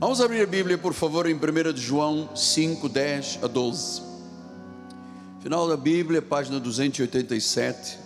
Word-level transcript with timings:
Vamos 0.00 0.20
abrir 0.20 0.42
a 0.42 0.46
Bíblia, 0.46 0.78
por 0.78 0.94
favor, 0.94 1.28
em 1.28 1.34
1 1.34 1.72
de 1.72 1.80
João 1.82 2.30
5, 2.36 2.88
10 2.88 3.40
a 3.42 3.48
12. 3.48 4.00
Final 5.42 5.66
da 5.66 5.76
Bíblia, 5.76 6.22
página 6.22 6.60
287. 6.60 7.98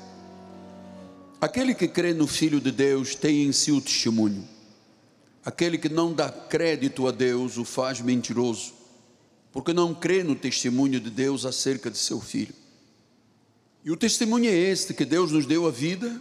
Aquele 1.38 1.74
que 1.74 1.86
crê 1.86 2.14
no 2.14 2.26
Filho 2.26 2.62
de 2.62 2.72
Deus 2.72 3.14
tem 3.14 3.42
em 3.42 3.52
si 3.52 3.70
o 3.70 3.78
testemunho. 3.78 4.48
Aquele 5.44 5.76
que 5.76 5.90
não 5.90 6.14
dá 6.14 6.30
crédito 6.30 7.06
a 7.06 7.10
Deus 7.10 7.58
o 7.58 7.64
faz 7.66 8.00
mentiroso, 8.00 8.72
porque 9.52 9.74
não 9.74 9.94
crê 9.94 10.24
no 10.24 10.34
testemunho 10.34 10.98
de 10.98 11.10
Deus 11.10 11.44
acerca 11.44 11.90
de 11.90 11.98
seu 11.98 12.22
Filho. 12.22 12.54
E 13.84 13.90
o 13.90 13.98
testemunho 13.98 14.48
é 14.48 14.54
este: 14.54 14.94
que 14.94 15.04
Deus 15.04 15.30
nos 15.30 15.44
deu 15.44 15.66
a 15.66 15.70
vida 15.70 16.18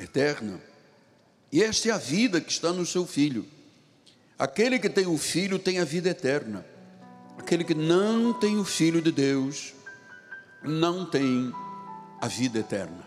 eterna. 0.00 0.60
E 1.52 1.62
esta 1.62 1.90
é 1.90 1.92
a 1.92 1.98
vida 1.98 2.40
que 2.40 2.50
está 2.50 2.72
no 2.72 2.84
seu 2.84 3.06
Filho. 3.06 3.46
Aquele 4.42 4.76
que 4.80 4.88
tem 4.88 5.06
o 5.06 5.16
Filho 5.16 5.56
tem 5.56 5.78
a 5.78 5.84
vida 5.84 6.08
eterna. 6.10 6.66
Aquele 7.38 7.62
que 7.62 7.76
não 7.76 8.32
tem 8.32 8.58
o 8.58 8.64
Filho 8.64 9.00
de 9.00 9.12
Deus 9.12 9.72
não 10.64 11.06
tem 11.06 11.52
a 12.20 12.26
vida 12.26 12.58
eterna. 12.58 13.06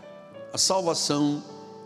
A 0.53 0.57
salvação 0.57 1.43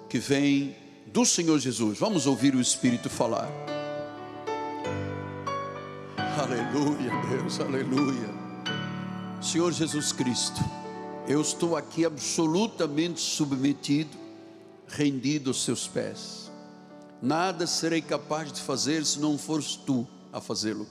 que 0.08 0.20
vem 0.20 0.76
do 1.08 1.26
Senhor 1.26 1.58
Jesus. 1.58 1.98
Vamos 1.98 2.28
ouvir 2.28 2.54
o 2.54 2.62
Espírito 2.62 3.10
falar. 3.10 3.50
Aleluia, 6.38 7.12
Deus, 7.32 7.60
aleluia. 7.60 8.30
Senhor 9.42 9.72
Jesus 9.72 10.12
Cristo, 10.12 10.62
eu 11.28 11.42
estou 11.42 11.76
aqui 11.76 12.06
absolutamente 12.06 13.20
submetido, 13.20 14.16
rendido 14.88 15.50
aos 15.50 15.64
seus 15.64 15.88
pés. 15.88 16.49
Nada 17.22 17.68
serei 17.68 18.02
capaz 18.02 18.52
de 18.52 18.62
fazer 18.62 19.06
se 19.06 19.20
não 19.20 19.38
fores 19.38 19.76
tu 19.76 20.08
a 20.32 20.40
fazê-lo. 20.40 20.88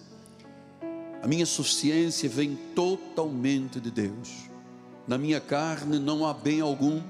A 1.23 1.27
minha 1.27 1.47
suficiência 1.47 2.29
vem 2.29 2.55
totalmente 2.75 3.81
de 3.81 3.91
Deus. 3.91 4.29
Na 5.07 5.17
minha 5.17 5.41
carne 5.41 5.99
não 5.99 6.27
há 6.27 6.35
bem 6.35 6.61
algum. 6.61 7.03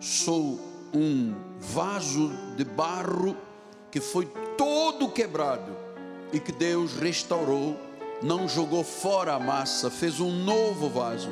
Sou 0.00 0.58
um 0.94 1.34
vaso 1.60 2.32
de 2.56 2.64
barro 2.64 3.36
que 3.90 4.00
foi 4.00 4.26
todo 4.56 5.10
quebrado 5.10 5.76
e 6.32 6.40
que 6.40 6.52
Deus 6.52 6.94
restaurou, 6.94 7.76
não 8.22 8.48
jogou 8.48 8.82
fora 8.82 9.34
a 9.34 9.38
massa, 9.38 9.90
fez 9.90 10.20
um 10.20 10.30
novo 10.30 10.88
vaso. 10.88 11.28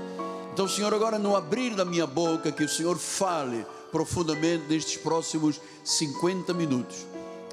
Então, 0.53 0.69
Senhor, 0.69 0.93
agora 0.93 1.19
no 1.19 1.35
abrir 1.35 1.75
da 1.75 1.85
minha 1.85 2.07
boca, 2.07 2.53
que 2.53 2.65
o 2.65 2.69
Senhor 2.69 2.99
fale 2.99 3.67
profundamente 3.97 4.67
nestes 4.69 4.99
próximos 4.99 5.59
50 5.83 6.53
minutos. 6.53 7.07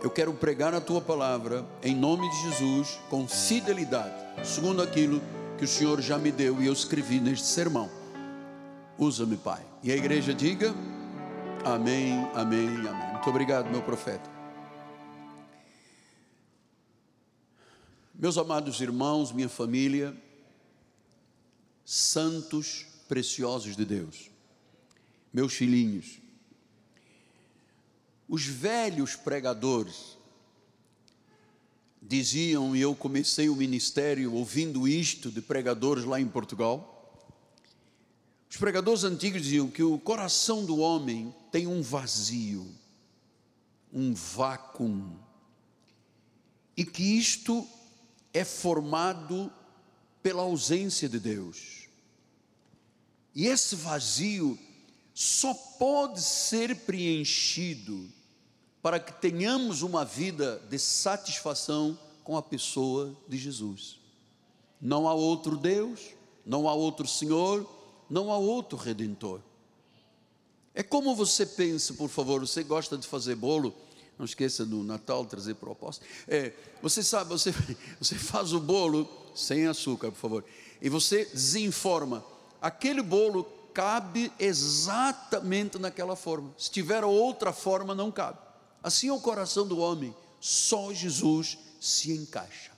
Eu 0.03 0.09
quero 0.09 0.33
pregar 0.33 0.73
a 0.73 0.81
tua 0.81 0.99
palavra 0.99 1.65
em 1.81 1.95
nome 1.95 2.29
de 2.29 2.41
Jesus 2.41 2.99
com 3.09 3.25
fidelidade, 3.25 4.13
segundo 4.45 4.81
aquilo 4.81 5.21
que 5.57 5.63
o 5.63 5.67
Senhor 5.67 6.01
já 6.01 6.17
me 6.17 6.33
deu 6.33 6.61
e 6.61 6.65
eu 6.65 6.73
escrevi 6.73 7.21
neste 7.21 7.47
sermão. 7.47 7.89
Usa-me, 8.97 9.37
Pai. 9.37 9.65
E 9.81 9.89
a 9.89 9.95
igreja 9.95 10.33
diga: 10.33 10.75
Amém, 11.63 12.11
amém, 12.35 12.67
amém. 12.67 13.11
Muito 13.13 13.29
obrigado, 13.29 13.71
meu 13.71 13.81
profeta. 13.81 14.29
Meus 18.13 18.37
amados 18.37 18.81
irmãos, 18.81 19.31
minha 19.31 19.47
família, 19.47 20.13
santos 21.85 22.85
preciosos 23.07 23.77
de 23.77 23.85
Deus, 23.85 24.29
meus 25.31 25.53
filhinhos, 25.53 26.21
os 28.33 28.47
velhos 28.47 29.15
pregadores 29.15 30.17
diziam, 32.01 32.75
e 32.75 32.81
eu 32.81 32.95
comecei 32.95 33.47
o 33.47 33.55
ministério 33.55 34.33
ouvindo 34.33 34.87
isto 34.87 35.29
de 35.29 35.39
pregadores 35.39 36.03
lá 36.03 36.19
em 36.19 36.27
Portugal. 36.27 37.29
Os 38.49 38.57
pregadores 38.57 39.03
antigos 39.03 39.43
diziam 39.43 39.69
que 39.69 39.83
o 39.83 39.99
coração 39.99 40.65
do 40.65 40.79
homem 40.79 41.31
tem 41.51 41.67
um 41.67 41.83
vazio, 41.83 42.67
um 43.93 44.15
vácuo, 44.15 45.15
e 46.75 46.83
que 46.83 47.03
isto 47.03 47.67
é 48.33 48.43
formado 48.43 49.53
pela 50.23 50.41
ausência 50.41 51.07
de 51.07 51.19
Deus. 51.19 51.87
E 53.35 53.45
esse 53.45 53.75
vazio 53.75 54.57
só 55.13 55.53
pode 55.53 56.19
ser 56.19 56.75
preenchido 56.77 58.11
para 58.83 58.99
que 58.99 59.13
tenhamos 59.13 59.81
uma 59.81 60.03
vida 60.03 60.61
de 60.69 60.77
satisfação 60.77 61.97
com 62.21 62.35
a 62.35 62.41
pessoa 62.41 63.15
de 63.29 63.37
Jesus. 63.37 63.97
Não 64.79 65.07
há 65.07 65.13
outro 65.13 65.55
Deus, 65.55 66.01
não 66.45 66.67
há 66.67 66.73
outro 66.73 67.07
Senhor, 67.07 67.65
não 68.09 68.29
há 68.29 68.37
outro 68.37 68.77
redentor. 68.77 69.39
É 70.75 70.83
como 70.83 71.15
você 71.15 71.45
pensa, 71.45 71.93
por 71.93 72.09
favor, 72.09 72.41
você 72.41 72.61
gosta 72.61 72.97
de 72.97 73.07
fazer 73.07 73.35
bolo, 73.35 73.73
não 74.17 74.25
esqueça 74.25 74.65
no 74.65 74.83
Natal 74.83 75.25
trazer 75.25 75.53
proposta. 75.53 76.03
É, 76.27 76.51
você 76.81 77.01
sabe, 77.01 77.29
você, 77.29 77.53
você 78.01 78.15
faz 78.15 78.51
o 78.51 78.59
bolo 78.59 79.07
sem 79.33 79.65
açúcar, 79.65 80.11
por 80.11 80.17
favor, 80.17 80.45
e 80.81 80.89
você 80.89 81.23
desinforma. 81.25 82.21
Aquele 82.61 83.01
bolo 83.01 83.45
cabe 83.73 84.29
exatamente 84.37 85.79
naquela 85.79 86.17
forma. 86.17 86.53
Se 86.57 86.69
tiver 86.69 87.05
outra 87.05 87.53
forma, 87.53 87.95
não 87.95 88.11
cabe. 88.11 88.42
Assim 88.83 89.07
é 89.07 89.13
o 89.13 89.19
coração 89.19 89.65
do 89.65 89.79
homem. 89.79 90.13
Só 90.39 90.93
Jesus 90.93 91.57
se 91.79 92.11
encaixa. 92.11 92.71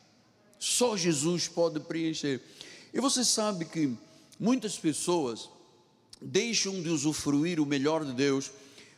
Só 0.59 0.95
Jesus 0.95 1.47
pode 1.47 1.79
preencher. 1.79 2.41
E 2.93 3.01
você 3.01 3.25
sabe 3.25 3.65
que 3.65 3.93
muitas 4.39 4.77
pessoas 4.77 5.49
deixam 6.21 6.81
de 6.81 6.89
usufruir 6.89 7.59
o 7.59 7.65
melhor 7.65 8.05
de 8.05 8.13
Deus 8.13 8.51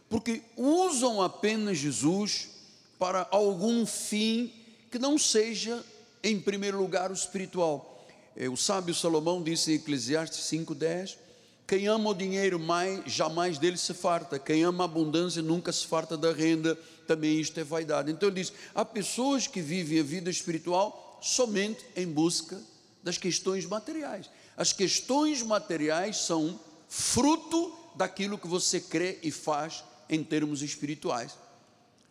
porque 0.10 0.42
usam 0.56 1.22
apenas 1.22 1.78
Jesus 1.78 2.50
para 2.98 3.28
algum 3.32 3.86
fim 3.86 4.52
que 4.90 4.98
não 4.98 5.18
seja, 5.18 5.84
em 6.24 6.40
primeiro 6.40 6.78
lugar, 6.78 7.12
o 7.12 7.14
espiritual. 7.14 8.06
É, 8.36 8.48
o 8.48 8.56
sábio 8.56 8.96
Salomão 8.96 9.44
disse 9.44 9.72
em 9.72 9.76
Eclesiastes 9.76 10.40
5,10: 10.46 11.18
Quem 11.68 11.86
ama 11.88 12.12
o 12.12 12.14
dinheiro 12.14 12.58
mais, 12.58 13.02
jamais 13.06 13.58
dele 13.58 13.78
se 13.78 13.94
farta, 13.94 14.40
quem 14.40 14.64
ama 14.64 14.86
a 14.86 14.86
abundância 14.86 15.42
nunca 15.42 15.70
se 15.74 15.86
farta 15.86 16.16
da 16.16 16.32
renda, 16.32 16.80
também 17.06 17.42
isto 17.42 17.60
é 17.60 17.64
vaidade. 17.64 18.10
Então 18.10 18.30
ele 18.30 18.42
diz: 18.42 18.54
há 18.74 18.86
pessoas 18.86 19.48
que 19.48 19.62
vivem 19.62 20.00
a 20.00 20.04
vida 20.04 20.30
espiritual 20.30 21.20
somente 21.22 21.86
em 21.94 22.08
busca 22.08 22.58
das 23.04 23.18
questões 23.18 23.66
materiais. 23.66 24.30
As 24.56 24.72
questões 24.72 25.44
materiais 25.44 26.18
são 26.18 26.58
fruto 26.88 27.78
daquilo 27.96 28.38
que 28.38 28.48
você 28.48 28.80
crê 28.80 29.20
e 29.22 29.30
faz 29.30 29.84
em 30.10 30.24
termos 30.24 30.62
espirituais. 30.62 31.38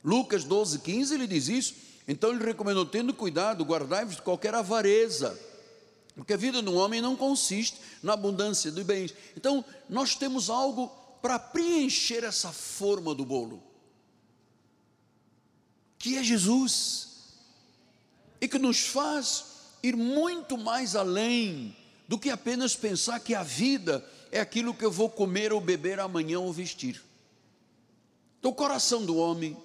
Lucas 0.04 0.44
12, 0.44 0.80
15, 0.80 1.14
ele 1.14 1.26
diz 1.26 1.48
isso. 1.48 1.74
Então 2.06 2.30
ele 2.30 2.44
recomendou: 2.44 2.84
tendo 2.84 3.14
cuidado, 3.14 3.64
guardai-vos 3.64 4.16
de 4.16 4.22
qualquer 4.22 4.54
avareza, 4.54 5.38
porque 6.16 6.32
a 6.32 6.36
vida 6.36 6.62
do 6.62 6.74
homem 6.74 7.02
não 7.02 7.14
consiste 7.14 7.78
na 8.02 8.14
abundância 8.14 8.70
de 8.72 8.82
bens. 8.82 9.14
Então 9.36 9.62
nós 9.88 10.14
temos 10.14 10.48
algo 10.48 10.88
para 11.20 11.38
preencher 11.38 12.24
essa 12.24 12.50
forma 12.50 13.14
do 13.14 13.24
bolo, 13.24 13.62
que 15.98 16.16
é 16.16 16.24
Jesus, 16.24 17.08
e 18.40 18.48
que 18.48 18.58
nos 18.58 18.80
faz 18.80 19.44
ir 19.82 19.96
muito 19.96 20.56
mais 20.56 20.96
além 20.96 21.76
do 22.08 22.18
que 22.18 22.30
apenas 22.30 22.74
pensar 22.74 23.20
que 23.20 23.34
a 23.34 23.42
vida 23.42 24.04
é 24.32 24.40
aquilo 24.40 24.74
que 24.74 24.84
eu 24.84 24.90
vou 24.90 25.10
comer 25.10 25.52
ou 25.52 25.60
beber 25.60 26.00
amanhã 26.00 26.38
ou 26.38 26.52
vestir. 26.52 27.02
Então, 28.38 28.50
o 28.50 28.54
coração 28.54 29.04
do 29.04 29.16
homem 29.16 29.56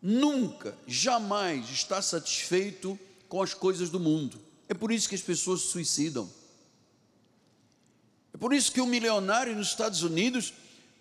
nunca, 0.00 0.76
jamais 0.86 1.68
está 1.70 2.00
satisfeito 2.00 2.98
com 3.28 3.42
as 3.42 3.52
coisas 3.52 3.90
do 3.90 3.98
mundo. 3.98 4.45
É 4.68 4.74
por 4.74 4.90
isso 4.90 5.08
que 5.08 5.14
as 5.14 5.22
pessoas 5.22 5.62
se 5.62 5.68
suicidam. 5.68 6.28
É 8.34 8.38
por 8.38 8.52
isso 8.52 8.72
que 8.72 8.80
um 8.80 8.86
milionário 8.86 9.54
nos 9.54 9.68
Estados 9.68 10.02
Unidos, 10.02 10.52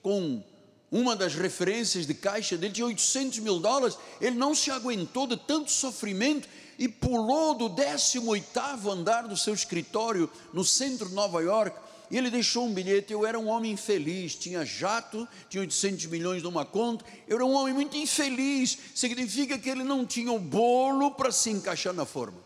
com 0.02 0.44
uma 0.92 1.16
das 1.16 1.36
referências 1.36 2.06
de 2.08 2.14
caixa 2.14 2.56
dele, 2.58 2.74
tinha 2.74 2.88
800 2.88 3.40
mil 3.40 3.60
dólares, 3.60 3.98
ele 4.22 4.36
não 4.36 4.56
se 4.56 4.72
aguentou 4.72 5.28
de 5.28 5.36
tanto 5.36 5.72
sofrimento 5.72 6.48
e 6.78 6.88
pulou 6.88 7.56
do 7.56 7.70
18 7.70 8.90
andar 8.90 9.28
do 9.28 9.36
seu 9.36 9.54
escritório 9.54 10.30
no 10.54 10.64
centro 10.64 11.10
de 11.10 11.16
Nova 11.16 11.42
York 11.42 11.78
e 12.10 12.18
ele 12.18 12.30
deixou 12.30 12.66
um 12.66 12.74
bilhete. 12.74 13.12
Eu 13.12 13.26
era 13.26 13.40
um 13.40 13.48
homem 13.48 13.72
infeliz, 13.72 14.36
tinha 14.36 14.64
jato, 14.66 15.28
tinha 15.50 15.62
800 15.62 16.06
milhões 16.06 16.44
numa 16.44 16.66
conta. 16.66 17.04
Eu 17.28 17.38
era 17.38 17.46
um 17.46 17.54
homem 17.54 17.74
muito 17.74 17.98
infeliz. 17.98 18.78
Significa 18.94 19.58
que 19.58 19.70
ele 19.70 19.84
não 19.84 20.06
tinha 20.06 20.32
o 20.32 20.40
bolo 20.40 21.12
para 21.12 21.32
se 21.32 21.50
encaixar 21.50 21.94
na 21.94 22.06
forma. 22.06 22.38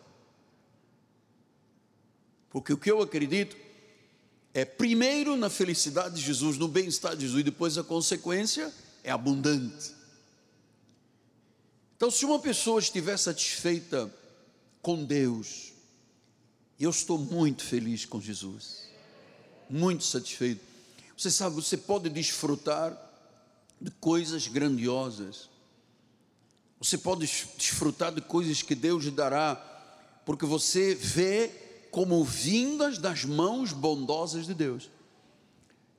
Porque 2.50 2.74
o 2.74 2.78
que 2.78 2.92
eu 2.92 3.02
acredito 3.02 3.56
é 4.54 4.66
primeiro 4.66 5.36
na 5.36 5.50
felicidade 5.50 6.16
de 6.16 6.22
Jesus, 6.22 6.58
no 6.58 6.68
bem-estar 6.68 7.16
de 7.16 7.22
Jesus, 7.22 7.42
e 7.42 7.44
depois 7.44 7.78
a 7.78 7.84
consequência 7.84 8.74
é 9.04 9.12
abundante. 9.12 9.94
Então, 11.96 12.10
se 12.10 12.26
uma 12.26 12.40
pessoa 12.40 12.80
estiver 12.80 13.18
satisfeita 13.18 14.12
com 14.82 15.04
Deus. 15.04 15.74
Eu 16.80 16.90
estou 16.90 17.18
muito 17.18 17.64
feliz 17.64 18.06
com 18.06 18.22
Jesus, 18.22 18.90
muito 19.70 20.04
satisfeito. 20.04 20.62
Você 21.18 21.30
sabe, 21.30 21.56
você 21.56 21.76
pode 21.76 22.10
desfrutar 22.10 22.98
de 23.80 23.92
coisas 23.92 24.48
grandiosas, 24.48 25.50
você 26.80 26.98
pode 26.98 27.28
desfrutar 27.58 28.14
de 28.14 28.22
coisas 28.22 28.62
que 28.62 28.74
Deus 28.74 29.04
lhe 29.04 29.12
dará, 29.12 29.56
porque 30.26 30.46
você 30.46 30.96
vê 30.96 31.52
como 31.92 32.24
vindas 32.24 32.98
das 32.98 33.26
mãos 33.26 33.72
bondosas 33.72 34.46
de 34.46 34.54
Deus. 34.54 34.90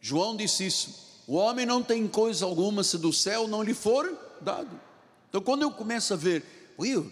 João 0.01 0.37
disse 0.37 0.67
isso: 0.67 1.23
o 1.27 1.35
homem 1.35 1.65
não 1.65 1.83
tem 1.83 2.09
coisa 2.09 2.45
alguma 2.45 2.83
se 2.83 2.99
do 2.99 3.13
céu 3.13 3.47
não 3.47 3.63
lhe 3.63 3.75
for 3.75 4.13
dado. 4.41 4.81
Então, 5.29 5.41
quando 5.41 5.63
eu 5.63 5.71
começo 5.71 6.13
a 6.13 6.17
ver, 6.17 6.75
Will, 6.79 7.11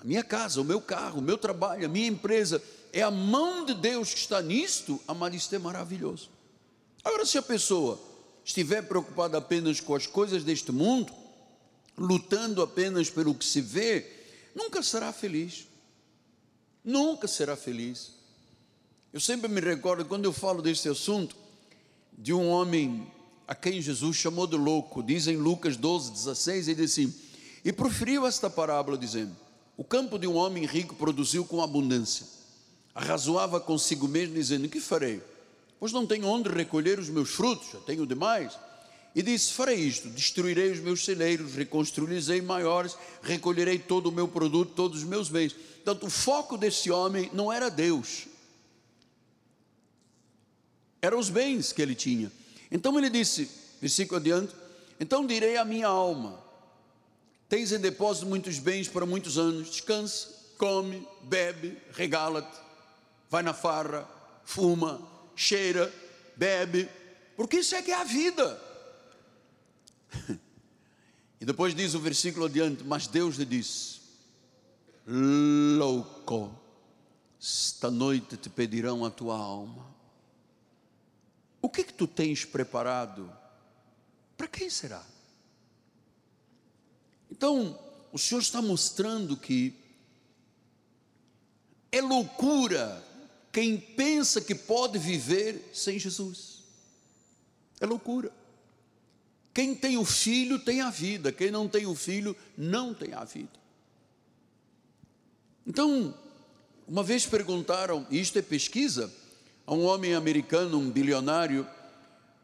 a 0.00 0.04
minha 0.04 0.24
casa, 0.24 0.60
o 0.60 0.64
meu 0.64 0.80
carro, 0.80 1.20
o 1.20 1.22
meu 1.22 1.38
trabalho, 1.38 1.86
a 1.86 1.88
minha 1.88 2.08
empresa, 2.08 2.62
é 2.92 3.02
a 3.02 3.10
mão 3.10 3.64
de 3.64 3.74
Deus 3.74 4.12
que 4.12 4.18
está 4.18 4.42
nisto, 4.42 5.00
amado, 5.06 5.36
isto 5.36 5.54
é 5.54 5.58
maravilhoso. 5.58 6.28
Agora, 7.04 7.24
se 7.24 7.38
a 7.38 7.42
pessoa 7.42 8.00
estiver 8.44 8.82
preocupada 8.82 9.38
apenas 9.38 9.80
com 9.80 9.94
as 9.94 10.06
coisas 10.06 10.42
deste 10.42 10.72
mundo, 10.72 11.12
lutando 11.96 12.62
apenas 12.62 13.10
pelo 13.10 13.34
que 13.34 13.44
se 13.44 13.60
vê, 13.60 14.10
nunca 14.54 14.82
será 14.82 15.12
feliz. 15.12 15.66
Nunca 16.84 17.28
será 17.28 17.56
feliz. 17.56 18.12
Eu 19.12 19.20
sempre 19.20 19.48
me 19.48 19.60
recordo, 19.60 20.04
quando 20.04 20.24
eu 20.24 20.32
falo 20.32 20.62
desse 20.62 20.88
assunto, 20.88 21.36
de 22.12 22.32
um 22.32 22.48
homem 22.48 23.06
a 23.46 23.54
quem 23.54 23.80
Jesus 23.80 24.16
chamou 24.16 24.46
de 24.46 24.56
louco, 24.56 25.02
diz 25.02 25.26
em 25.26 25.36
Lucas 25.36 25.76
12, 25.76 26.12
16, 26.12 26.68
ele 26.68 26.82
diz 26.82 26.92
assim: 26.92 27.14
E 27.64 27.72
proferiu 27.72 28.26
esta 28.26 28.48
parábola, 28.48 28.96
dizendo: 28.96 29.36
O 29.76 29.84
campo 29.84 30.18
de 30.18 30.26
um 30.26 30.34
homem 30.36 30.64
rico 30.64 30.94
produziu 30.94 31.44
com 31.44 31.62
abundância. 31.62 32.26
Arrazoava 32.94 33.60
consigo 33.60 34.08
mesmo, 34.08 34.34
dizendo: 34.34 34.68
Que 34.68 34.80
farei? 34.80 35.22
Pois 35.78 35.92
não 35.92 36.06
tenho 36.06 36.26
onde 36.26 36.48
recolher 36.48 36.98
os 36.98 37.08
meus 37.08 37.30
frutos, 37.30 37.70
já 37.72 37.80
tenho 37.80 38.06
demais. 38.06 38.56
E 39.14 39.22
disse: 39.22 39.52
Farei 39.52 39.76
isto: 39.76 40.08
destruirei 40.08 40.70
os 40.70 40.80
meus 40.80 41.04
celeiros, 41.04 41.54
reconstruirei 41.54 42.40
maiores, 42.40 42.96
recolherei 43.22 43.78
todo 43.78 44.06
o 44.06 44.12
meu 44.12 44.26
produto, 44.26 44.72
todos 44.74 44.98
os 44.98 45.04
meus 45.04 45.28
bens. 45.28 45.52
Portanto, 45.52 46.06
o 46.06 46.10
foco 46.10 46.56
desse 46.56 46.90
homem 46.90 47.30
não 47.32 47.52
era 47.52 47.68
Deus, 47.70 48.26
eram 51.00 51.18
os 51.18 51.28
bens 51.28 51.72
que 51.72 51.82
ele 51.82 51.94
tinha. 51.94 52.32
Então 52.70 52.96
ele 52.98 53.10
disse, 53.10 53.50
versículo 53.80 54.18
adiante: 54.18 54.54
Então 54.98 55.26
direi 55.26 55.56
à 55.56 55.64
minha 55.64 55.88
alma: 55.88 56.42
Tens 57.48 57.70
em 57.70 57.78
depósito 57.78 58.26
muitos 58.26 58.58
bens 58.58 58.88
para 58.88 59.04
muitos 59.04 59.36
anos, 59.36 59.68
descansa, 59.70 60.28
come, 60.56 61.06
bebe, 61.24 61.76
regala-te, 61.92 62.58
vai 63.28 63.42
na 63.42 63.52
farra, 63.52 64.08
fuma, 64.42 65.06
cheira, 65.36 65.92
bebe, 66.34 66.88
porque 67.36 67.58
isso 67.58 67.74
é 67.74 67.82
que 67.82 67.90
é 67.90 67.96
a 67.96 68.04
vida. 68.04 68.71
e 71.40 71.44
depois 71.44 71.74
diz 71.74 71.94
o 71.94 72.00
versículo 72.00 72.46
adiante: 72.46 72.84
Mas 72.84 73.06
Deus 73.06 73.36
lhe 73.36 73.44
disse: 73.44 74.00
Louco, 75.06 76.54
esta 77.40 77.90
noite 77.90 78.36
te 78.36 78.48
pedirão 78.48 79.04
a 79.04 79.10
tua 79.10 79.36
alma. 79.36 79.92
O 81.60 81.68
que 81.68 81.84
que 81.84 81.94
tu 81.94 82.06
tens 82.06 82.44
preparado? 82.44 83.32
Para 84.36 84.48
quem 84.48 84.68
será? 84.68 85.04
Então, 87.30 87.78
o 88.12 88.18
Senhor 88.18 88.40
está 88.40 88.60
mostrando 88.60 89.36
que 89.36 89.74
é 91.90 92.00
loucura 92.00 93.02
quem 93.52 93.78
pensa 93.78 94.40
que 94.40 94.54
pode 94.54 94.98
viver 94.98 95.70
sem 95.74 95.98
Jesus. 95.98 96.64
É 97.80 97.86
loucura. 97.86 98.32
Quem 99.54 99.74
tem 99.74 99.98
o 99.98 100.04
filho 100.04 100.58
tem 100.58 100.80
a 100.80 100.90
vida, 100.90 101.30
quem 101.30 101.50
não 101.50 101.68
tem 101.68 101.86
o 101.86 101.94
filho 101.94 102.34
não 102.56 102.94
tem 102.94 103.12
a 103.12 103.24
vida. 103.24 103.60
Então, 105.66 106.14
uma 106.88 107.02
vez 107.02 107.26
perguntaram, 107.26 108.06
e 108.10 108.18
isto 108.18 108.38
é 108.38 108.42
pesquisa, 108.42 109.12
a 109.66 109.74
um 109.74 109.84
homem 109.84 110.14
americano, 110.14 110.78
um 110.78 110.90
bilionário, 110.90 111.66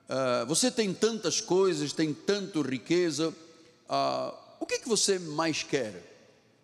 uh, 0.08 0.46
você 0.46 0.70
tem 0.70 0.92
tantas 0.92 1.40
coisas, 1.40 1.92
tem 1.92 2.12
tanta 2.12 2.60
riqueza, 2.60 3.30
uh, 3.30 4.34
o 4.60 4.66
que, 4.66 4.74
é 4.74 4.78
que 4.78 4.88
você 4.88 5.18
mais 5.18 5.62
quer? 5.62 6.08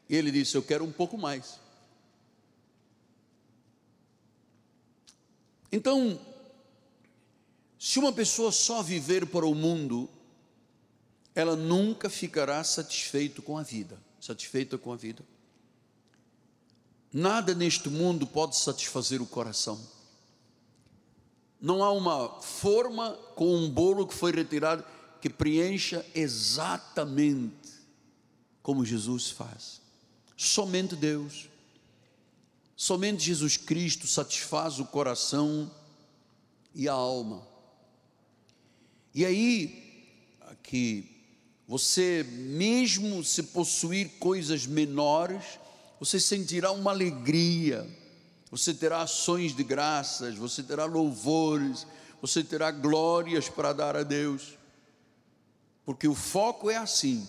E 0.08 0.17
ele 0.17 0.31
disse: 0.31 0.56
Eu 0.56 0.62
quero 0.62 0.85
um 0.85 0.93
pouco 0.93 1.17
mais. 1.17 1.58
Então, 5.73 6.20
se 7.79 7.99
uma 7.99 8.12
pessoa 8.12 8.52
só 8.52 8.82
viver 8.82 9.26
para 9.26 9.46
o 9.46 9.55
mundo, 9.55 10.08
ela 11.35 11.57
nunca 11.57 12.09
ficará 12.09 12.63
satisfeito 12.63 13.43
com 13.43 13.59
a 13.59 13.63
vida, 13.63 13.99
satisfeita 14.21 14.79
com 14.79 14.93
a 14.93 14.97
vida. 14.97 15.25
Nada 17.13 17.55
neste 17.55 17.89
mundo 17.89 18.27
pode 18.27 18.57
satisfazer 18.57 19.21
o 19.21 19.27
coração. 19.27 19.81
Não 21.61 21.83
há 21.83 21.91
uma 21.93 22.41
forma 22.41 23.13
com 23.35 23.57
um 23.57 23.71
bolo 23.71 24.07
que 24.07 24.15
foi 24.15 24.33
retirado 24.33 24.85
que 25.21 25.31
preencha 25.31 26.05
exatamente 26.15 27.73
como 28.63 28.85
Jesus 28.85 29.31
faz. 29.31 29.81
Somente 30.37 30.95
Deus, 30.95 31.49
somente 32.77 33.25
Jesus 33.25 33.57
Cristo 33.57 34.07
satisfaz 34.07 34.79
o 34.79 34.85
coração 34.85 35.71
e 36.75 36.89
a 36.89 36.93
alma. 36.93 37.47
E 39.15 39.25
aí, 39.25 40.37
aqui 40.43 41.14
você, 41.67 42.25
mesmo 42.29 43.25
se 43.25 43.43
possuir 43.44 44.19
coisas 44.19 44.67
menores, 44.67 45.59
você 45.99 46.21
sentirá 46.21 46.71
uma 46.73 46.91
alegria, 46.91 47.89
você 48.51 48.75
terá 48.75 49.03
ações 49.03 49.56
de 49.56 49.65
graças, 49.65 50.37
você 50.37 50.63
terá 50.63 50.85
louvores, 50.85 51.87
você 52.21 52.44
terá 52.44 52.71
glórias 52.71 53.49
para 53.49 53.73
dar 53.73 53.97
a 53.97 54.03
Deus, 54.03 54.59
porque 55.85 56.06
o 56.06 56.15
foco 56.15 56.71
é 56.71 56.77
assim. 56.77 57.27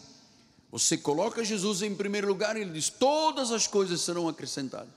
Você 0.72 0.98
coloca 0.98 1.44
Jesus 1.44 1.82
em 1.82 1.96
primeiro 1.96 2.28
lugar 2.28 2.58
e 2.58 2.62
ele 2.62 2.74
diz: 2.74 2.90
todas 2.90 3.52
as 3.52 3.66
coisas 3.66 4.02
serão 4.02 4.28
acrescentadas. 4.28 4.94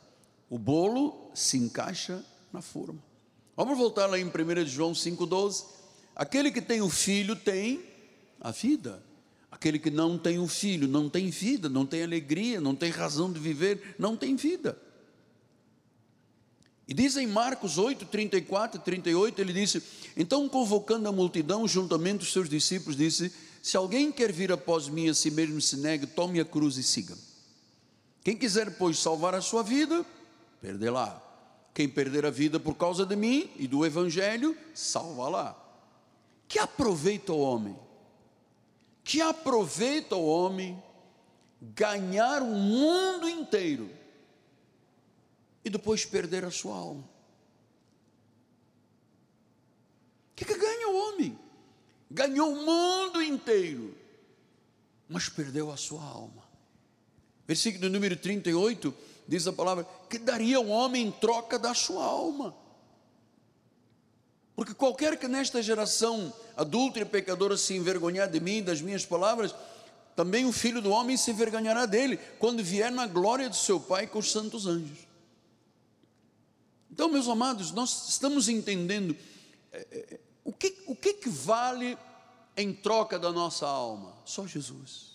O 0.51 0.59
bolo 0.59 1.31
se 1.35 1.57
encaixa 1.57 2.25
na 2.53 2.61
forma. 2.61 2.99
Vamos 3.57 3.79
voltar 3.79 4.07
lá 4.07 4.19
em 4.19 4.25
1 4.25 4.67
João 4.67 4.93
5,12. 4.93 5.65
Aquele 6.17 6.51
que 6.51 6.61
tem 6.63 6.81
o 6.81 6.89
filho 6.89 7.37
tem 7.37 7.85
a 8.41 8.51
vida. 8.51 9.03
Aquele 9.51 9.79
que 9.79 9.91
não 9.91 10.19
tem 10.19 10.39
um 10.39 10.47
filho, 10.47 10.87
não 10.87 11.09
tem 11.09 11.31
vida, 11.31 11.69
não 11.69 11.87
tem 11.87 12.03
alegria, 12.03 12.61
não 12.61 12.75
tem 12.75 12.91
razão 12.91 13.33
de 13.33 13.41
viver, 13.41 13.97
não 13.99 14.17
tem 14.17 14.37
vida. 14.37 14.79
E 16.87 16.95
diz 16.95 17.17
em 17.17 17.27
Marcos 17.27 17.77
8, 17.77 18.07
34 18.07 18.81
e 18.81 18.85
38, 18.85 19.41
ele 19.41 19.53
disse: 19.53 19.83
Então, 20.17 20.49
convocando 20.49 21.09
a 21.09 21.13
multidão 21.13 21.67
juntamente 21.67 22.25
os 22.25 22.33
seus 22.33 22.49
discípulos, 22.49 22.97
disse: 22.97 23.33
Se 23.63 23.77
alguém 23.77 24.13
quer 24.13 24.33
vir 24.33 24.53
após 24.53 24.89
mim, 24.89 25.09
a 25.09 25.15
si 25.15 25.31
mesmo 25.31 25.61
se 25.61 25.77
negue, 25.79 26.07
tome 26.07 26.41
a 26.41 26.45
cruz 26.45 26.77
e 26.77 26.83
siga. 26.83 27.17
Quem 28.23 28.37
quiser, 28.37 28.77
pois, 28.77 28.99
salvar 28.99 29.35
a 29.35 29.41
sua 29.41 29.63
vida, 29.63 30.05
perdê-la. 30.61 31.25
Quem 31.73 31.89
perder 31.89 32.27
a 32.27 32.31
vida 32.31 32.59
por 32.59 32.75
causa 32.75 33.07
de 33.07 33.15
mim 33.15 33.51
e 33.57 33.67
do 33.67 33.85
Evangelho, 33.87 34.57
salva-la. 34.75 35.57
Que 36.49 36.59
aproveita 36.59 37.33
o 37.33 37.41
homem 37.41 37.77
que 39.09 39.23
aproveita 39.23 40.17
o 40.17 40.27
homem 40.27 40.81
ganhar 41.63 42.43
o 42.43 42.55
mundo 42.55 43.27
inteiro 43.27 43.91
e 45.65 45.71
depois 45.71 46.05
perder 46.05 46.45
a 46.45 46.51
sua 46.51 46.77
alma. 46.77 47.09
O 50.31 50.35
que, 50.37 50.45
que 50.45 50.59
ganha 50.59 50.89
o 50.91 50.97
homem? 51.09 51.39
Ganhou 52.11 52.53
o 52.53 52.67
mundo 52.67 53.23
inteiro, 53.23 53.97
mas 55.09 55.27
perdeu 55.31 55.73
a 55.73 55.77
sua 55.79 56.05
alma. 56.05 56.47
Versículo 57.47 57.89
número 57.89 58.15
38 58.15 58.95
diz 59.27 59.47
a 59.47 59.55
palavra: 59.55 59.87
que 60.11 60.19
daria 60.19 60.61
um 60.61 60.69
homem 60.71 61.07
em 61.07 61.13
troca 61.13 61.59
da 61.59 61.73
sua 61.73 62.05
alma. 62.05 62.55
Porque 64.55 64.75
qualquer 64.75 65.19
que 65.19 65.27
nesta 65.27 65.63
geração 65.63 66.31
adulta 66.59 66.99
e 66.99 67.05
pecadora 67.05 67.57
se 67.57 67.75
envergonhar 67.75 68.29
de 68.29 68.41
mim, 68.41 68.63
das 68.63 68.83
minhas 68.83 69.07
palavras, 69.07 69.55
também 70.17 70.45
o 70.45 70.53
filho 70.53 70.83
do 70.83 70.91
homem 70.91 71.17
se 71.17 71.31
envergonhará 71.31 71.87
dele, 71.87 72.19
quando 72.41 72.63
vier 72.63 72.91
na 72.91 73.07
glória 73.07 73.49
de 73.49 73.57
seu 73.57 73.79
Pai 73.79 74.09
com 74.09 74.19
os 74.19 74.33
santos 74.33 74.67
anjos. 74.67 75.07
Então, 76.91 77.09
meus 77.09 77.29
amados, 77.29 77.71
nós 77.71 78.09
estamos 78.09 78.49
entendendo 78.49 79.17
é, 79.73 79.87
é, 79.93 80.21
o, 80.43 80.53
que, 80.53 80.77
o 80.87 80.97
que, 80.97 81.15
que 81.15 81.29
vale 81.29 81.97
em 82.57 82.75
troca 82.75 83.17
da 83.17 83.31
nossa 83.31 83.65
alma? 83.65 84.13
Só 84.25 84.45
Jesus. 84.45 85.13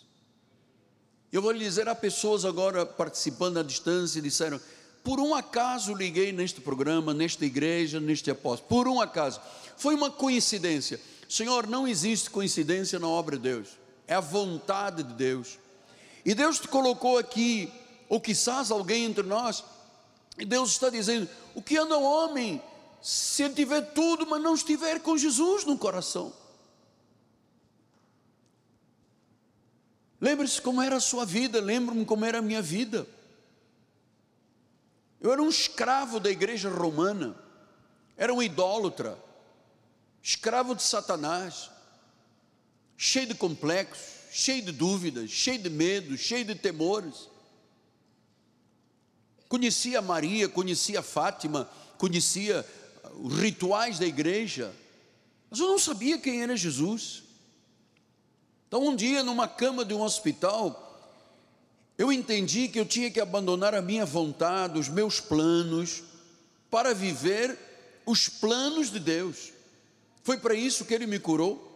Eu 1.30 1.42
vou 1.42 1.52
lhe 1.52 1.60
dizer, 1.60 1.90
há 1.90 1.96
pessoas 1.96 2.46
agora 2.46 2.86
participando 2.86 3.58
à 3.58 3.64
distância 3.64 4.20
e 4.20 4.22
disseram: 4.22 4.62
por 5.04 5.20
um 5.20 5.36
acaso 5.36 5.94
liguei 5.94 6.32
neste 6.32 6.62
programa, 6.62 7.14
nesta 7.14 7.46
igreja, 7.46 8.00
neste 8.00 8.32
apóstolo, 8.32 8.70
por 8.70 8.88
um 8.88 9.02
acaso. 9.02 9.42
Foi 9.76 9.94
uma 9.94 10.10
coincidência. 10.10 11.02
Senhor, 11.34 11.66
não 11.66 11.88
existe 11.88 12.30
coincidência 12.30 13.00
na 13.00 13.08
obra 13.08 13.38
de 13.38 13.42
Deus, 13.42 13.70
é 14.06 14.14
a 14.14 14.20
vontade 14.20 15.02
de 15.02 15.14
Deus. 15.16 15.58
E 16.24 16.36
Deus 16.36 16.60
te 16.60 16.68
colocou 16.68 17.18
aqui, 17.18 17.74
ou 18.08 18.22
quizás 18.22 18.70
alguém 18.70 19.06
entre 19.06 19.24
nós, 19.24 19.64
e 20.38 20.46
Deus 20.46 20.70
está 20.70 20.92
dizendo: 20.92 21.28
o 21.56 21.62
que 21.64 21.76
anda 21.76 21.98
o 21.98 22.04
homem 22.04 22.62
se 23.02 23.42
ele 23.42 23.56
tiver 23.56 23.82
tudo, 23.94 24.28
mas 24.28 24.44
não 24.44 24.54
estiver 24.54 25.00
com 25.00 25.18
Jesus 25.18 25.66
no 25.66 25.76
coração? 25.76 26.32
Lembre-se 30.22 30.62
como 30.62 30.84
era 30.84 30.98
a 30.98 31.02
sua 31.02 31.26
vida, 31.26 31.60
lembro-me 31.60 32.06
como 32.06 32.26
era 32.26 32.38
a 32.38 32.44
minha 32.44 32.62
vida. 32.62 33.08
Eu 35.20 35.34
era 35.34 35.42
um 35.42 35.50
escravo 35.50 36.20
da 36.20 36.30
igreja 36.30 36.70
romana, 36.70 37.36
era 38.16 38.32
um 38.32 38.44
idólatra, 38.44 39.18
escravo 40.24 40.74
de 40.74 40.82
Satanás, 40.82 41.70
cheio 42.96 43.28
de 43.28 43.36
complexos, 43.36 44.14
cheio 44.32 44.64
de 44.64 44.72
dúvidas, 44.72 45.30
cheio 45.30 45.60
de 45.60 45.70
medo, 45.70 46.18
cheio 46.18 46.46
de 46.46 46.56
temores. 46.56 47.28
Conhecia 49.50 50.02
Maria, 50.02 50.48
conhecia 50.48 51.02
Fátima, 51.04 51.70
conhecia 51.98 52.66
os 53.22 53.38
rituais 53.38 54.00
da 54.00 54.06
igreja, 54.06 54.74
mas 55.52 55.60
eu 55.60 55.68
não 55.68 55.78
sabia 55.78 56.18
quem 56.18 56.42
era 56.42 56.58
Jesus. 56.58 57.24
Então, 58.68 58.88
um 58.88 58.96
dia, 58.96 59.22
numa 59.22 59.48
cama 59.48 59.86
de 59.86 59.94
um 59.94 60.02
hospital, 60.02 60.90
eu 61.96 62.12
entendi 62.12 62.68
que 62.68 62.80
eu 62.80 62.86
tinha 62.86 63.12
que 63.12 63.20
abandonar 63.20 63.76
a 63.76 63.82
minha 63.82 64.06
vontade, 64.06 64.80
os 64.80 64.90
meus 64.90 65.20
planos, 65.20 66.02
para 66.72 66.92
viver 66.92 67.56
os 68.04 68.28
planos 68.28 68.90
de 68.90 69.00
Deus. 69.00 69.53
Foi 70.24 70.38
para 70.38 70.56
isso 70.56 70.86
que 70.86 70.94
Ele 70.94 71.06
me 71.06 71.20
curou. 71.20 71.70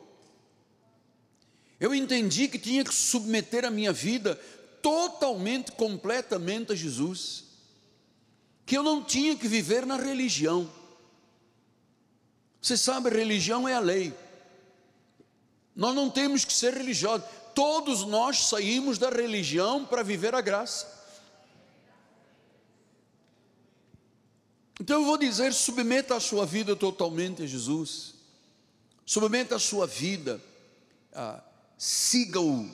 Eu 1.80 1.94
entendi 1.94 2.48
que 2.48 2.58
tinha 2.58 2.84
que 2.84 2.94
submeter 2.94 3.66
a 3.66 3.70
minha 3.70 3.94
vida 3.94 4.36
totalmente, 4.82 5.72
completamente 5.74 6.72
a 6.72 6.76
Jesus. 6.76 7.44
Que 8.66 8.78
eu 8.78 8.84
não 8.84 9.04
tinha 9.04 9.36
que 9.36 9.48
viver 9.48 9.86
na 9.86 9.98
religião. 9.98 10.70
Você 12.62 12.76
sabe, 12.76 13.10
religião 13.10 13.68
é 13.68 13.74
a 13.74 13.80
lei. 13.80 14.14
Nós 15.76 15.94
não 15.94 16.10
temos 16.10 16.44
que 16.44 16.54
ser 16.54 16.74
religiosos. 16.74 17.28
Todos 17.54 18.04
nós 18.04 18.48
saímos 18.48 18.98
da 18.98 19.10
religião 19.10 19.86
para 19.86 20.04
viver 20.04 20.34
a 20.34 20.42
graça. 20.42 20.98
Então 24.80 25.02
eu 25.02 25.06
vou 25.06 25.18
dizer: 25.18 25.54
submeta 25.54 26.16
a 26.16 26.20
sua 26.20 26.46
vida 26.46 26.76
totalmente 26.76 27.44
a 27.44 27.46
Jesus, 27.46 28.17
submeta 29.08 29.56
a 29.56 29.60
sua 29.60 29.88
vida, 29.88 30.44
ah, 31.14 31.42
siga-o, 31.78 32.70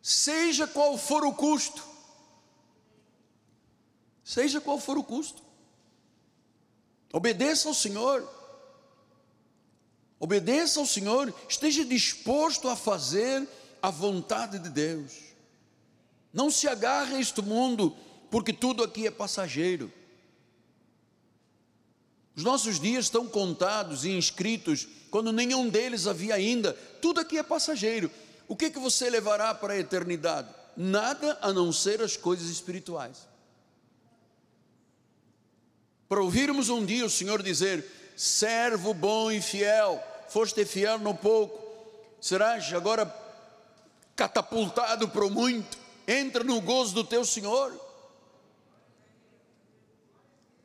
seja 0.00 0.64
qual 0.64 0.96
for 0.96 1.24
o 1.24 1.34
custo, 1.34 1.82
seja 4.22 4.60
qual 4.60 4.78
for 4.78 4.96
o 4.96 5.02
custo, 5.02 5.42
obedeça 7.12 7.66
ao 7.66 7.74
Senhor, 7.74 8.22
obedeça 10.20 10.78
ao 10.78 10.86
Senhor, 10.86 11.34
esteja 11.48 11.84
disposto 11.84 12.68
a 12.68 12.76
fazer 12.76 13.46
a 13.82 13.90
vontade 13.90 14.60
de 14.60 14.68
Deus. 14.68 15.14
Não 16.32 16.48
se 16.48 16.68
agarre 16.68 17.16
a 17.16 17.20
este 17.20 17.42
mundo, 17.42 17.96
porque 18.30 18.52
tudo 18.52 18.84
aqui 18.84 19.04
é 19.04 19.10
passageiro. 19.10 19.92
Os 22.36 22.42
nossos 22.42 22.80
dias 22.80 23.04
estão 23.04 23.28
contados 23.28 24.04
e 24.04 24.10
inscritos, 24.10 24.88
quando 25.10 25.32
nenhum 25.32 25.68
deles 25.68 26.06
havia 26.06 26.34
ainda. 26.34 26.72
Tudo 27.00 27.20
aqui 27.20 27.38
é 27.38 27.42
passageiro. 27.42 28.10
O 28.48 28.56
que, 28.56 28.70
que 28.70 28.78
você 28.78 29.08
levará 29.08 29.54
para 29.54 29.74
a 29.74 29.78
eternidade? 29.78 30.48
Nada 30.76 31.38
a 31.40 31.52
não 31.52 31.72
ser 31.72 32.02
as 32.02 32.16
coisas 32.16 32.48
espirituais. 32.48 33.28
Para 36.08 36.22
ouvirmos 36.22 36.68
um 36.68 36.84
dia 36.84 37.06
o 37.06 37.10
Senhor 37.10 37.42
dizer: 37.42 37.88
servo 38.16 38.92
bom 38.92 39.30
e 39.30 39.40
fiel, 39.40 40.02
foste 40.28 40.64
fiel 40.64 40.98
no 40.98 41.14
pouco, 41.14 41.62
serás 42.20 42.72
agora 42.72 43.12
catapultado 44.16 45.08
para 45.08 45.24
o 45.24 45.30
muito, 45.30 45.78
entra 46.06 46.42
no 46.42 46.60
gozo 46.60 46.94
do 46.94 47.04
teu 47.04 47.24
Senhor. 47.24 47.80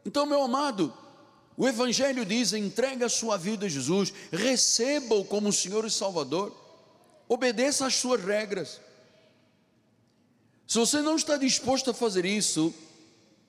Então, 0.06 0.26
meu 0.26 0.42
amado, 0.42 0.94
o 1.60 1.68
Evangelho 1.68 2.26
diz: 2.26 2.54
entrega 2.54 3.08
a 3.08 3.10
sua 3.10 3.36
vida 3.36 3.66
a 3.66 3.70
Jesus, 3.70 4.14
receba-o 4.32 5.26
como 5.26 5.52
Senhor 5.52 5.84
e 5.84 5.92
Salvador, 5.92 6.56
obedeça 7.28 7.86
às 7.86 7.96
suas 7.96 8.24
regras. 8.24 8.80
Se 10.66 10.78
você 10.78 11.02
não 11.02 11.18
está 11.18 11.36
disposto 11.36 11.92
a 11.92 11.94
fazer 11.94 12.24
isso, 12.24 12.74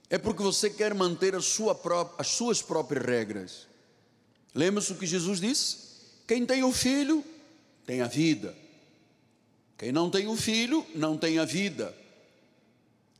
é 0.08 0.18
porque 0.18 0.42
você 0.42 0.68
quer 0.68 0.92
manter 0.92 1.40
sua 1.40 1.72
própria, 1.72 2.20
as 2.20 2.26
suas 2.26 2.60
próprias 2.60 3.06
regras. 3.06 3.68
Lembra-se 4.52 4.90
o 4.90 4.96
que 4.96 5.06
Jesus 5.06 5.40
disse? 5.40 5.76
Quem 6.26 6.44
tem 6.44 6.64
o 6.64 6.72
filho, 6.72 7.24
tem 7.86 8.00
a 8.00 8.08
vida. 8.08 8.56
Quem 9.78 9.92
não 9.92 10.10
tem 10.10 10.26
o 10.26 10.34
filho, 10.34 10.84
não 10.96 11.16
tem 11.16 11.38
a 11.38 11.44
vida. 11.44 11.96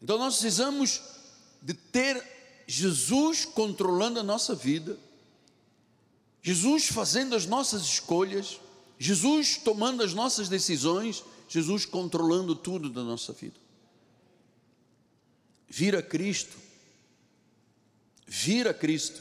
Então 0.03 0.19
nós 0.19 0.35
precisamos 0.35 1.01
de 1.63 1.75
ter 1.75 2.40
Jesus 2.71 3.45
controlando 3.45 4.21
a 4.21 4.23
nossa 4.23 4.55
vida, 4.55 4.97
Jesus 6.41 6.87
fazendo 6.87 7.35
as 7.35 7.45
nossas 7.45 7.83
escolhas, 7.83 8.61
Jesus 8.97 9.57
tomando 9.57 10.05
as 10.05 10.15
nossas 10.15 10.49
decisões, 10.49 11.25
Jesus 11.49 11.85
controlando 11.85 12.55
tudo 12.55 12.89
da 12.89 13.03
nossa 13.03 13.33
vida. 13.33 13.57
Vir 15.69 15.97
a 15.97 16.03
Cristo, 16.03 16.57
vir 18.25 18.69
a 18.69 18.75
Cristo, 18.75 19.21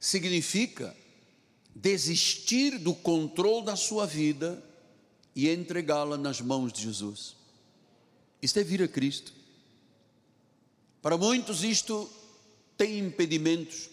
significa 0.00 0.96
desistir 1.74 2.78
do 2.78 2.94
controle 2.94 3.66
da 3.66 3.76
sua 3.76 4.06
vida 4.06 4.64
e 5.36 5.50
entregá-la 5.50 6.16
nas 6.16 6.40
mãos 6.40 6.72
de 6.72 6.80
Jesus. 6.80 7.36
Isto 8.40 8.60
é 8.60 8.64
vir 8.64 8.82
a 8.82 8.88
Cristo. 8.88 9.30
Para 11.02 11.18
muitos, 11.18 11.62
isto 11.62 12.10
tem 12.80 12.98
impedimentos. 12.98 13.90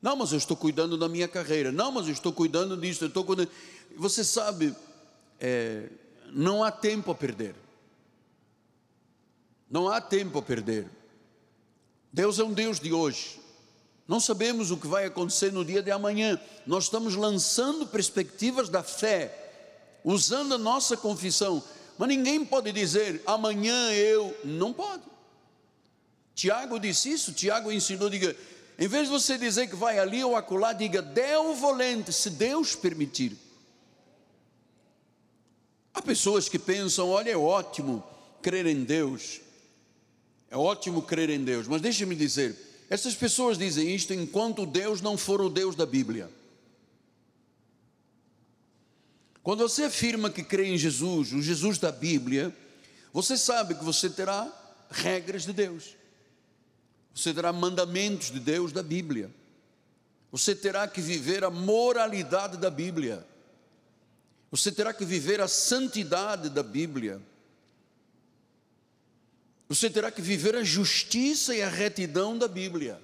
Não, 0.00 0.16
mas 0.16 0.32
eu 0.32 0.38
estou 0.38 0.56
cuidando 0.56 0.96
da 0.96 1.10
minha 1.10 1.28
carreira. 1.28 1.70
Não, 1.70 1.92
mas 1.92 2.06
eu 2.06 2.12
estou 2.14 2.32
cuidando 2.32 2.74
disto. 2.74 3.02
Eu 3.02 3.08
estou 3.08 3.22
cuidando. 3.22 3.50
Você 3.98 4.24
sabe, 4.24 4.74
é, 5.38 5.90
não 6.32 6.64
há 6.64 6.72
tempo 6.72 7.10
a 7.10 7.14
perder. 7.14 7.54
Não 9.70 9.90
há 9.90 10.00
tempo 10.00 10.38
a 10.38 10.42
perder. 10.42 10.88
Deus 12.10 12.38
é 12.38 12.44
um 12.44 12.54
Deus 12.54 12.80
de 12.80 12.94
hoje. 12.94 13.38
Não 14.06 14.18
sabemos 14.18 14.70
o 14.70 14.78
que 14.78 14.86
vai 14.86 15.04
acontecer 15.04 15.52
no 15.52 15.62
dia 15.62 15.82
de 15.82 15.90
amanhã. 15.90 16.40
Nós 16.66 16.84
estamos 16.84 17.14
lançando 17.14 17.86
perspectivas 17.86 18.70
da 18.70 18.82
fé 18.82 20.00
usando 20.02 20.54
a 20.54 20.58
nossa 20.58 20.96
confissão. 20.96 21.62
Mas 21.98 22.08
ninguém 22.08 22.42
pode 22.42 22.72
dizer, 22.72 23.22
amanhã 23.26 23.92
eu. 23.92 24.34
Não 24.44 24.72
pode. 24.72 25.02
Tiago 26.38 26.78
disse 26.78 27.10
isso, 27.10 27.32
Tiago 27.32 27.72
ensinou, 27.72 28.08
diga, 28.08 28.36
em 28.78 28.86
vez 28.86 29.08
de 29.08 29.12
você 29.12 29.36
dizer 29.36 29.66
que 29.66 29.74
vai 29.74 29.98
ali 29.98 30.22
ou 30.22 30.36
acolá, 30.36 30.72
diga, 30.72 31.02
Deu 31.02 31.52
volente, 31.52 32.12
se 32.12 32.30
Deus 32.30 32.76
permitir. 32.76 33.36
Há 35.92 36.00
pessoas 36.00 36.48
que 36.48 36.56
pensam, 36.56 37.08
olha, 37.08 37.32
é 37.32 37.36
ótimo 37.36 38.04
crer 38.40 38.66
em 38.66 38.84
Deus, 38.84 39.40
é 40.48 40.56
ótimo 40.56 41.02
crer 41.02 41.28
em 41.28 41.42
Deus, 41.42 41.66
mas 41.66 41.82
deixe-me 41.82 42.14
dizer, 42.14 42.56
essas 42.88 43.16
pessoas 43.16 43.58
dizem 43.58 43.92
isto 43.92 44.14
enquanto 44.14 44.64
Deus 44.64 45.00
não 45.00 45.18
for 45.18 45.40
o 45.40 45.50
Deus 45.50 45.74
da 45.74 45.84
Bíblia. 45.84 46.30
Quando 49.42 49.68
você 49.68 49.82
afirma 49.82 50.30
que 50.30 50.44
crê 50.44 50.68
em 50.68 50.78
Jesus, 50.78 51.32
o 51.32 51.42
Jesus 51.42 51.78
da 51.78 51.90
Bíblia, 51.90 52.56
você 53.12 53.36
sabe 53.36 53.74
que 53.74 53.82
você 53.82 54.08
terá 54.08 54.46
regras 54.88 55.42
de 55.42 55.52
Deus, 55.52 55.98
você 57.18 57.34
terá 57.34 57.52
mandamentos 57.52 58.30
de 58.30 58.38
Deus 58.38 58.70
da 58.70 58.80
Bíblia, 58.80 59.28
você 60.30 60.54
terá 60.54 60.86
que 60.86 61.00
viver 61.00 61.42
a 61.42 61.50
moralidade 61.50 62.56
da 62.56 62.70
Bíblia, 62.70 63.26
você 64.52 64.70
terá 64.70 64.94
que 64.94 65.04
viver 65.04 65.40
a 65.40 65.48
santidade 65.48 66.48
da 66.48 66.62
Bíblia, 66.62 67.20
você 69.68 69.90
terá 69.90 70.12
que 70.12 70.22
viver 70.22 70.54
a 70.54 70.62
justiça 70.62 71.52
e 71.56 71.60
a 71.60 71.68
retidão 71.68 72.38
da 72.38 72.46
Bíblia, 72.46 73.02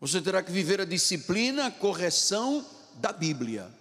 você 0.00 0.20
terá 0.20 0.42
que 0.42 0.50
viver 0.50 0.80
a 0.80 0.84
disciplina, 0.84 1.66
a 1.66 1.70
correção 1.70 2.66
da 2.94 3.12
Bíblia. 3.12 3.72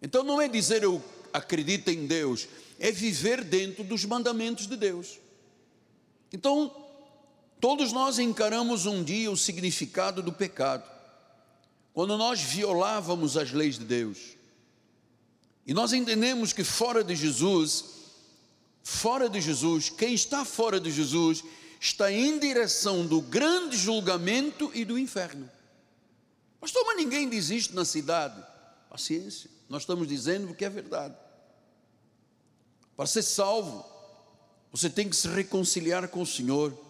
Então 0.00 0.22
não 0.22 0.40
é 0.40 0.46
dizer 0.46 0.84
eu 0.84 1.04
acredito 1.32 1.88
em 1.88 2.06
Deus, 2.06 2.46
é 2.78 2.92
viver 2.92 3.42
dentro 3.42 3.82
dos 3.82 4.04
mandamentos 4.04 4.68
de 4.68 4.76
Deus. 4.76 5.18
Então, 6.32 6.85
todos 7.60 7.92
nós 7.92 8.18
encaramos 8.18 8.86
um 8.86 9.02
dia 9.02 9.30
o 9.30 9.36
significado 9.36 10.22
do 10.22 10.32
pecado, 10.32 10.84
quando 11.92 12.16
nós 12.16 12.40
violávamos 12.40 13.36
as 13.36 13.52
leis 13.52 13.78
de 13.78 13.84
Deus. 13.84 14.36
E 15.66 15.74
nós 15.74 15.92
entendemos 15.92 16.52
que 16.52 16.62
fora 16.62 17.02
de 17.02 17.16
Jesus, 17.16 17.84
fora 18.82 19.28
de 19.28 19.40
Jesus, 19.40 19.90
quem 19.90 20.14
está 20.14 20.44
fora 20.44 20.78
de 20.78 20.90
Jesus, 20.90 21.42
está 21.80 22.10
em 22.12 22.38
direção 22.38 23.06
do 23.06 23.20
grande 23.20 23.76
julgamento 23.76 24.70
e 24.74 24.84
do 24.84 24.98
inferno. 24.98 25.50
Pastor, 26.60 26.84
mas 26.86 26.96
ninguém 26.96 27.28
diz 27.28 27.50
isto 27.50 27.74
na 27.74 27.84
cidade. 27.84 28.42
Paciência, 28.88 29.50
nós 29.68 29.82
estamos 29.82 30.06
dizendo 30.06 30.50
o 30.50 30.54
que 30.54 30.64
é 30.64 30.70
verdade. 30.70 31.16
Para 32.96 33.06
ser 33.06 33.22
salvo, 33.22 33.84
você 34.72 34.88
tem 34.88 35.08
que 35.08 35.16
se 35.16 35.28
reconciliar 35.28 36.08
com 36.08 36.22
o 36.22 36.26
Senhor. 36.26 36.85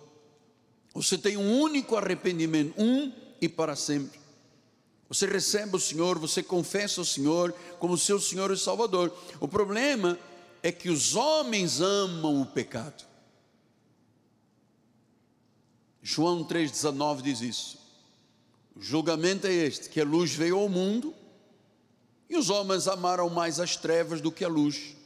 Você 0.96 1.18
tem 1.18 1.36
um 1.36 1.60
único 1.60 1.94
arrependimento, 1.94 2.74
um 2.80 3.12
e 3.38 3.50
para 3.50 3.76
sempre. 3.76 4.18
Você 5.10 5.26
recebe 5.26 5.76
o 5.76 5.78
Senhor, 5.78 6.18
você 6.18 6.42
confessa 6.42 7.02
o 7.02 7.04
Senhor 7.04 7.52
como 7.78 7.98
seu 7.98 8.18
Senhor 8.18 8.50
e 8.50 8.56
Salvador. 8.56 9.14
O 9.38 9.46
problema 9.46 10.18
é 10.62 10.72
que 10.72 10.88
os 10.88 11.14
homens 11.14 11.82
amam 11.82 12.40
o 12.40 12.46
pecado. 12.46 13.04
João 16.02 16.42
3,19 16.42 17.20
diz 17.20 17.40
isso. 17.42 17.78
O 18.74 18.80
julgamento 18.80 19.46
é 19.46 19.52
este: 19.52 19.90
que 19.90 20.00
a 20.00 20.04
luz 20.04 20.32
veio 20.32 20.58
ao 20.58 20.68
mundo 20.68 21.14
e 22.30 22.38
os 22.38 22.48
homens 22.48 22.88
amaram 22.88 23.28
mais 23.28 23.60
as 23.60 23.76
trevas 23.76 24.22
do 24.22 24.32
que 24.32 24.46
a 24.46 24.48
luz, 24.48 24.96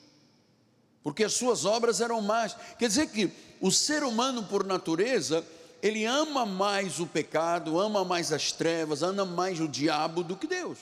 porque 1.03 1.25
as 1.25 1.33
suas 1.33 1.65
obras 1.65 2.01
eram 2.01 2.23
más. 2.23 2.57
Quer 2.79 2.87
dizer 2.87 3.09
que 3.09 3.33
o 3.61 3.73
ser 3.73 4.05
humano, 4.05 4.45
por 4.45 4.65
natureza, 4.65 5.45
ele 5.83 6.05
ama 6.05 6.45
mais 6.45 7.01
o 7.01 7.07
pecado, 7.07 7.81
ama 7.81 8.05
mais 8.05 8.33
as 8.33 8.53
trevas, 8.53 9.03
ama 9.03 9.25
mais 9.25 9.61
o 9.61 9.69
diabo 9.69 10.23
do 10.23 10.37
que 10.37 10.47
Deus. 10.47 10.79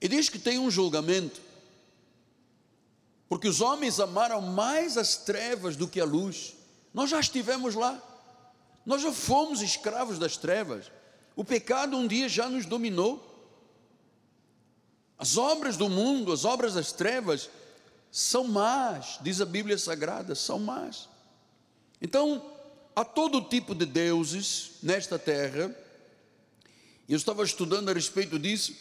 E 0.00 0.08
diz 0.08 0.28
que 0.28 0.38
tem 0.38 0.58
um 0.58 0.70
julgamento, 0.70 1.40
porque 3.28 3.48
os 3.48 3.60
homens 3.60 3.98
amaram 3.98 4.40
mais 4.40 4.98
as 4.98 5.16
trevas 5.16 5.76
do 5.76 5.88
que 5.88 6.00
a 6.00 6.04
luz. 6.04 6.54
Nós 6.92 7.08
já 7.08 7.18
estivemos 7.18 7.74
lá, 7.74 8.00
nós 8.84 9.00
já 9.00 9.10
fomos 9.10 9.62
escravos 9.62 10.18
das 10.18 10.36
trevas. 10.36 10.92
O 11.34 11.44
pecado 11.44 11.96
um 11.96 12.06
dia 12.06 12.28
já 12.28 12.48
nos 12.48 12.66
dominou. 12.66 13.30
As 15.18 15.36
obras 15.36 15.76
do 15.76 15.88
mundo, 15.88 16.32
as 16.32 16.44
obras 16.44 16.74
das 16.74 16.92
trevas, 16.92 17.48
são 18.10 18.46
más, 18.46 19.18
diz 19.22 19.40
a 19.40 19.46
Bíblia 19.46 19.78
Sagrada, 19.78 20.34
são 20.34 20.58
más. 20.58 21.08
Então, 22.00 22.53
há 22.94 23.04
todo 23.04 23.40
tipo 23.42 23.74
de 23.74 23.86
deuses 23.86 24.72
nesta 24.82 25.18
terra, 25.18 25.74
eu 27.08 27.16
estava 27.16 27.44
estudando 27.44 27.88
a 27.88 27.92
respeito 27.92 28.38
disso. 28.38 28.74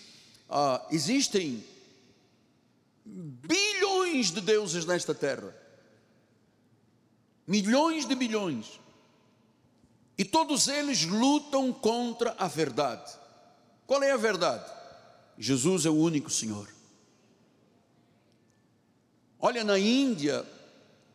Ah, 0.49 0.85
existem 0.91 1.63
bilhões 3.05 4.31
de 4.31 4.41
deuses 4.41 4.85
nesta 4.85 5.13
terra, 5.13 5.53
milhões 7.45 8.05
de 8.05 8.15
bilhões. 8.15 8.79
E 10.17 10.23
todos 10.23 10.67
eles 10.67 11.05
lutam 11.05 11.73
contra 11.73 12.35
a 12.37 12.47
verdade. 12.47 13.11
Qual 13.87 14.01
é 14.03 14.11
a 14.11 14.17
verdade? 14.17 14.71
Jesus 15.37 15.85
é 15.85 15.89
o 15.89 15.95
único 15.95 16.29
Senhor. 16.29 16.69
Olha, 19.39 19.63
na 19.63 19.77
Índia 19.77 20.45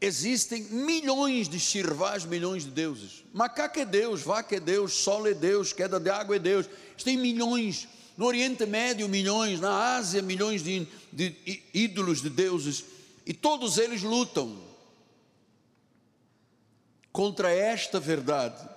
existem 0.01 0.63
milhões 0.65 1.49
de 1.49 1.59
shirvás, 1.59 2.25
milhões 2.25 2.65
de 2.65 2.71
deuses. 2.71 3.25
Macaco 3.33 3.79
é 3.79 3.85
Deus, 3.85 4.23
vaca 4.23 4.57
é 4.57 4.61
Deus, 4.61 4.93
sol 4.93 5.27
é 5.27 5.35
Deus, 5.35 5.73
queda 5.73 5.99
de 5.99 6.11
água 6.11 6.37
é 6.37 6.39
Deus. 6.39 6.69
Tem 7.03 7.17
milhões. 7.17 7.89
No 8.17 8.27
Oriente 8.27 8.67
Médio, 8.67 9.09
milhões. 9.09 9.61
Na 9.61 9.97
Ásia, 9.97 10.23
milhões 10.23 10.63
de, 10.63 10.87
de 11.13 11.35
ídolos 11.73 12.23
de 12.23 12.31
deuses. 12.31 12.85
E 13.27 13.33
todos 13.33 13.79
eles 13.79 14.03
lutam 14.03 14.57
contra 17.13 17.51
esta 17.51 17.99
verdade 17.99 18.69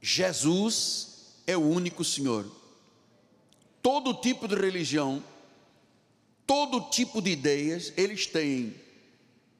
Jesus 0.00 1.34
é 1.46 1.56
o 1.56 1.68
único 1.68 2.04
Senhor. 2.04 2.46
Todo 3.82 4.14
tipo 4.14 4.46
de 4.46 4.54
religião, 4.54 5.22
todo 6.46 6.88
tipo 6.90 7.20
de 7.20 7.30
ideias 7.30 7.92
eles 7.96 8.26
têm, 8.26 8.74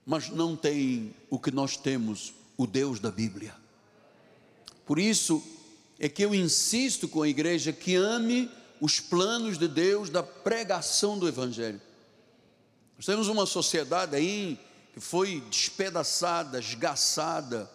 mas 0.08 0.30
não 0.30 0.56
têm 0.56 1.14
o 1.28 1.38
que 1.38 1.50
nós 1.50 1.76
temos, 1.76 2.32
o 2.56 2.66
Deus 2.66 2.98
da 2.98 3.10
Bíblia. 3.10 3.54
Por 4.86 4.98
isso 4.98 5.42
é 5.98 6.08
que 6.08 6.24
eu 6.24 6.34
insisto 6.34 7.06
com 7.06 7.20
a 7.20 7.28
igreja 7.28 7.74
que 7.74 7.94
ame 7.94 8.50
os 8.80 9.00
planos 9.00 9.58
de 9.58 9.68
Deus 9.68 10.08
da 10.08 10.22
pregação 10.22 11.18
do 11.18 11.28
Evangelho. 11.28 11.78
Nós 12.96 13.04
temos 13.04 13.28
uma 13.28 13.44
sociedade 13.44 14.16
aí 14.16 14.58
que 14.94 15.00
foi 15.00 15.42
despedaçada, 15.50 16.58
esgaçada, 16.58 17.70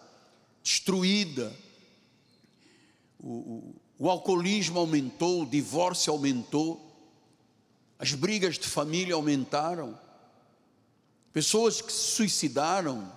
destruída, 0.60 1.52
o, 3.20 3.30
o, 3.30 3.74
o 3.96 4.10
alcoolismo 4.10 4.80
aumentou, 4.80 5.42
o 5.42 5.46
divórcio 5.46 6.12
aumentou, 6.12 6.84
as 7.96 8.12
brigas 8.12 8.58
de 8.58 8.66
família 8.66 9.14
aumentaram, 9.14 9.96
pessoas 11.34 11.82
que 11.82 11.92
se 11.92 12.12
suicidaram, 12.12 13.12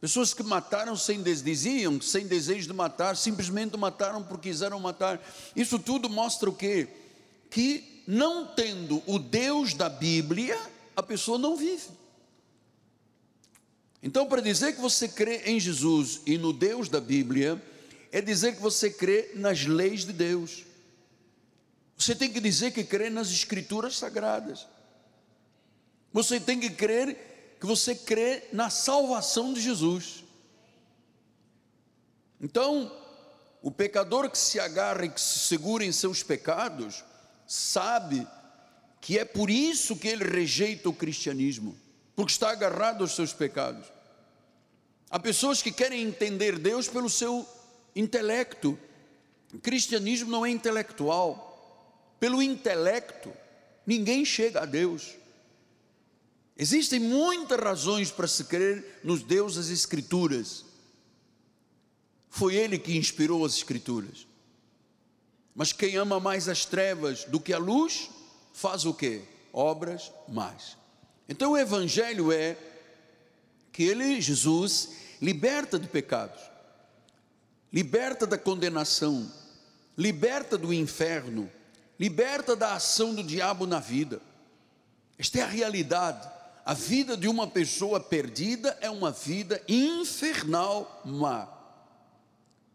pessoas 0.00 0.34
que 0.34 0.42
mataram 0.42 0.96
sem 0.96 1.22
diziam 1.22 2.00
sem 2.00 2.26
desejo 2.26 2.66
de 2.66 2.74
matar, 2.74 3.16
simplesmente 3.16 3.76
mataram 3.76 4.20
porque 4.20 4.48
quiseram 4.50 4.80
matar. 4.80 5.24
Isso 5.54 5.78
tudo 5.78 6.10
mostra 6.10 6.50
o 6.50 6.54
quê? 6.54 6.88
Que 7.48 8.02
não 8.04 8.48
tendo 8.48 9.00
o 9.06 9.16
Deus 9.18 9.74
da 9.74 9.88
Bíblia, 9.88 10.60
a 10.96 11.02
pessoa 11.02 11.38
não 11.38 11.56
vive. 11.56 11.88
Então, 14.02 14.26
para 14.26 14.42
dizer 14.42 14.74
que 14.74 14.80
você 14.80 15.06
crê 15.06 15.42
em 15.44 15.60
Jesus 15.60 16.22
e 16.26 16.36
no 16.36 16.52
Deus 16.52 16.88
da 16.88 17.00
Bíblia, 17.00 17.62
é 18.10 18.20
dizer 18.20 18.56
que 18.56 18.62
você 18.62 18.90
crê 18.90 19.30
nas 19.36 19.64
leis 19.64 20.04
de 20.04 20.12
Deus. 20.12 20.64
Você 21.96 22.14
tem 22.14 22.32
que 22.32 22.40
dizer 22.40 22.72
que 22.72 22.82
crê 22.82 23.08
nas 23.08 23.30
escrituras 23.30 23.96
sagradas. 23.96 24.66
Você 26.12 26.40
tem 26.40 26.58
que 26.58 26.70
crer 26.70 27.56
que 27.60 27.66
você 27.66 27.94
crê 27.94 28.44
na 28.52 28.70
salvação 28.70 29.52
de 29.52 29.60
Jesus. 29.60 30.24
Então, 32.40 32.90
o 33.62 33.70
pecador 33.70 34.30
que 34.30 34.38
se 34.38 34.58
agarra 34.58 35.04
e 35.04 35.10
que 35.10 35.20
se 35.20 35.40
segura 35.40 35.84
em 35.84 35.92
seus 35.92 36.22
pecados, 36.22 37.04
sabe 37.46 38.26
que 39.00 39.18
é 39.18 39.24
por 39.24 39.50
isso 39.50 39.96
que 39.96 40.08
ele 40.08 40.24
rejeita 40.24 40.88
o 40.88 40.94
cristianismo, 40.94 41.76
porque 42.16 42.32
está 42.32 42.50
agarrado 42.50 43.02
aos 43.02 43.14
seus 43.14 43.32
pecados. 43.32 43.86
Há 45.10 45.18
pessoas 45.18 45.60
que 45.60 45.72
querem 45.72 46.02
entender 46.02 46.58
Deus 46.58 46.88
pelo 46.88 47.10
seu 47.10 47.46
intelecto. 47.94 48.78
O 49.52 49.58
cristianismo 49.58 50.30
não 50.30 50.46
é 50.46 50.50
intelectual. 50.50 52.16
Pelo 52.18 52.40
intelecto, 52.40 53.32
ninguém 53.84 54.24
chega 54.24 54.62
a 54.62 54.66
Deus. 54.66 55.16
Existem 56.60 57.00
muitas 57.00 57.58
razões 57.58 58.10
para 58.10 58.28
se 58.28 58.44
crer 58.44 59.00
nos 59.02 59.22
Deus 59.22 59.54
das 59.54 59.68
Escrituras. 59.68 60.64
Foi 62.28 62.54
Ele 62.54 62.78
que 62.78 62.96
inspirou 62.96 63.44
as 63.44 63.54
Escrituras. 63.54 64.26
Mas 65.54 65.72
quem 65.72 65.96
ama 65.96 66.20
mais 66.20 66.48
as 66.48 66.64
trevas 66.64 67.24
do 67.24 67.40
que 67.40 67.52
a 67.52 67.58
luz, 67.58 68.10
faz 68.52 68.84
o 68.84 68.94
que? 68.94 69.22
Obras 69.52 70.12
mais. 70.28 70.76
Então 71.28 71.52
o 71.52 71.58
Evangelho 71.58 72.30
é 72.30 72.56
que 73.72 73.82
Ele, 73.82 74.20
Jesus, 74.20 74.90
liberta 75.20 75.78
de 75.78 75.88
pecados 75.88 76.50
liberta 77.72 78.26
da 78.26 78.36
condenação, 78.36 79.30
liberta 79.96 80.58
do 80.58 80.72
inferno, 80.72 81.50
liberta 81.98 82.56
da 82.56 82.74
ação 82.74 83.14
do 83.14 83.22
diabo 83.22 83.66
na 83.66 83.78
vida. 83.78 84.20
Esta 85.18 85.40
é 85.40 85.42
a 85.42 85.46
realidade. 85.46 86.28
A 86.70 86.74
vida 86.74 87.16
de 87.16 87.26
uma 87.26 87.48
pessoa 87.48 87.98
perdida 87.98 88.78
é 88.80 88.88
uma 88.88 89.10
vida 89.10 89.60
infernal 89.66 91.02
má. 91.04 91.48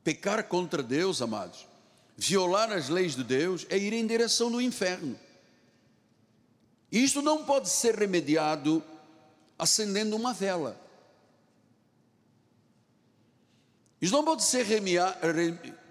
Pecar 0.04 0.44
contra 0.50 0.84
Deus, 0.84 1.22
amados, 1.22 1.66
violar 2.18 2.74
as 2.74 2.90
leis 2.90 3.16
de 3.16 3.24
Deus 3.24 3.66
é 3.70 3.78
ir 3.78 3.94
em 3.94 4.06
direção 4.06 4.52
do 4.52 4.60
inferno. 4.60 5.18
Isto 6.92 7.22
não 7.22 7.46
pode 7.46 7.70
ser 7.70 7.96
remediado 7.96 8.84
acendendo 9.58 10.18
uma 10.18 10.34
vela. 10.34 10.78
Isso 14.02 14.12
não 14.12 14.26
pode 14.26 14.44
ser 14.44 14.66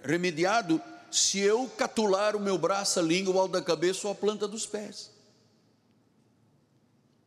remediado 0.02 0.78
se 1.10 1.38
eu 1.38 1.66
catular 1.70 2.36
o 2.36 2.40
meu 2.40 2.58
braço, 2.58 3.00
a 3.00 3.02
língua, 3.02 3.34
o 3.34 3.38
alto 3.40 3.52
da 3.52 3.62
cabeça 3.62 4.06
ou 4.06 4.12
a 4.12 4.14
planta 4.14 4.46
dos 4.46 4.66
pés. 4.66 5.13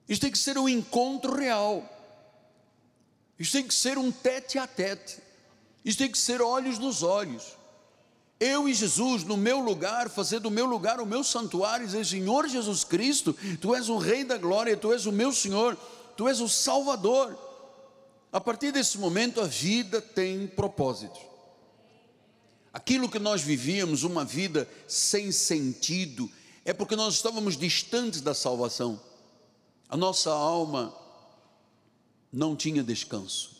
Isso 0.08 0.22
tem 0.22 0.32
que 0.32 0.38
ser 0.38 0.58
um 0.58 0.70
encontro 0.70 1.36
real. 1.36 1.84
Isso 3.38 3.52
tem 3.52 3.68
que 3.68 3.74
ser 3.74 3.98
um 3.98 4.12
tete 4.12 4.58
a 4.58 4.66
tete. 4.66 5.18
Isso 5.84 5.98
tem 5.98 6.12
que 6.12 6.18
ser 6.18 6.42
olhos 6.42 6.80
nos 6.80 7.04
olhos. 7.04 7.58
Eu 8.40 8.70
e 8.70 8.74
Jesus 8.74 9.24
no 9.24 9.36
meu 9.36 9.60
lugar, 9.60 10.10
fazer 10.10 10.40
do 10.40 10.52
meu 10.52 10.66
lugar 10.66 11.02
o 11.02 11.06
meu 11.06 11.24
santuário, 11.24 11.84
e 11.84 11.88
dizer: 11.88 12.06
Senhor 12.06 12.48
Jesus 12.48 12.84
Cristo, 12.84 13.36
Tu 13.60 13.76
és 13.76 13.90
o 13.90 13.98
Rei 13.98 14.24
da 14.24 14.38
glória, 14.38 14.78
Tu 14.78 14.94
és 14.94 15.06
o 15.06 15.12
meu 15.12 15.34
Senhor, 15.34 15.76
Tu 16.16 16.28
és 16.28 16.40
o 16.40 16.48
Salvador. 16.48 17.38
A 18.32 18.40
partir 18.40 18.72
desse 18.72 18.98
momento, 18.98 19.42
a 19.42 19.46
vida 19.46 20.02
tem 20.02 20.46
propósito. 20.46 21.20
Aquilo 22.72 23.10
que 23.10 23.18
nós 23.18 23.42
vivíamos, 23.42 24.04
uma 24.04 24.24
vida 24.24 24.70
sem 24.88 25.32
sentido, 25.32 26.30
é 26.64 26.74
porque 26.74 26.96
nós 26.96 27.16
estávamos 27.16 27.58
distantes 27.58 28.22
da 28.22 28.36
salvação. 28.36 29.02
A 29.90 29.96
nossa 29.96 30.32
alma 30.32 30.94
não 32.32 32.56
tinha 32.56 32.84
descanso. 32.84 33.56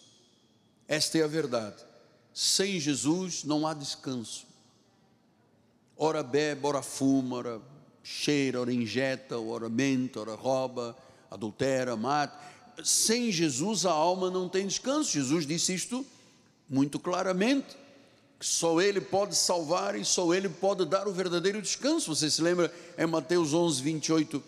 Esta 0.88 1.18
é 1.18 1.24
a 1.24 1.28
verdade. 1.28 1.78
Sem 2.34 2.80
Jesus 2.80 3.44
não 3.44 3.66
há 3.66 3.74
descanso. 3.74 4.46
Ora 5.96 6.22
bebe, 6.22 6.66
ora 6.68 6.82
fuma, 6.82 7.38
ora 7.38 7.62
cheira, 8.04 8.62
ora 8.62 8.74
injeta, 8.74 9.40
ora 9.40 9.68
mente, 9.70 10.20
ora 10.20 10.36
rouba, 10.36 10.96
adultera, 11.32 11.96
mata. 11.96 12.38
Sem 12.84 13.32
Jesus 13.32 13.86
a 13.86 13.92
alma 13.92 14.30
não 14.30 14.48
tem 14.48 14.68
descanso. 14.68 15.12
Jesus 15.12 15.48
disse 15.48 15.74
isto 15.74 16.06
muito 16.70 17.00
claramente 17.00 17.76
que 18.40 18.46
só 18.46 18.80
Ele 18.80 19.02
pode 19.02 19.36
salvar 19.36 19.96
e 19.96 20.06
só 20.06 20.34
Ele 20.34 20.48
pode 20.48 20.86
dar 20.86 21.08
o 21.08 21.14
verdadeiro 21.14 21.62
descanso. 21.62 22.14
Você 22.14 22.30
se 22.30 22.42
lembra 22.42 22.72
em 22.98 23.08
Mateus 23.08 23.54
11, 23.54 23.82
28 23.82 24.44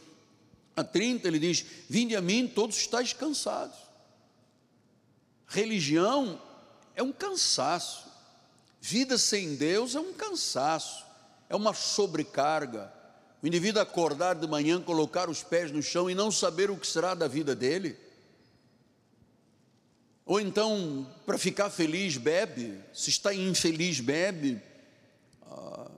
a 0.76 0.84
30, 0.84 1.28
ele 1.28 1.40
diz: 1.40 1.66
Vinde 1.90 2.16
a 2.16 2.22
mim, 2.22 2.48
todos 2.48 2.78
estáis 2.78 3.14
cansados. 3.14 3.78
Religião 5.48 6.42
é 6.96 7.02
um 7.02 7.12
cansaço, 7.12 8.08
vida 8.80 9.18
sem 9.18 9.56
Deus 9.56 9.96
é 9.96 10.00
um 10.00 10.14
cansaço, 10.14 11.06
é 11.50 11.56
uma 11.56 11.74
sobrecarga. 11.74 12.94
O 13.42 13.48
indivíduo 13.48 13.82
acordar 13.82 14.36
de 14.36 14.46
manhã, 14.48 14.82
colocar 14.82 15.30
os 15.30 15.42
pés 15.42 15.72
no 15.72 15.82
chão 15.82 16.10
e 16.10 16.16
não 16.16 16.30
saber 16.30 16.70
o 16.70 16.78
que 16.78 16.86
será 16.86 17.14
da 17.14 17.28
vida 17.28 17.56
dele 17.56 17.98
ou 20.30 20.40
então, 20.40 21.08
para 21.26 21.40
ficar 21.40 21.72
feliz, 21.72 22.16
bebe. 22.16 22.80
Se 22.94 23.10
está 23.10 23.34
infeliz, 23.34 24.00
bebe. 24.00 24.62
Ah, 25.42 25.90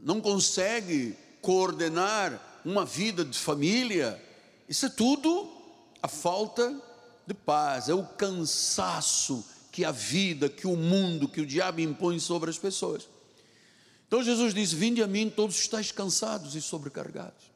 não 0.00 0.20
consegue 0.20 1.16
coordenar 1.40 2.42
uma 2.68 2.84
vida 2.84 3.24
de 3.24 3.38
família. 3.38 4.22
Isso 4.68 4.86
é 4.86 4.88
tudo 4.90 5.50
a 6.02 6.08
falta 6.08 6.80
de 7.26 7.34
paz, 7.34 7.88
é 7.88 7.94
o 7.94 8.04
cansaço 8.04 9.44
que 9.72 9.84
a 9.84 9.90
vida, 9.90 10.48
que 10.48 10.66
o 10.66 10.76
mundo, 10.76 11.28
que 11.28 11.40
o 11.40 11.46
diabo 11.46 11.80
impõe 11.80 12.18
sobre 12.18 12.50
as 12.50 12.58
pessoas. 12.58 13.08
Então 14.06 14.22
Jesus 14.22 14.52
disse: 14.52 14.74
Vinde 14.74 15.02
a 15.02 15.06
mim, 15.06 15.30
todos 15.30 15.58
estáis 15.58 15.90
cansados 15.90 16.54
e 16.54 16.60
sobrecarregados. 16.60 17.48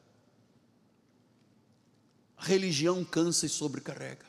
A 2.37 2.45
religião 2.45 3.03
cansa 3.03 3.45
e 3.45 3.49
sobrecarrega. 3.49 4.25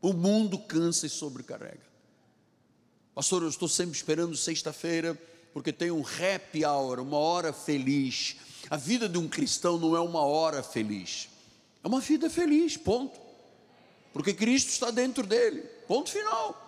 O 0.00 0.12
mundo 0.12 0.58
cansa 0.58 1.06
e 1.06 1.10
sobrecarrega. 1.10 1.86
Pastor, 3.14 3.42
eu 3.42 3.48
estou 3.48 3.68
sempre 3.68 3.96
esperando 3.96 4.36
sexta-feira, 4.36 5.14
porque 5.52 5.72
tem 5.72 5.90
um 5.90 6.02
happy 6.02 6.64
hour, 6.64 7.00
uma 7.00 7.16
hora 7.16 7.52
feliz. 7.52 8.36
A 8.68 8.76
vida 8.76 9.08
de 9.08 9.18
um 9.18 9.28
cristão 9.28 9.78
não 9.78 9.96
é 9.96 10.00
uma 10.00 10.22
hora 10.22 10.62
feliz, 10.62 11.28
é 11.84 11.88
uma 11.88 12.00
vida 12.00 12.28
feliz, 12.28 12.76
ponto. 12.76 13.18
Porque 14.12 14.32
Cristo 14.32 14.70
está 14.70 14.90
dentro 14.90 15.26
dele, 15.26 15.60
ponto 15.86 16.10
final. 16.10 16.62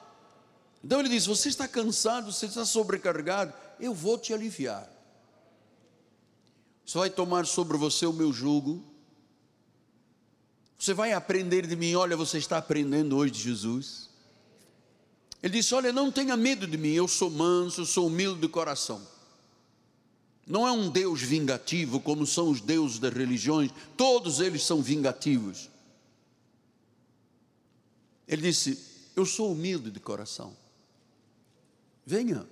Então 0.85 1.01
ele 1.01 1.09
diz: 1.09 1.27
Você 1.27 1.49
está 1.49 1.67
cansado, 1.67 2.33
você 2.33 2.47
está 2.47 2.65
sobrecarregado, 2.65 3.53
eu 3.81 3.93
vou 3.93 4.19
te 4.19 4.33
aliviar. 4.33 4.89
Você 6.85 6.99
vai 6.99 7.11
tomar 7.11 7.47
sobre 7.47 7.77
você 7.77 8.07
o 8.07 8.13
meu 8.13 8.33
jugo, 8.33 8.83
você 10.79 10.95
vai 10.95 11.13
aprender 11.13 11.67
de 11.67 11.75
mim, 11.75 11.95
olha, 11.95 12.17
você 12.17 12.39
está 12.39 12.59
aprendendo 12.59 13.17
hoje 13.17 13.33
de 13.33 13.41
Jesus. 13.41 14.09
Ele 15.43 15.55
disse: 15.55 15.75
Olha, 15.75 15.93
não 15.93 16.13
tenha 16.13 16.37
medo 16.37 16.67
de 16.67 16.77
mim, 16.77 16.93
eu 16.93 17.09
sou 17.09 17.31
manso, 17.31 17.81
eu 17.81 17.87
sou 17.87 18.07
humilde 18.07 18.41
de 18.41 18.49
coração. 18.49 19.05
Não 20.49 20.67
é 20.67 20.73
um 20.73 20.91
Deus 20.91 21.21
vingativo 21.21 22.01
como 22.01 22.27
são 22.27 22.49
os 22.51 22.61
deuses 22.61 22.99
das 22.99 23.13
religiões, 23.13 23.71
todos 23.97 24.41
eles 24.41 24.65
são 24.65 24.83
vingativos. 24.83 25.69
Ele 28.27 28.43
disse: 28.43 28.79
Eu 29.15 29.27
sou 29.27 29.53
humilde 29.53 29.91
de 29.91 30.01
coração. 30.01 30.57
Venha, 32.05 32.47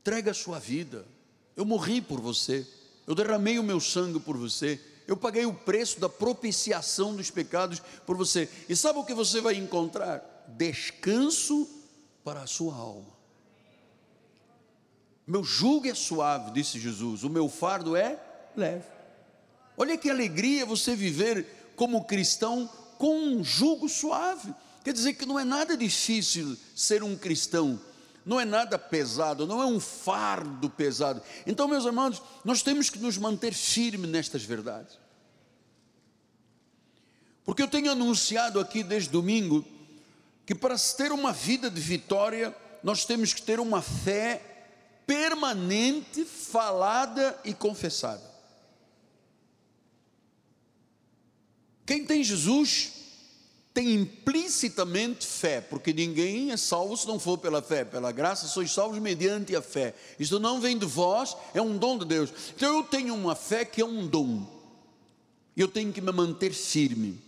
entregue 0.00 0.30
a 0.30 0.34
sua 0.34 0.58
vida. 0.58 1.06
Eu 1.54 1.64
morri 1.64 2.00
por 2.00 2.20
você, 2.20 2.66
eu 3.06 3.14
derramei 3.14 3.58
o 3.58 3.62
meu 3.62 3.80
sangue 3.80 4.18
por 4.18 4.36
você 4.36 4.80
eu 5.08 5.16
paguei 5.16 5.46
o 5.46 5.54
preço 5.54 5.98
da 5.98 6.08
propiciação 6.08 7.16
dos 7.16 7.30
pecados 7.30 7.80
por 8.04 8.14
você. 8.14 8.46
E 8.68 8.76
sabe 8.76 8.98
o 8.98 9.04
que 9.04 9.14
você 9.14 9.40
vai 9.40 9.54
encontrar? 9.54 10.44
Descanso 10.48 11.66
para 12.22 12.42
a 12.42 12.46
sua 12.46 12.74
alma. 12.74 13.17
Meu 15.28 15.44
jugo 15.44 15.86
é 15.86 15.94
suave, 15.94 16.50
disse 16.50 16.80
Jesus, 16.80 17.22
o 17.22 17.30
meu 17.30 17.48
fardo 17.48 17.94
é 17.94 18.18
leve. 18.56 18.86
Olha 19.76 19.96
que 19.96 20.10
alegria 20.10 20.66
você 20.66 20.96
viver 20.96 21.72
como 21.76 22.04
cristão 22.04 22.68
com 22.96 23.16
um 23.16 23.44
jugo 23.44 23.88
suave. 23.88 24.52
Quer 24.82 24.92
dizer 24.92 25.12
que 25.12 25.26
não 25.26 25.38
é 25.38 25.44
nada 25.44 25.76
difícil 25.76 26.56
ser 26.74 27.04
um 27.04 27.14
cristão 27.14 27.78
não 28.28 28.38
é 28.38 28.44
nada 28.44 28.78
pesado, 28.78 29.46
não 29.46 29.62
é 29.62 29.64
um 29.64 29.80
fardo 29.80 30.68
pesado. 30.68 31.22
Então, 31.46 31.66
meus 31.66 31.86
irmãos, 31.86 32.22
nós 32.44 32.60
temos 32.60 32.90
que 32.90 32.98
nos 32.98 33.16
manter 33.16 33.54
firmes 33.54 34.10
nestas 34.10 34.44
verdades. 34.44 34.98
Porque 37.42 37.62
eu 37.62 37.68
tenho 37.68 37.90
anunciado 37.90 38.60
aqui 38.60 38.82
desde 38.82 39.08
domingo 39.08 39.64
que 40.44 40.54
para 40.54 40.76
ter 40.78 41.10
uma 41.10 41.32
vida 41.32 41.70
de 41.70 41.80
vitória, 41.80 42.54
nós 42.82 43.06
temos 43.06 43.32
que 43.32 43.40
ter 43.40 43.58
uma 43.58 43.80
fé 43.80 44.47
permanente, 45.08 46.22
falada 46.26 47.40
e 47.42 47.54
confessada. 47.54 48.22
Quem 51.86 52.04
tem 52.04 52.22
Jesus 52.22 52.92
tem 53.72 53.94
implicitamente 53.94 55.26
fé, 55.26 55.62
porque 55.62 55.94
ninguém 55.94 56.50
é 56.52 56.58
salvo 56.58 56.94
se 56.94 57.06
não 57.06 57.18
for 57.18 57.38
pela 57.38 57.62
fé, 57.62 57.86
pela 57.86 58.12
graça 58.12 58.46
sois 58.46 58.70
salvos 58.70 58.98
mediante 58.98 59.56
a 59.56 59.62
fé. 59.62 59.94
Isto 60.18 60.38
não 60.38 60.60
vem 60.60 60.76
de 60.76 60.84
vós, 60.84 61.34
é 61.54 61.62
um 61.62 61.78
dom 61.78 61.96
de 61.96 62.04
Deus. 62.04 62.30
Então 62.54 62.76
eu 62.76 62.82
tenho 62.82 63.14
uma 63.14 63.34
fé 63.34 63.64
que 63.64 63.80
é 63.80 63.86
um 63.86 64.06
dom. 64.06 64.46
Eu 65.56 65.68
tenho 65.68 65.90
que 65.90 66.02
me 66.02 66.12
manter 66.12 66.52
firme. 66.52 67.18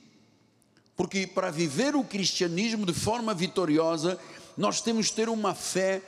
Porque 0.95 1.27
para 1.27 1.51
viver 1.51 1.97
o 1.97 2.05
cristianismo 2.05 2.85
de 2.85 2.93
forma 2.93 3.33
vitoriosa, 3.33 4.19
nós 4.55 4.83
temos 4.83 5.09
que 5.09 5.17
ter 5.17 5.31
uma 5.31 5.55
fé 5.55 6.03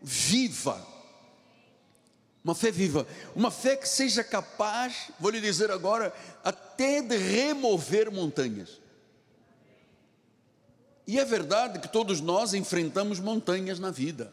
viva. 0.00 0.91
Uma 2.44 2.54
fé 2.54 2.70
viva, 2.72 3.06
uma 3.36 3.50
fé 3.50 3.76
que 3.76 3.88
seja 3.88 4.24
capaz, 4.24 5.10
vou 5.20 5.30
lhe 5.30 5.40
dizer 5.40 5.70
agora, 5.70 6.12
até 6.42 7.00
de 7.00 7.16
remover 7.16 8.10
montanhas. 8.10 8.80
E 11.06 11.18
é 11.18 11.24
verdade 11.24 11.78
que 11.78 11.88
todos 11.88 12.20
nós 12.20 12.52
enfrentamos 12.52 13.20
montanhas 13.20 13.78
na 13.78 13.90
vida. 13.90 14.32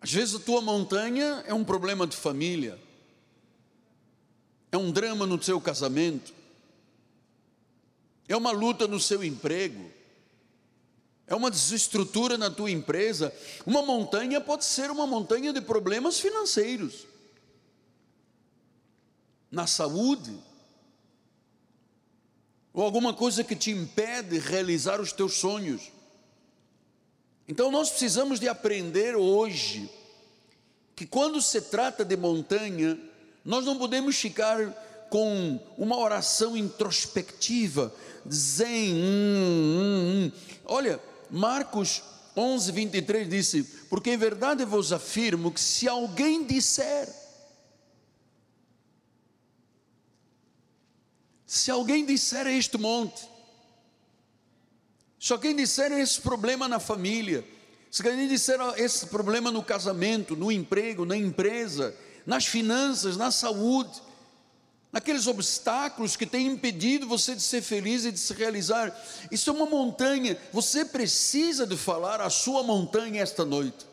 Às 0.00 0.12
vezes 0.12 0.34
a 0.34 0.38
tua 0.40 0.60
montanha 0.60 1.44
é 1.46 1.54
um 1.54 1.64
problema 1.64 2.06
de 2.06 2.16
família, 2.16 2.78
é 4.70 4.76
um 4.76 4.90
drama 4.90 5.24
no 5.24 5.42
seu 5.42 5.60
casamento, 5.60 6.34
é 8.28 8.36
uma 8.36 8.50
luta 8.50 8.88
no 8.88 8.98
seu 8.98 9.22
emprego, 9.22 9.90
é 11.26 11.34
uma 11.34 11.50
desestrutura 11.50 12.36
na 12.36 12.50
tua 12.50 12.70
empresa. 12.70 13.32
Uma 13.64 13.82
montanha 13.82 14.40
pode 14.40 14.64
ser 14.64 14.90
uma 14.90 15.06
montanha 15.06 15.52
de 15.52 15.60
problemas 15.60 16.20
financeiros, 16.20 17.06
na 19.50 19.66
saúde, 19.66 20.36
ou 22.72 22.82
alguma 22.82 23.14
coisa 23.14 23.44
que 23.44 23.54
te 23.54 23.70
impede 23.70 24.30
de 24.30 24.38
realizar 24.38 25.00
os 25.00 25.12
teus 25.12 25.34
sonhos. 25.34 25.92
Então 27.46 27.70
nós 27.70 27.90
precisamos 27.90 28.40
de 28.40 28.48
aprender 28.48 29.14
hoje 29.14 29.88
que 30.96 31.06
quando 31.06 31.40
se 31.40 31.60
trata 31.60 32.04
de 32.04 32.16
montanha, 32.16 32.98
nós 33.44 33.64
não 33.64 33.78
podemos 33.78 34.16
ficar 34.16 35.06
com 35.10 35.60
uma 35.78 35.96
oração 35.96 36.56
introspectiva, 36.56 37.94
zen. 38.28 38.94
Hum, 38.94 38.96
hum, 38.96 40.24
hum. 40.24 40.32
Olha, 40.64 41.00
Marcos 41.34 42.00
11, 42.36 42.70
23 42.70 43.28
disse: 43.28 43.64
Porque 43.90 44.10
em 44.10 44.16
verdade 44.16 44.64
vos 44.64 44.92
afirmo 44.92 45.50
que 45.50 45.60
se 45.60 45.88
alguém 45.88 46.44
disser 46.44 47.08
Se 51.44 51.70
alguém 51.70 52.04
disser 52.04 52.48
este 52.48 52.76
monte, 52.76 53.28
se 55.20 55.32
alguém 55.32 55.54
disser 55.54 55.92
esse 55.92 56.20
problema 56.20 56.66
na 56.66 56.80
família, 56.80 57.44
se 57.90 58.02
alguém 58.04 58.26
disser 58.26 58.58
esse 58.76 59.06
problema 59.06 59.52
no 59.52 59.62
casamento, 59.62 60.34
no 60.34 60.50
emprego, 60.50 61.04
na 61.04 61.16
empresa, 61.16 61.94
nas 62.26 62.44
finanças, 62.44 63.16
na 63.16 63.30
saúde, 63.30 64.02
naqueles 64.94 65.26
obstáculos 65.26 66.14
que 66.14 66.24
têm 66.24 66.46
impedido 66.46 67.08
você 67.08 67.34
de 67.34 67.42
ser 67.42 67.62
feliz 67.62 68.04
e 68.04 68.12
de 68.12 68.18
se 68.20 68.32
realizar. 68.32 68.96
Isso 69.28 69.50
é 69.50 69.52
uma 69.52 69.66
montanha. 69.66 70.38
Você 70.52 70.84
precisa 70.84 71.66
de 71.66 71.76
falar 71.76 72.20
a 72.20 72.30
sua 72.30 72.62
montanha 72.62 73.20
esta 73.20 73.44
noite. 73.44 73.84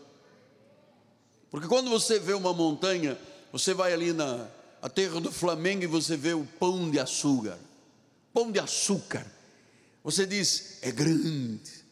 Porque 1.50 1.68
quando 1.68 1.90
você 1.90 2.20
vê 2.20 2.34
uma 2.34 2.54
montanha, 2.54 3.18
você 3.52 3.74
vai 3.74 3.92
ali 3.92 4.14
na 4.14 4.48
a 4.80 4.90
terra 4.90 5.20
do 5.20 5.32
Flamengo 5.32 5.84
e 5.84 5.88
você 5.88 6.16
vê 6.16 6.34
o 6.34 6.46
pão 6.60 6.92
de 6.92 7.00
açúcar. 7.00 7.58
Pão 8.32 8.52
de 8.52 8.60
açúcar. 8.60 9.26
Você 10.04 10.28
diz, 10.28 10.78
é 10.84 10.92
grande. 10.92 11.84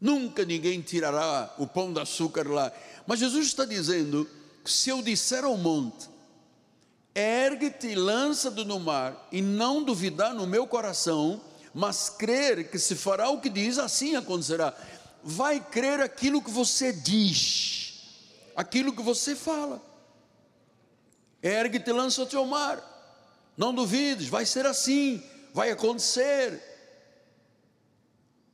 Nunca 0.00 0.44
ninguém 0.44 0.80
tirará 0.80 1.54
o 1.58 1.66
pão 1.66 1.92
de 1.92 2.00
açúcar 2.00 2.48
lá. 2.48 2.72
Mas 3.06 3.20
Jesus 3.20 3.46
está 3.46 3.64
dizendo: 3.64 4.28
se 4.64 4.90
eu 4.90 5.00
disser 5.00 5.44
ao 5.44 5.56
monte, 5.56 6.08
ergue-te 7.58 7.88
e 7.88 7.94
lança-te 7.96 8.64
no 8.64 8.78
mar, 8.78 9.28
e 9.32 9.42
não 9.42 9.82
duvidar 9.82 10.32
no 10.32 10.46
meu 10.46 10.66
coração, 10.66 11.40
mas 11.74 12.08
crer 12.08 12.70
que 12.70 12.78
se 12.78 12.94
fará 12.94 13.28
o 13.28 13.40
que 13.40 13.50
diz, 13.50 13.78
assim 13.78 14.14
acontecerá. 14.14 14.72
Vai 15.22 15.60
crer 15.60 16.00
aquilo 16.00 16.40
que 16.40 16.50
você 16.50 16.92
diz, 16.92 18.00
aquilo 18.54 18.92
que 18.92 19.02
você 19.02 19.34
fala. 19.34 19.82
Ergue-te 21.42 21.90
e 21.90 21.92
lança-te 21.92 22.36
ao 22.36 22.46
mar. 22.46 22.82
Não 23.56 23.74
duvides, 23.74 24.28
vai 24.28 24.46
ser 24.46 24.64
assim, 24.64 25.22
vai 25.52 25.70
acontecer. 25.70 26.62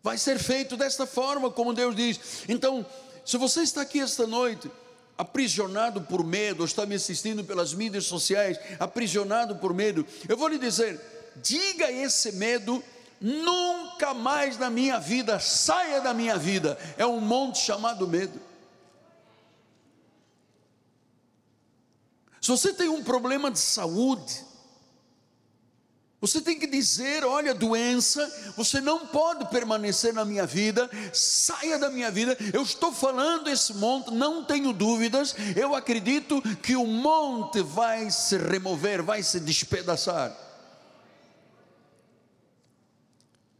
Vai 0.03 0.17
ser 0.19 0.39
feito 0.39 0.77
desta 0.77 1.07
forma, 1.07 1.51
como 1.51 1.75
Deus 1.75 1.95
diz. 1.95 2.45
Então, 2.49 2.85
se 3.25 3.37
você 3.37 3.63
está 3.63 3.83
aqui 3.83 4.01
esta 4.01 4.27
noite, 4.27 4.71
aprisionado 5.17 6.03
por 6.03 6.25
medo, 6.25 6.61
ou 6.61 6.67
está 6.67 6.85
me 6.87 6.95
assistindo 6.95 7.45
pelas 7.45 7.73
mídias 7.73 8.05
sociais, 8.05 8.59
aprisionado 8.79 9.57
por 9.57 9.73
medo, 9.73 10.07
eu 10.29 10.37
vou 10.37 10.49
lhe 10.49 10.59
dizer: 10.59 11.01
diga 11.37 11.91
esse 11.91 12.33
medo, 12.33 12.83
nunca 13.21 14.13
mais 14.13 14.59
na 14.59 14.69
minha 14.69 14.99
vida, 14.99 15.39
saia 15.39 16.01
da 16.01 16.13
minha 16.13 16.37
vida, 16.37 16.79
é 16.99 17.07
um 17.07 17.21
monte 17.21 17.59
chamado 17.59 18.07
medo. 18.09 18.41
Se 22.41 22.51
você 22.51 22.75
tem 22.75 22.91
um 22.91 23.03
problema 23.03 23.51
de 23.51 23.59
saúde, 23.59 24.45
você 26.27 26.41
tem 26.41 26.59
que 26.59 26.67
dizer: 26.67 27.23
olha, 27.23 27.53
doença, 27.53 28.27
você 28.57 28.81
não 28.81 29.07
pode 29.07 29.45
permanecer 29.51 30.15
na 30.15 30.25
minha 30.25 30.47
vida, 30.47 30.91
saia 31.13 31.79
da 31.79 31.91
minha 31.91 32.11
vida. 32.11 32.35
Eu 32.51 32.63
estou 32.63 32.91
falando 32.91 33.51
esse 33.51 33.75
monte, 33.75 34.11
não 34.11 34.43
tenho 34.43 34.73
dúvidas. 34.73 35.35
Eu 35.55 35.75
acredito 35.75 36.41
que 36.63 36.77
o 36.77 36.87
monte 36.87 37.61
vai 37.61 38.11
se 38.11 38.39
remover, 38.39 39.03
vai 39.03 39.23
se 39.23 39.39
despedaçar. 39.39 40.35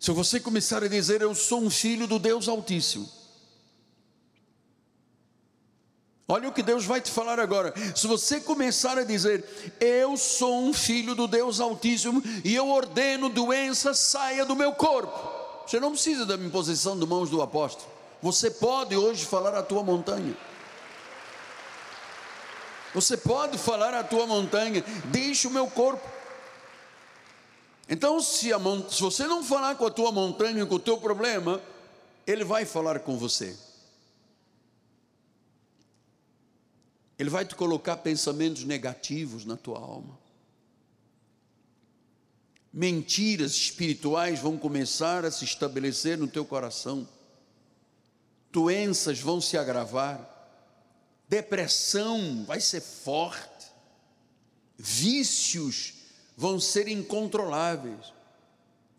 Se 0.01 0.11
você 0.11 0.41
começar 0.41 0.83
a 0.83 0.89
dizer: 0.89 1.21
Eu 1.21 1.35
sou 1.35 1.63
um 1.63 1.69
filho 1.69 2.07
do 2.07 2.19
Deus 2.19 2.49
Altíssimo 2.49 3.24
Olha 6.27 6.49
o 6.49 6.53
que 6.53 6.63
Deus 6.63 6.87
vai 6.87 7.01
te 7.01 7.11
falar 7.11 7.39
agora. 7.39 7.75
Se 7.95 8.07
você 8.07 8.41
começar 8.41 8.97
a 8.97 9.05
dizer, 9.05 9.45
Eu 9.79 10.17
sou 10.17 10.63
um 10.63 10.73
filho 10.73 11.15
do 11.15 11.29
Deus 11.29 11.61
Altíssimo 11.61 12.23
e 12.43 12.55
eu 12.55 12.69
ordeno 12.69 13.29
doença 13.29 13.93
saia 13.93 14.45
do 14.45 14.57
meu 14.57 14.73
corpo. 14.73 15.45
Você 15.67 15.79
não 15.79 15.93
precisa 15.93 16.25
da 16.25 16.35
imposição 16.35 16.99
de 16.99 17.07
mãos 17.07 17.29
do 17.29 17.43
apóstolo. 17.43 17.91
Você 18.23 18.51
pode 18.51 18.97
hoje 18.97 19.27
falar 19.27 19.55
a 19.55 19.63
tua 19.63 19.83
montanha. 19.83 20.35
Você 22.95 23.17
pode 23.17 23.59
falar 23.59 23.93
a 23.93 24.05
tua 24.05 24.27
montanha, 24.27 24.83
deixe 25.07 25.47
o 25.47 25.51
meu 25.51 25.67
corpo. 25.67 26.09
Então, 27.89 28.21
se, 28.21 28.53
a, 28.53 28.59
se 28.89 29.03
você 29.03 29.27
não 29.27 29.45
falar 29.45 29.75
com 29.75 29.87
a 29.87 29.91
tua 29.91 30.11
montanha, 30.11 30.65
com 30.65 30.77
o 30.77 30.81
teu 30.81 30.97
problema, 30.97 31.61
ele 32.27 32.45
vai 32.45 32.65
falar 32.65 33.01
com 33.01 33.19
você. 33.19 33.55
Ele 37.25 37.31
vai 37.31 37.47
te 37.47 37.55
colocar 37.55 37.97
pensamentos 37.97 38.65
negativos 38.65 39.47
na 39.47 39.57
tua 39.57 39.79
alma. 39.79 40.19
Mentiras 42.71 43.53
espirituais 43.53 44.41
vão 44.41 44.59
começar 44.59 45.25
a 45.25 45.31
se 45.31 45.43
estabelecer 45.43 46.19
no 46.19 46.29
teu 46.29 46.45
coração. 46.45 47.09
Doenças 48.53 49.21
vão 49.21 49.41
se 49.41 49.57
agravar. 49.57 50.21
Depressão 51.27 52.45
vai 52.45 52.61
ser 52.61 52.83
forte. 52.83 53.73
Vícios 54.77 55.95
vão 56.37 56.61
ser 56.61 56.89
incontroláveis. 56.89 58.13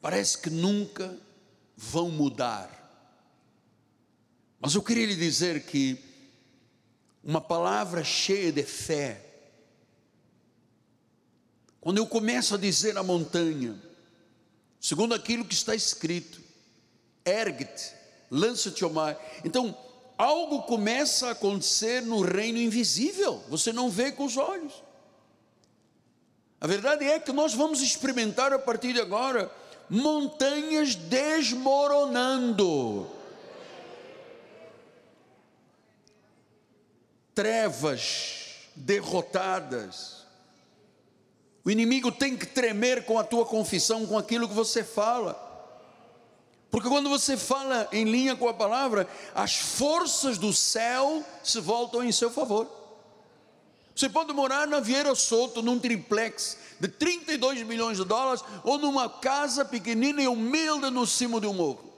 Parece 0.02 0.40
que 0.40 0.50
nunca 0.50 1.16
vão 1.78 2.10
mudar. 2.10 2.72
Mas 4.60 4.74
eu 4.74 4.82
queria 4.82 5.06
lhe 5.06 5.16
dizer 5.16 5.68
que 5.68 6.15
uma 7.26 7.42
palavra 7.42 8.04
cheia 8.04 8.52
de 8.52 8.62
fé. 8.62 9.20
Quando 11.82 11.98
eu 11.98 12.06
começo 12.06 12.54
a 12.54 12.58
dizer 12.58 12.96
a 12.98 13.04
montanha, 13.04 13.76
segundo 14.80 15.16
aquilo 15.16 15.44
que 15.44 15.56
está 15.56 15.74
escrito, 15.74 16.40
ergue-te, 17.26 17.92
lança-te 18.30 18.84
ao 18.84 18.92
mar. 18.92 19.20
Então, 19.44 19.76
algo 20.18 20.62
começa 20.64 21.28
a 21.28 21.32
acontecer 21.32 22.02
no 22.04 22.22
reino 22.22 22.60
invisível, 22.60 23.42
você 23.50 23.74
não 23.74 23.90
vê 23.90 24.12
com 24.12 24.26
os 24.26 24.38
olhos. 24.38 24.84
A 26.62 26.68
verdade 26.68 27.06
é 27.06 27.20
que 27.20 27.32
nós 27.32 27.56
vamos 27.56 27.82
experimentar 27.82 28.54
a 28.54 28.60
partir 28.60 28.94
de 28.94 29.02
agora 29.02 29.52
montanhas 29.90 30.94
desmoronando. 30.96 33.15
Trevas 37.36 38.70
derrotadas. 38.76 40.26
O 41.64 41.70
inimigo 41.70 42.12
tem 42.12 42.38
que 42.38 42.46
tremer 42.46 43.06
com 43.06 43.20
a 43.20 43.24
tua 43.24 43.46
confissão, 43.46 44.08
com 44.08 44.18
aquilo 44.18 44.48
que 44.48 44.54
você 44.54 44.84
fala. 44.84 45.42
Porque 46.72 46.90
quando 46.90 47.10
você 47.10 47.38
fala 47.38 47.88
em 47.92 48.06
linha 48.06 48.36
com 48.36 48.48
a 48.48 48.54
palavra, 48.54 49.08
as 49.34 49.56
forças 49.56 50.38
do 50.38 50.54
céu 50.54 51.24
se 51.44 51.60
voltam 51.60 52.04
em 52.04 52.12
seu 52.12 52.30
favor. 52.30 52.68
Você 53.96 54.10
pode 54.10 54.34
morar 54.34 54.68
na 54.68 54.80
Vieira 54.80 55.16
Solto, 55.16 55.62
num 55.62 55.80
triplex 55.80 56.58
de 56.80 56.88
32 56.90 57.64
milhões 57.64 57.98
de 57.98 58.04
dólares, 58.04 58.44
ou 58.64 58.78
numa 58.78 59.10
casa 59.10 59.64
pequenina 59.64 60.22
e 60.22 60.28
humilde 60.28 60.90
no 60.90 61.08
cimo 61.08 61.40
de 61.40 61.48
um 61.48 61.54
morro. 61.54 61.94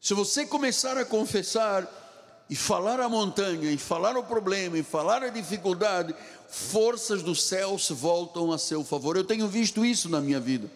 Se 0.00 0.12
você 0.12 0.44
começar 0.46 0.98
a 0.98 1.04
confessar, 1.04 2.05
e 2.48 2.54
falar 2.54 3.00
a 3.00 3.08
montanha, 3.08 3.70
e 3.70 3.76
falar 3.76 4.16
o 4.16 4.22
problema, 4.22 4.78
e 4.78 4.82
falar 4.82 5.22
a 5.22 5.28
dificuldade, 5.28 6.14
forças 6.48 7.22
do 7.22 7.34
céu 7.34 7.78
se 7.78 7.92
voltam 7.92 8.52
a 8.52 8.58
seu 8.58 8.84
favor. 8.84 9.16
Eu 9.16 9.24
tenho 9.24 9.48
visto 9.48 9.84
isso 9.84 10.08
na 10.08 10.20
minha 10.20 10.38
vida. 10.38 10.70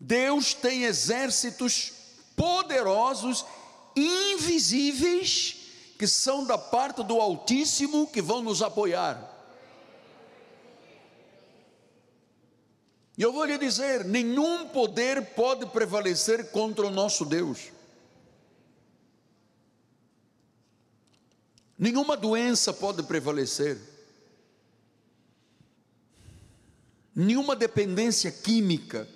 Deus 0.00 0.54
tem 0.54 0.84
exércitos 0.84 1.92
poderosos, 2.34 3.44
invisíveis, 3.94 5.56
que 5.98 6.06
são 6.06 6.44
da 6.44 6.56
parte 6.56 7.04
do 7.04 7.20
Altíssimo 7.20 8.06
que 8.06 8.22
vão 8.22 8.42
nos 8.42 8.62
apoiar. 8.62 9.30
E 13.16 13.22
eu 13.22 13.32
vou 13.32 13.44
lhe 13.44 13.58
dizer: 13.58 14.04
nenhum 14.06 14.66
poder 14.68 15.34
pode 15.34 15.66
prevalecer 15.66 16.50
contra 16.50 16.86
o 16.86 16.90
nosso 16.90 17.24
Deus. 17.26 17.70
Nenhuma 21.80 22.14
doença 22.14 22.74
pode 22.74 23.02
prevalecer. 23.04 23.80
Nenhuma 27.14 27.56
dependência 27.56 28.30
química. 28.30 29.08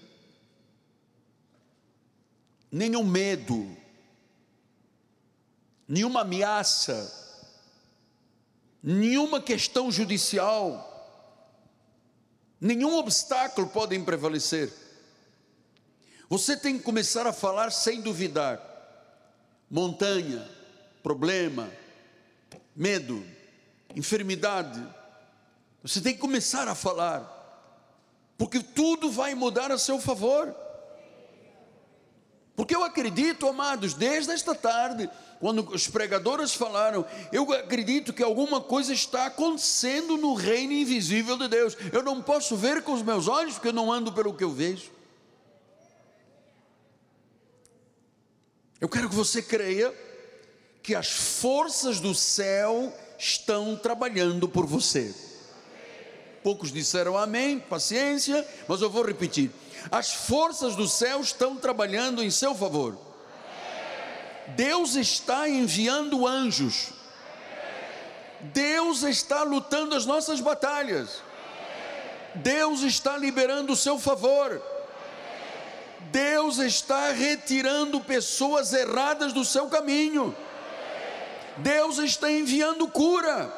Nenhum 2.72 3.05
medo. 3.05 3.77
Nenhuma 5.87 6.22
ameaça. 6.22 7.12
Nenhuma 8.83 9.42
questão 9.42 9.92
judicial. 9.92 10.90
Nenhum 12.59 12.96
obstáculo 12.96 13.68
podem 13.68 14.03
prevalecer. 14.03 14.72
Você 16.31 16.57
tem 16.57 16.79
que 16.79 16.85
começar 16.85 17.27
a 17.27 17.33
falar 17.33 17.70
sem 17.70 18.00
duvidar. 18.00 18.59
Montanha, 19.70 20.50
problema, 21.03 21.70
medo, 22.74 23.24
enfermidade, 23.94 24.82
Você 25.82 26.00
tem 26.00 26.14
que 26.14 26.20
começar 26.20 26.66
a 26.66 26.74
falar, 26.74 27.30
porque 28.38 28.60
tudo 28.60 29.10
vai 29.10 29.34
mudar 29.34 29.70
a 29.70 29.76
seu 29.76 30.00
favor. 30.00 30.54
Porque 32.56 32.74
eu 32.74 32.82
acredito, 32.82 33.46
amados, 33.46 33.92
desde 33.92 34.32
esta 34.32 34.54
tarde, 34.54 35.10
quando 35.40 35.68
os 35.70 35.87
pregadores 35.88 36.54
falaram, 36.54 37.04
eu 37.30 37.52
acredito 37.52 38.14
que 38.14 38.22
alguma 38.22 38.62
coisa 38.62 38.94
está 38.94 39.26
acontecendo 39.26 40.16
no 40.16 40.32
reino 40.32 40.72
invisível 40.72 41.37
de 41.37 41.48
Deus. 41.48 41.76
Eu 41.92 42.02
não 42.02 42.22
posso 42.22 42.56
ver 42.56 42.82
com 42.82 42.94
os 42.94 43.02
meus 43.02 43.28
olhos, 43.28 43.54
porque 43.54 43.68
eu 43.68 43.72
não 43.72 43.92
ando 43.92 44.10
pelo 44.10 44.32
que 44.32 44.42
eu 44.44 44.52
vejo. 44.52 44.90
Eu 48.80 48.88
quero 48.88 49.08
que 49.08 49.14
você 49.14 49.42
creia 49.42 49.92
que 50.85 50.94
as 50.94 51.11
forças 51.11 51.99
do 51.99 52.14
céu 52.14 52.92
estão 53.18 53.75
trabalhando 53.75 54.49
por 54.49 54.66
você. 54.66 55.12
Poucos 56.44 56.70
disseram 56.70 57.18
amém, 57.18 57.59
paciência, 57.59 58.47
mas 58.68 58.81
eu 58.81 58.88
vou 58.88 59.05
repetir 59.05 59.51
as 59.90 60.12
forças 60.12 60.75
do 60.75 60.88
céu 60.88 61.20
estão 61.20 61.57
trabalhando 61.57 62.23
em 62.23 62.31
seu 62.31 62.55
favor. 62.55 62.97
Deus 64.49 64.94
está 64.94 65.49
enviando 65.49 66.27
anjos. 66.27 66.90
Deus 68.40 69.03
está 69.03 69.42
lutando 69.42 69.94
as 69.94 70.05
nossas 70.05 70.40
batalhas. 70.40 71.23
Deus 72.35 72.83
está 72.83 73.16
liberando 73.16 73.73
o 73.73 73.77
seu 73.77 73.99
favor. 73.99 74.62
Deus 76.11 76.59
está 76.59 77.11
retirando 77.11 78.01
pessoas 78.01 78.73
erradas 78.73 79.33
do 79.33 79.44
seu 79.44 79.68
caminho. 79.68 80.35
Deus 81.58 81.98
está 81.98 82.30
enviando 82.30 82.88
cura. 82.88 83.52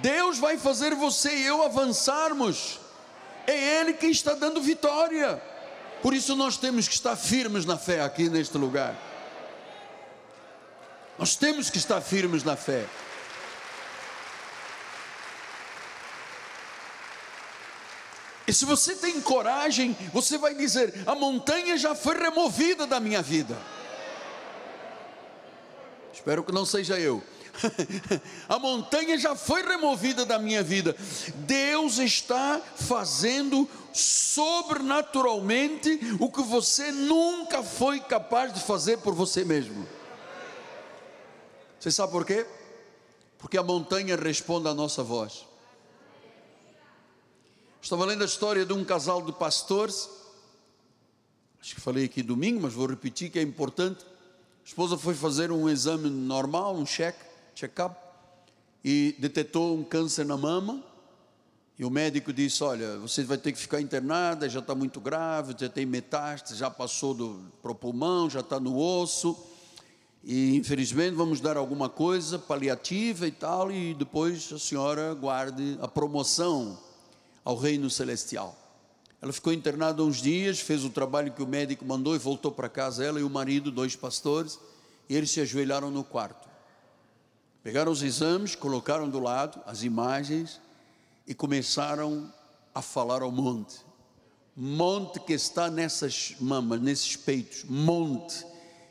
Deus 0.00 0.38
vai 0.38 0.56
fazer 0.56 0.94
você 0.94 1.34
e 1.34 1.46
eu 1.46 1.62
avançarmos 1.62 2.80
é 3.46 3.80
Ele 3.80 3.92
quem 3.92 4.10
está 4.10 4.34
dando 4.34 4.60
vitória. 4.60 5.42
Por 6.00 6.14
isso 6.14 6.34
nós 6.34 6.56
temos 6.56 6.88
que 6.88 6.94
estar 6.94 7.16
firmes 7.16 7.64
na 7.64 7.76
fé 7.76 8.02
aqui 8.02 8.28
neste 8.28 8.56
lugar. 8.56 8.96
Nós 11.18 11.36
temos 11.36 11.70
que 11.70 11.78
estar 11.78 12.00
firmes 12.00 12.42
na 12.42 12.56
fé. 12.56 12.86
E 18.46 18.52
se 18.52 18.64
você 18.64 18.96
tem 18.96 19.20
coragem, 19.20 19.96
você 20.12 20.36
vai 20.36 20.54
dizer: 20.54 20.92
a 21.06 21.14
montanha 21.14 21.76
já 21.76 21.94
foi 21.94 22.18
removida 22.18 22.86
da 22.86 22.98
minha 22.98 23.22
vida. 23.22 23.56
Espero 26.22 26.44
que 26.44 26.52
não 26.52 26.64
seja 26.64 27.00
eu. 27.00 27.20
a 28.48 28.56
montanha 28.56 29.18
já 29.18 29.34
foi 29.34 29.60
removida 29.60 30.24
da 30.24 30.38
minha 30.38 30.62
vida. 30.62 30.94
Deus 31.34 31.98
está 31.98 32.62
fazendo 32.76 33.68
sobrenaturalmente 33.92 35.98
o 36.20 36.30
que 36.30 36.42
você 36.42 36.92
nunca 36.92 37.64
foi 37.64 37.98
capaz 37.98 38.54
de 38.54 38.60
fazer 38.60 38.98
por 38.98 39.14
você 39.14 39.44
mesmo. 39.44 39.84
Você 41.80 41.90
sabe 41.90 42.12
por 42.12 42.24
quê? 42.24 42.46
Porque 43.36 43.58
a 43.58 43.64
montanha 43.64 44.14
responde 44.14 44.68
à 44.68 44.74
nossa 44.74 45.02
voz. 45.02 45.44
Estava 47.82 48.04
lendo 48.04 48.22
a 48.22 48.26
história 48.26 48.64
de 48.64 48.72
um 48.72 48.84
casal 48.84 49.22
de 49.22 49.32
pastores. 49.32 50.08
Acho 51.60 51.74
que 51.74 51.80
falei 51.80 52.04
aqui 52.04 52.22
domingo, 52.22 52.60
mas 52.60 52.74
vou 52.74 52.86
repetir 52.86 53.28
que 53.28 53.40
é 53.40 53.42
importante. 53.42 54.11
A 54.64 54.68
esposa 54.68 54.96
foi 54.96 55.14
fazer 55.14 55.50
um 55.50 55.68
exame 55.68 56.08
normal, 56.08 56.76
um 56.76 56.86
cheque 56.86 57.18
check-up 57.54 57.96
e 58.84 59.14
detectou 59.18 59.76
um 59.76 59.82
câncer 59.82 60.24
na 60.24 60.36
mama. 60.36 60.82
E 61.78 61.84
o 61.84 61.90
médico 61.90 62.32
disse: 62.32 62.62
Olha, 62.62 62.96
você 62.98 63.24
vai 63.24 63.36
ter 63.38 63.52
que 63.52 63.58
ficar 63.58 63.80
internada, 63.80 64.48
já 64.48 64.60
está 64.60 64.74
muito 64.74 65.00
grave, 65.00 65.54
já 65.58 65.68
tem 65.68 65.84
metástase, 65.84 66.54
já 66.56 66.70
passou 66.70 67.40
para 67.60 67.72
o 67.72 67.74
pulmão, 67.74 68.30
já 68.30 68.40
está 68.40 68.60
no 68.60 68.78
osso. 68.78 69.36
E 70.22 70.54
infelizmente 70.54 71.14
vamos 71.14 71.40
dar 71.40 71.56
alguma 71.56 71.88
coisa 71.88 72.38
paliativa 72.38 73.26
e 73.26 73.32
tal, 73.32 73.72
e 73.72 73.92
depois 73.94 74.52
a 74.52 74.58
senhora 74.58 75.12
guarde 75.14 75.76
a 75.80 75.88
promoção 75.88 76.78
ao 77.44 77.56
reino 77.56 77.90
celestial. 77.90 78.61
Ela 79.22 79.32
ficou 79.32 79.52
internada 79.52 80.02
uns 80.02 80.20
dias, 80.20 80.58
fez 80.58 80.84
o 80.84 80.90
trabalho 80.90 81.32
que 81.32 81.44
o 81.44 81.46
médico 81.46 81.84
mandou 81.84 82.16
e 82.16 82.18
voltou 82.18 82.50
para 82.50 82.68
casa, 82.68 83.04
ela 83.04 83.20
e 83.20 83.22
o 83.22 83.30
marido, 83.30 83.70
dois 83.70 83.94
pastores, 83.94 84.58
e 85.08 85.14
eles 85.14 85.30
se 85.30 85.40
ajoelharam 85.40 85.92
no 85.92 86.02
quarto. 86.02 86.48
Pegaram 87.62 87.92
os 87.92 88.02
exames, 88.02 88.56
colocaram 88.56 89.08
do 89.08 89.20
lado 89.20 89.60
as 89.64 89.84
imagens 89.84 90.60
e 91.24 91.32
começaram 91.32 92.32
a 92.74 92.82
falar 92.82 93.22
ao 93.22 93.30
monte. 93.30 93.76
Monte 94.56 95.20
que 95.20 95.34
está 95.34 95.70
nessas 95.70 96.34
mamas, 96.40 96.80
nesses 96.80 97.14
peitos, 97.14 97.62
monte. 97.62 98.44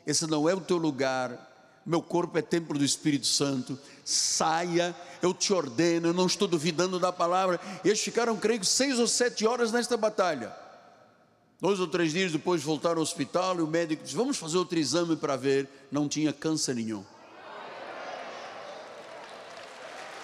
Esse 0.06 0.26
não 0.26 0.48
é 0.48 0.54
o 0.54 0.62
teu 0.62 0.78
lugar. 0.78 1.51
Meu 1.84 2.00
corpo 2.00 2.38
é 2.38 2.42
templo 2.42 2.78
do 2.78 2.84
Espírito 2.84 3.26
Santo. 3.26 3.78
Saia, 4.04 4.94
eu 5.20 5.34
te 5.34 5.52
ordeno, 5.52 6.08
eu 6.08 6.14
não 6.14 6.26
estou 6.26 6.46
duvidando 6.46 6.98
da 6.98 7.12
palavra. 7.12 7.60
Eles 7.84 8.00
ficaram, 8.00 8.36
creio, 8.36 8.64
seis 8.64 8.98
ou 8.98 9.06
sete 9.06 9.46
horas 9.46 9.72
nesta 9.72 9.96
batalha. 9.96 10.54
Dois 11.60 11.78
ou 11.78 11.86
três 11.86 12.12
dias 12.12 12.32
depois 12.32 12.62
voltaram 12.62 12.96
ao 12.96 13.02
hospital 13.02 13.58
e 13.58 13.62
o 13.62 13.66
médico 13.66 14.02
disse: 14.02 14.16
Vamos 14.16 14.36
fazer 14.36 14.58
outro 14.58 14.78
exame 14.78 15.16
para 15.16 15.36
ver. 15.36 15.68
Não 15.90 16.08
tinha 16.08 16.32
câncer 16.32 16.74
nenhum. 16.74 17.04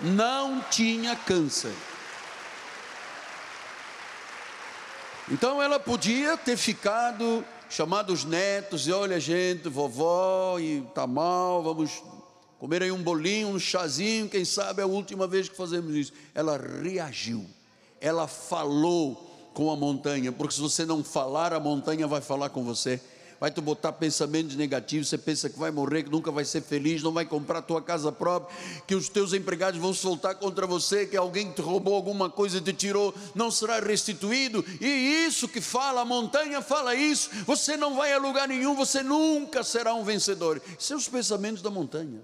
não 0.00 0.60
tinha 0.70 1.16
câncer. 1.16 1.74
Então 5.30 5.62
ela 5.62 5.78
podia 5.78 6.36
ter 6.36 6.56
ficado, 6.56 7.44
chamado 7.68 8.12
os 8.12 8.24
netos, 8.24 8.86
e 8.86 8.92
olha 8.92 9.20
gente, 9.20 9.68
vovó, 9.68 10.58
e 10.58 10.82
tá 10.94 11.06
mal, 11.06 11.62
vamos 11.62 12.02
comer 12.58 12.82
aí 12.82 12.90
um 12.90 13.02
bolinho, 13.02 13.48
um 13.48 13.58
chazinho, 13.58 14.28
quem 14.28 14.44
sabe 14.44 14.80
é 14.80 14.84
a 14.84 14.86
última 14.86 15.26
vez 15.26 15.48
que 15.48 15.56
fazemos 15.56 15.94
isso. 15.94 16.12
Ela 16.34 16.58
reagiu, 16.82 17.44
ela 18.00 18.26
falou 18.26 19.50
com 19.54 19.70
a 19.70 19.76
montanha, 19.76 20.32
porque 20.32 20.54
se 20.54 20.60
você 20.60 20.84
não 20.84 21.02
falar, 21.02 21.52
a 21.52 21.60
montanha 21.60 22.06
vai 22.06 22.20
falar 22.20 22.50
com 22.50 22.64
você 22.64 23.00
vai 23.40 23.50
te 23.50 23.60
botar 23.60 23.92
pensamentos 23.92 24.56
negativos, 24.56 25.08
você 25.08 25.18
pensa 25.18 25.48
que 25.48 25.58
vai 25.58 25.70
morrer, 25.70 26.02
que 26.02 26.10
nunca 26.10 26.30
vai 26.30 26.44
ser 26.44 26.60
feliz, 26.60 27.02
não 27.02 27.12
vai 27.12 27.24
comprar 27.24 27.62
tua 27.62 27.80
casa 27.80 28.10
própria, 28.10 28.56
que 28.86 28.94
os 28.94 29.08
teus 29.08 29.32
empregados 29.32 29.80
vão 29.80 29.94
soltar 29.94 30.34
contra 30.34 30.66
você, 30.66 31.06
que 31.06 31.16
alguém 31.16 31.52
te 31.52 31.60
roubou 31.60 31.94
alguma 31.94 32.28
coisa, 32.28 32.60
te 32.60 32.72
tirou, 32.72 33.14
não 33.34 33.50
será 33.50 33.78
restituído. 33.78 34.64
E 34.80 34.86
isso 35.26 35.48
que 35.48 35.60
fala, 35.60 36.00
a 36.00 36.04
montanha 36.04 36.60
fala 36.60 36.94
isso, 36.94 37.30
você 37.46 37.76
não 37.76 37.94
vai 37.94 38.12
a 38.12 38.18
lugar 38.18 38.48
nenhum, 38.48 38.74
você 38.74 39.02
nunca 39.02 39.62
será 39.62 39.94
um 39.94 40.04
vencedor. 40.04 40.60
São 40.78 40.96
os 40.96 41.08
pensamentos 41.08 41.62
da 41.62 41.70
montanha. 41.70 42.20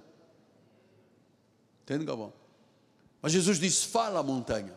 Entende, 1.85 2.05
Galvão? 2.05 2.33
Mas 3.21 3.33
Jesus 3.33 3.59
diz: 3.59 3.85
fala 3.85 4.21
a 4.21 4.23
montanha. 4.23 4.75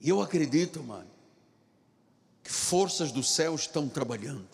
E 0.00 0.08
eu 0.10 0.20
acredito, 0.20 0.82
mano 0.82 1.13
que 2.44 2.52
forças 2.52 3.10
do 3.10 3.22
céu 3.22 3.54
estão 3.54 3.88
trabalhando. 3.88 4.46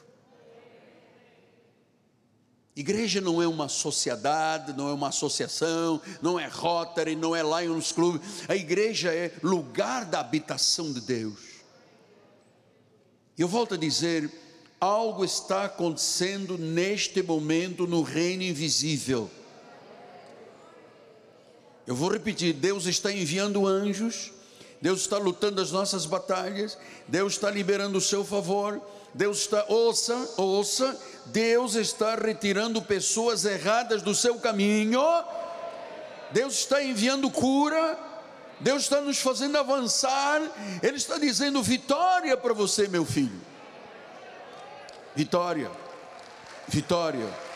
Igreja 2.77 3.21
não 3.21 3.43
é 3.43 3.49
uma 3.49 3.69
sociedade, 3.69 4.73
não 4.73 4.89
é 4.89 4.93
uma 4.93 5.09
associação, 5.09 6.01
não 6.23 6.39
é 6.39 6.47
Rotary, 6.47 7.17
não 7.17 7.35
é 7.35 7.43
Lions 7.43 7.91
Club. 7.91 8.23
A 8.49 8.55
igreja 8.55 9.13
é 9.13 9.35
lugar 9.43 10.05
da 10.05 10.21
habitação 10.21 10.93
de 10.93 11.01
Deus. 11.01 11.41
Eu 13.37 13.49
volto 13.49 13.75
a 13.75 13.77
dizer, 13.77 14.31
algo 14.81 15.25
está 15.25 15.65
acontecendo 15.65 16.57
neste 16.57 17.23
momento 17.23 17.89
no 17.89 18.03
reino 18.03 18.45
invisível. 18.45 19.29
Eu 21.87 21.97
vou 21.97 22.11
repetir: 22.11 22.55
Deus 22.55 22.87
está 22.87 23.13
enviando 23.13 23.67
anjos 23.67 24.33
Deus 24.81 25.01
está 25.01 25.19
lutando 25.19 25.61
as 25.61 25.71
nossas 25.71 26.07
batalhas, 26.07 26.79
Deus 27.07 27.35
está 27.35 27.51
liberando 27.51 27.99
o 27.99 28.01
seu 28.01 28.25
favor, 28.25 28.81
Deus 29.13 29.41
está, 29.41 29.65
ouça, 29.69 30.17
ouça, 30.39 30.99
Deus 31.27 31.75
está 31.75 32.15
retirando 32.15 32.81
pessoas 32.81 33.45
erradas 33.45 34.01
do 34.01 34.15
seu 34.15 34.39
caminho, 34.39 35.03
Deus 36.33 36.55
está 36.55 36.83
enviando 36.83 37.31
cura, 37.31 37.99
Deus 38.61 38.83
está 38.85 39.01
nos 39.01 39.19
fazendo 39.19 39.59
avançar, 39.59 40.41
Ele 40.83 40.97
está 40.97 41.19
dizendo 41.19 41.63
vitória 41.63 42.37
para 42.37 42.55
você, 42.55 42.89
meu 42.89 43.05
filho. 43.05 43.41
Vitória, 45.15 45.71
vitória. 46.69 47.50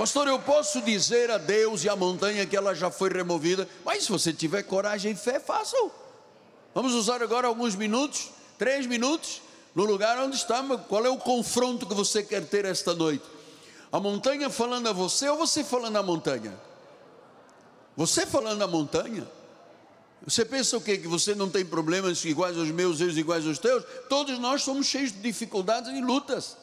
Pastor, 0.00 0.28
eu 0.28 0.38
posso 0.38 0.80
dizer 0.80 1.30
a 1.30 1.36
Deus 1.36 1.84
e 1.84 1.88
à 1.90 1.94
montanha 1.94 2.46
que 2.46 2.56
ela 2.56 2.74
já 2.74 2.90
foi 2.90 3.10
removida, 3.10 3.68
mas 3.84 4.04
se 4.04 4.10
você 4.10 4.32
tiver 4.32 4.62
coragem 4.62 5.12
e 5.12 5.14
fé, 5.14 5.38
faça. 5.38 5.76
Vamos 6.74 6.94
usar 6.94 7.22
agora 7.22 7.46
alguns 7.46 7.76
minutos, 7.76 8.30
três 8.56 8.86
minutos, 8.86 9.42
no 9.74 9.84
lugar 9.84 10.18
onde 10.20 10.36
está. 10.36 10.62
Qual 10.88 11.04
é 11.04 11.10
o 11.10 11.18
confronto 11.18 11.84
que 11.84 11.92
você 11.92 12.22
quer 12.22 12.46
ter 12.46 12.64
esta 12.64 12.94
noite? 12.94 13.26
A 13.92 14.00
montanha 14.00 14.48
falando 14.48 14.88
a 14.88 14.92
você 14.94 15.28
ou 15.28 15.36
você 15.36 15.62
falando 15.62 15.98
a 15.98 16.02
montanha? 16.02 16.58
Você 17.94 18.24
falando 18.24 18.62
a 18.62 18.66
montanha? 18.66 19.30
Você 20.24 20.46
pensa 20.46 20.78
o 20.78 20.80
quê? 20.80 20.96
Que 20.96 21.08
você 21.08 21.34
não 21.34 21.50
tem 21.50 21.62
problemas 21.62 22.24
iguais 22.24 22.56
aos 22.56 22.70
meus, 22.70 23.02
eu 23.02 23.10
iguais 23.10 23.46
aos 23.46 23.58
teus? 23.58 23.84
Todos 24.08 24.38
nós 24.38 24.62
somos 24.62 24.86
cheios 24.86 25.12
de 25.12 25.18
dificuldades 25.18 25.92
e 25.92 26.00
lutas. 26.00 26.56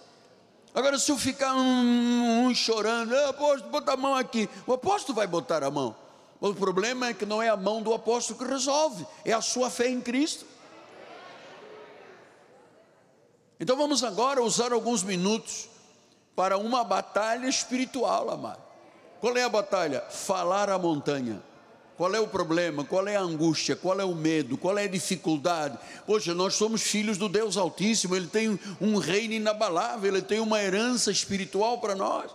Agora, 0.77 0.99
se 0.99 1.11
eu 1.11 1.17
ficar 1.17 1.55
um, 1.55 2.45
um 2.45 2.53
chorando, 2.53 3.11
ah, 3.11 3.29
apóstolo, 3.29 3.71
bota 3.71 3.93
a 3.93 3.97
mão 3.97 4.13
aqui, 4.13 4.47
o 4.67 4.73
apóstolo 4.73 5.15
vai 5.15 5.25
botar 5.25 5.63
a 5.63 5.71
mão. 5.71 5.95
O 6.39 6.53
problema 6.53 7.07
é 7.07 7.15
que 7.15 7.25
não 7.25 7.41
é 7.41 7.49
a 7.49 7.57
mão 7.57 7.81
do 7.81 7.95
apóstolo 7.95 8.37
que 8.37 8.45
resolve, 8.45 9.03
é 9.25 9.33
a 9.33 9.41
sua 9.41 9.71
fé 9.71 9.89
em 9.89 9.99
Cristo. 9.99 10.45
Então 13.59 13.75
vamos 13.75 14.03
agora 14.03 14.39
usar 14.43 14.71
alguns 14.71 15.01
minutos 15.01 15.67
para 16.35 16.59
uma 16.59 16.83
batalha 16.83 17.47
espiritual, 17.47 18.29
amado. 18.29 18.61
Qual 19.19 19.35
é 19.35 19.41
a 19.41 19.49
batalha? 19.49 20.01
Falar 20.01 20.69
a 20.69 20.77
montanha. 20.77 21.41
Qual 21.97 22.13
é 22.13 22.19
o 22.19 22.27
problema? 22.27 22.85
Qual 22.85 23.07
é 23.07 23.15
a 23.15 23.21
angústia? 23.21 23.75
Qual 23.75 23.99
é 23.99 24.05
o 24.05 24.13
medo? 24.13 24.55
Qual 24.55 24.77
é 24.77 24.83
a 24.83 24.87
dificuldade? 24.87 25.79
Poxa, 26.05 26.31
nós 26.33 26.53
somos 26.53 26.83
filhos 26.83 27.17
do 27.17 27.27
Deus 27.27 27.57
Altíssimo, 27.57 28.15
Ele 28.15 28.27
tem 28.27 28.59
um 28.79 28.97
reino 28.97 29.33
inabalável, 29.33 30.13
Ele 30.13 30.21
tem 30.21 30.39
uma 30.39 30.61
herança 30.61 31.09
espiritual 31.09 31.79
para 31.79 31.95
nós. 31.95 32.31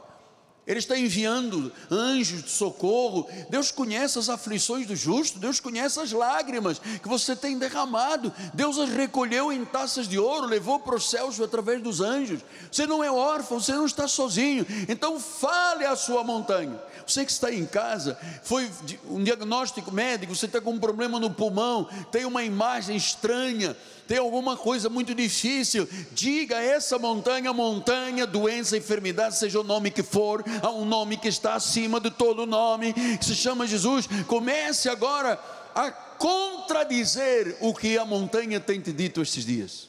Ele 0.65 0.79
está 0.79 0.97
enviando 0.97 1.73
anjos 1.91 2.45
de 2.45 2.51
socorro. 2.51 3.29
Deus 3.51 3.73
conhece 3.73 4.19
as 4.19 4.29
aflições 4.29 4.87
do 4.87 4.95
justo, 4.95 5.41
Deus 5.41 5.59
conhece 5.59 5.99
as 5.99 6.13
lágrimas 6.13 6.79
que 6.79 7.09
você 7.09 7.35
tem 7.35 7.59
derramado. 7.59 8.33
Deus 8.55 8.79
as 8.79 8.89
recolheu 8.89 9.53
em 9.53 9.65
taças 9.65 10.07
de 10.07 10.19
ouro, 10.19 10.47
levou 10.47 10.79
para 10.79 10.95
os 10.95 11.11
céus 11.11 11.41
através 11.41 11.83
dos 11.83 12.01
anjos. 12.01 12.41
Você 12.71 12.87
não 12.87 13.03
é 13.03 13.11
órfão, 13.11 13.59
você 13.59 13.73
não 13.73 13.87
está 13.87 14.07
sozinho. 14.07 14.65
Então 14.89 15.19
fale 15.19 15.85
à 15.85 15.97
sua 15.97 16.23
montanha. 16.23 16.81
Você 17.05 17.25
que 17.25 17.33
está 17.33 17.53
em 17.53 17.67
casa, 17.67 18.17
foi 18.45 18.71
um 19.09 19.25
diagnóstico 19.25 19.91
médico, 19.91 20.35
você 20.35 20.47
está 20.47 20.61
com 20.61 20.71
um 20.71 20.79
problema 20.79 21.19
no 21.19 21.31
pulmão, 21.31 21.89
tem 22.13 22.25
uma 22.25 22.45
imagem 22.45 22.97
estranha, 22.97 23.77
tem 24.07 24.18
alguma 24.18 24.57
coisa 24.57 24.88
muito 24.88 25.14
difícil, 25.14 25.88
diga 26.12 26.57
essa 26.61 26.98
montanha, 26.98 27.53
montanha, 27.53 28.26
doença, 28.26 28.76
enfermidade, 28.76 29.38
seja 29.38 29.61
o 29.61 29.64
nome 29.64 29.90
que 29.90 30.03
for, 30.03 30.44
há 30.62 30.70
um 30.70 30.84
nome 30.84 31.16
que 31.16 31.28
está 31.28 31.55
acima 31.55 32.00
de 32.00 32.11
todo 32.11 32.46
nome, 32.46 32.92
que 32.92 33.24
se 33.24 33.34
chama 33.34 33.66
Jesus. 33.66 34.09
Comece 34.26 34.88
agora 34.88 35.38
a 35.74 35.90
contradizer 35.90 37.57
o 37.61 37.74
que 37.74 37.96
a 37.98 38.05
montanha 38.05 38.61
tem 38.61 38.80
te 38.80 38.92
dito 38.92 39.22
estes 39.22 39.44
dias. 39.44 39.88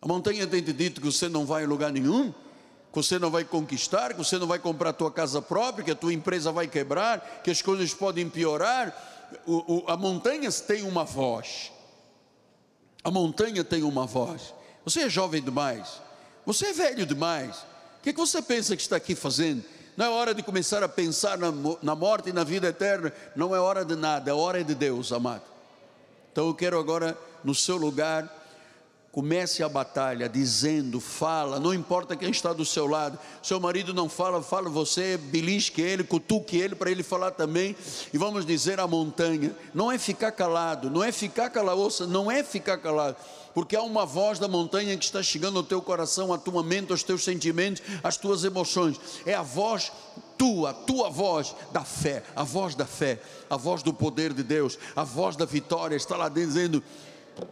A 0.00 0.06
montanha 0.06 0.46
tem 0.46 0.62
te 0.62 0.72
dito 0.72 1.00
que 1.00 1.06
você 1.06 1.28
não 1.28 1.44
vai 1.44 1.64
a 1.64 1.66
lugar 1.66 1.90
nenhum, 1.90 2.30
que 2.30 2.94
você 2.94 3.18
não 3.18 3.30
vai 3.30 3.44
conquistar, 3.44 4.12
que 4.12 4.18
você 4.18 4.38
não 4.38 4.46
vai 4.46 4.58
comprar 4.58 4.90
a 4.90 4.92
tua 4.92 5.10
casa 5.10 5.42
própria, 5.42 5.84
que 5.84 5.90
a 5.90 5.96
tua 5.96 6.12
empresa 6.12 6.52
vai 6.52 6.68
quebrar, 6.68 7.40
que 7.42 7.50
as 7.50 7.60
coisas 7.60 7.92
podem 7.92 8.28
piorar. 8.28 8.96
O, 9.44 9.78
o, 9.78 9.90
a 9.90 9.96
montanha 9.96 10.50
tem 10.52 10.82
uma 10.84 11.04
voz. 11.04 11.72
A 13.06 13.10
montanha 13.12 13.62
tem 13.62 13.84
uma 13.84 14.04
voz. 14.04 14.52
Você 14.84 15.02
é 15.02 15.08
jovem 15.08 15.40
demais. 15.40 16.02
Você 16.44 16.66
é 16.66 16.72
velho 16.72 17.06
demais. 17.06 17.54
O 18.00 18.02
que, 18.02 18.10
é 18.10 18.12
que 18.12 18.18
você 18.18 18.42
pensa 18.42 18.74
que 18.74 18.82
está 18.82 18.96
aqui 18.96 19.14
fazendo? 19.14 19.62
Não 19.96 20.06
é 20.06 20.08
hora 20.08 20.34
de 20.34 20.42
começar 20.42 20.82
a 20.82 20.88
pensar 20.88 21.38
na, 21.38 21.52
na 21.80 21.94
morte 21.94 22.30
e 22.30 22.32
na 22.32 22.42
vida 22.42 22.66
eterna. 22.66 23.12
Não 23.36 23.54
é 23.54 23.60
hora 23.60 23.84
de 23.84 23.94
nada, 23.94 24.28
é 24.28 24.34
hora 24.34 24.64
de 24.64 24.74
Deus, 24.74 25.12
amado. 25.12 25.44
Então 26.32 26.48
eu 26.48 26.54
quero 26.54 26.80
agora, 26.80 27.16
no 27.44 27.54
seu 27.54 27.76
lugar, 27.76 28.28
Comece 29.16 29.62
a 29.62 29.68
batalha 29.70 30.28
dizendo, 30.28 31.00
fala, 31.00 31.58
não 31.58 31.72
importa 31.72 32.14
quem 32.14 32.28
está 32.28 32.52
do 32.52 32.66
seu 32.66 32.86
lado. 32.86 33.18
Seu 33.42 33.58
marido 33.58 33.94
não 33.94 34.10
fala, 34.10 34.42
fala 34.42 34.68
você, 34.68 35.16
belisque 35.16 35.80
ele, 35.80 36.04
cutuque 36.04 36.58
ele 36.58 36.74
para 36.74 36.90
ele 36.90 37.02
falar 37.02 37.30
também. 37.30 37.74
E 38.12 38.18
vamos 38.18 38.44
dizer 38.44 38.78
a 38.78 38.86
montanha: 38.86 39.56
não 39.72 39.90
é 39.90 39.96
ficar 39.96 40.32
calado, 40.32 40.90
não 40.90 41.02
é 41.02 41.10
ficar 41.10 41.48
calado, 41.48 42.06
não 42.06 42.30
é 42.30 42.42
ficar 42.42 42.76
calado, 42.76 43.16
porque 43.54 43.74
há 43.74 43.80
uma 43.80 44.04
voz 44.04 44.38
da 44.38 44.48
montanha 44.48 44.94
que 44.98 45.06
está 45.06 45.22
chegando 45.22 45.56
ao 45.56 45.64
teu 45.64 45.80
coração, 45.80 46.30
à 46.30 46.36
tua 46.36 46.62
mente, 46.62 46.92
aos 46.92 47.02
teus 47.02 47.24
sentimentos, 47.24 47.82
às 48.04 48.18
tuas 48.18 48.44
emoções. 48.44 49.00
É 49.24 49.32
a 49.32 49.40
voz 49.40 49.90
tua, 50.36 50.72
a 50.72 50.74
tua 50.74 51.08
voz 51.08 51.56
da 51.72 51.84
fé, 51.84 52.22
a 52.36 52.44
voz 52.44 52.74
da 52.74 52.84
fé, 52.84 53.18
a 53.48 53.56
voz 53.56 53.82
do 53.82 53.94
poder 53.94 54.34
de 54.34 54.42
Deus, 54.42 54.78
a 54.94 55.04
voz 55.04 55.36
da 55.36 55.46
vitória. 55.46 55.96
Está 55.96 56.18
lá 56.18 56.28
dizendo 56.28 56.82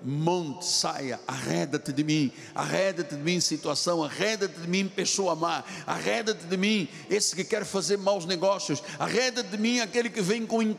monte, 0.03 0.65
saia, 0.65 1.21
arreda-te 1.27 1.93
de 1.93 2.05
mim, 2.05 2.33
arreda-te 2.55 3.15
de 3.15 3.23
mim 3.23 3.41
situação, 3.41 4.03
arreda-te 4.03 4.61
de 4.61 4.69
mim 4.69 4.89
pessoa 4.89 5.35
má, 5.35 5.65
arreda-te 5.87 6.45
de 6.45 6.57
mim 6.57 6.89
esse 7.09 7.35
que 7.35 7.45
quer 7.45 7.65
fazer 7.65 7.99
maus 7.99 8.27
negócios, 8.27 8.83
arreda-te 8.99 9.49
de 9.49 9.59
mim 9.59 9.81
aquele 9.81 10.11
que 10.11 10.21
vem 10.21 10.47
com, 10.47 10.75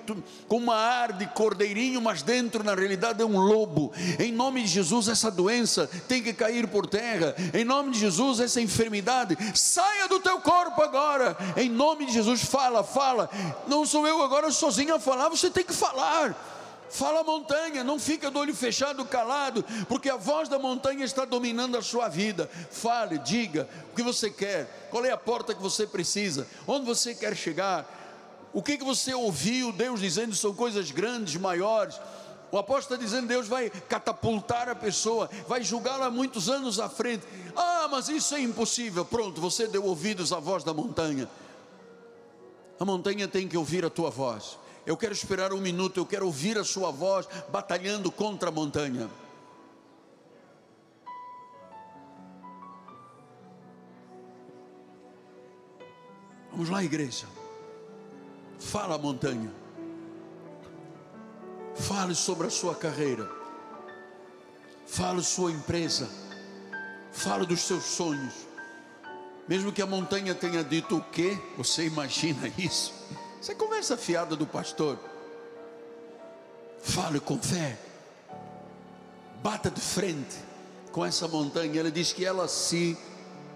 com 0.48 0.58
uma 0.58 0.76
ar 0.76 1.14
de 1.14 1.26
cordeirinho, 1.28 2.02
mas 2.02 2.22
dentro 2.22 2.64
na 2.64 2.76
realidade 2.76 3.22
é 3.22 3.26
um 3.26 3.38
lobo, 3.38 3.92
em 4.20 4.32
nome 4.32 4.64
de 4.64 4.68
Jesus 4.68 5.08
essa 5.08 5.32
doença 5.32 5.90
tem 6.08 6.22
que 6.22 6.34
cair 6.34 6.68
por 6.68 6.88
terra, 6.88 7.36
em 7.54 7.64
nome 7.64 7.92
de 7.92 8.00
Jesus 8.00 8.40
essa 8.40 8.62
enfermidade, 8.62 9.38
saia 9.54 10.08
do 10.08 10.20
teu 10.20 10.40
corpo 10.40 10.82
agora, 10.82 11.38
em 11.58 11.70
nome 11.70 12.06
de 12.06 12.14
Jesus, 12.14 12.44
fala, 12.44 12.84
fala, 12.84 13.30
não 13.68 13.86
sou 13.86 14.08
eu 14.08 14.22
agora 14.24 14.52
sozinho 14.52 14.96
a 14.96 15.00
falar, 15.00 15.30
você 15.30 15.50
tem 15.50 15.64
que 15.64 15.74
falar, 15.74 16.55
Fala 16.96 17.26
montanha, 17.26 17.84
não 17.84 18.00
fica 18.00 18.32
do 18.32 18.40
olho 18.40 18.56
fechado, 18.56 19.04
calado, 19.04 19.66
porque 19.90 20.10
a 20.10 20.16
voz 20.16 20.48
da 20.48 20.58
montanha 20.58 21.04
está 21.04 21.26
dominando 21.26 21.76
a 21.78 21.82
sua 21.82 22.08
vida. 22.08 22.50
Fale, 22.72 23.18
diga 23.18 23.68
o 23.92 23.96
que 23.98 24.02
você 24.02 24.30
quer, 24.30 24.88
qual 24.90 25.04
é 25.04 25.12
a 25.12 25.18
porta 25.18 25.54
que 25.54 25.62
você 25.62 25.86
precisa, 25.86 26.48
onde 26.66 26.86
você 26.86 27.14
quer 27.14 27.36
chegar, 27.36 27.86
o 28.54 28.64
que, 28.64 28.78
que 28.78 28.86
você 28.86 29.14
ouviu 29.14 29.74
Deus 29.74 30.00
dizendo 30.00 30.34
são 30.34 30.54
coisas 30.54 30.90
grandes, 30.90 31.36
maiores. 31.36 32.00
O 32.50 32.58
apóstolo 32.58 32.96
está 32.96 33.06
dizendo: 33.06 33.28
Deus 33.28 33.50
vai 33.50 33.70
catapultar 33.70 34.70
a 34.70 34.76
pessoa, 34.76 35.30
vai 35.50 35.62
julgá-la 35.64 36.10
muitos 36.10 36.48
anos 36.48 36.80
à 36.80 36.88
frente. 36.88 37.28
Ah, 37.58 37.90
mas 37.92 38.08
isso 38.08 38.34
é 38.36 38.40
impossível. 38.40 39.04
Pronto, 39.04 39.42
você 39.42 39.68
deu 39.68 39.84
ouvidos 39.84 40.32
à 40.32 40.40
voz 40.40 40.64
da 40.64 40.74
montanha. 40.74 41.30
A 42.80 42.86
montanha 42.86 43.28
tem 43.28 43.50
que 43.50 43.58
ouvir 43.58 43.84
a 43.84 43.90
tua 43.90 44.10
voz. 44.10 44.58
Eu 44.86 44.96
quero 44.96 45.14
esperar 45.14 45.52
um 45.52 45.60
minuto, 45.60 46.00
eu 46.00 46.06
quero 46.06 46.26
ouvir 46.26 46.58
a 46.58 46.64
sua 46.64 46.92
voz 46.92 47.28
batalhando 47.50 48.12
contra 48.12 48.50
a 48.50 48.52
montanha. 48.52 49.10
Vamos 56.52 56.70
lá, 56.70 56.84
igreja. 56.84 57.26
Fala, 58.60 58.98
montanha. 58.98 59.52
Fale 61.76 62.16
sobre 62.16 62.48
a 62.48 62.50
sua 62.50 62.74
carreira. 62.74 63.30
Fale 64.86 65.22
sua 65.22 65.52
empresa. 65.52 66.10
Fale 67.12 67.46
dos 67.46 67.62
seus 67.62 67.84
sonhos. 67.84 68.34
Mesmo 69.48 69.72
que 69.72 69.82
a 69.82 69.86
montanha 69.86 70.34
tenha 70.34 70.64
dito 70.64 70.98
o 70.98 71.02
quê? 71.02 71.38
Você 71.58 71.86
imagina 71.86 72.48
isso? 72.58 72.94
É 73.48 73.54
conversa 73.54 73.96
fiada 73.96 74.36
do 74.36 74.48
pastor. 74.48 74.98
Fale 76.82 77.20
com 77.20 77.38
fé. 77.38 77.78
Bata 79.44 79.70
de 79.70 79.82
frente 79.82 80.36
com 80.92 81.06
essa 81.06 81.28
montanha. 81.28 81.80
Ele 81.80 81.92
diz 81.92 82.12
que 82.12 82.26
ela 82.26 82.48
se 82.48 82.98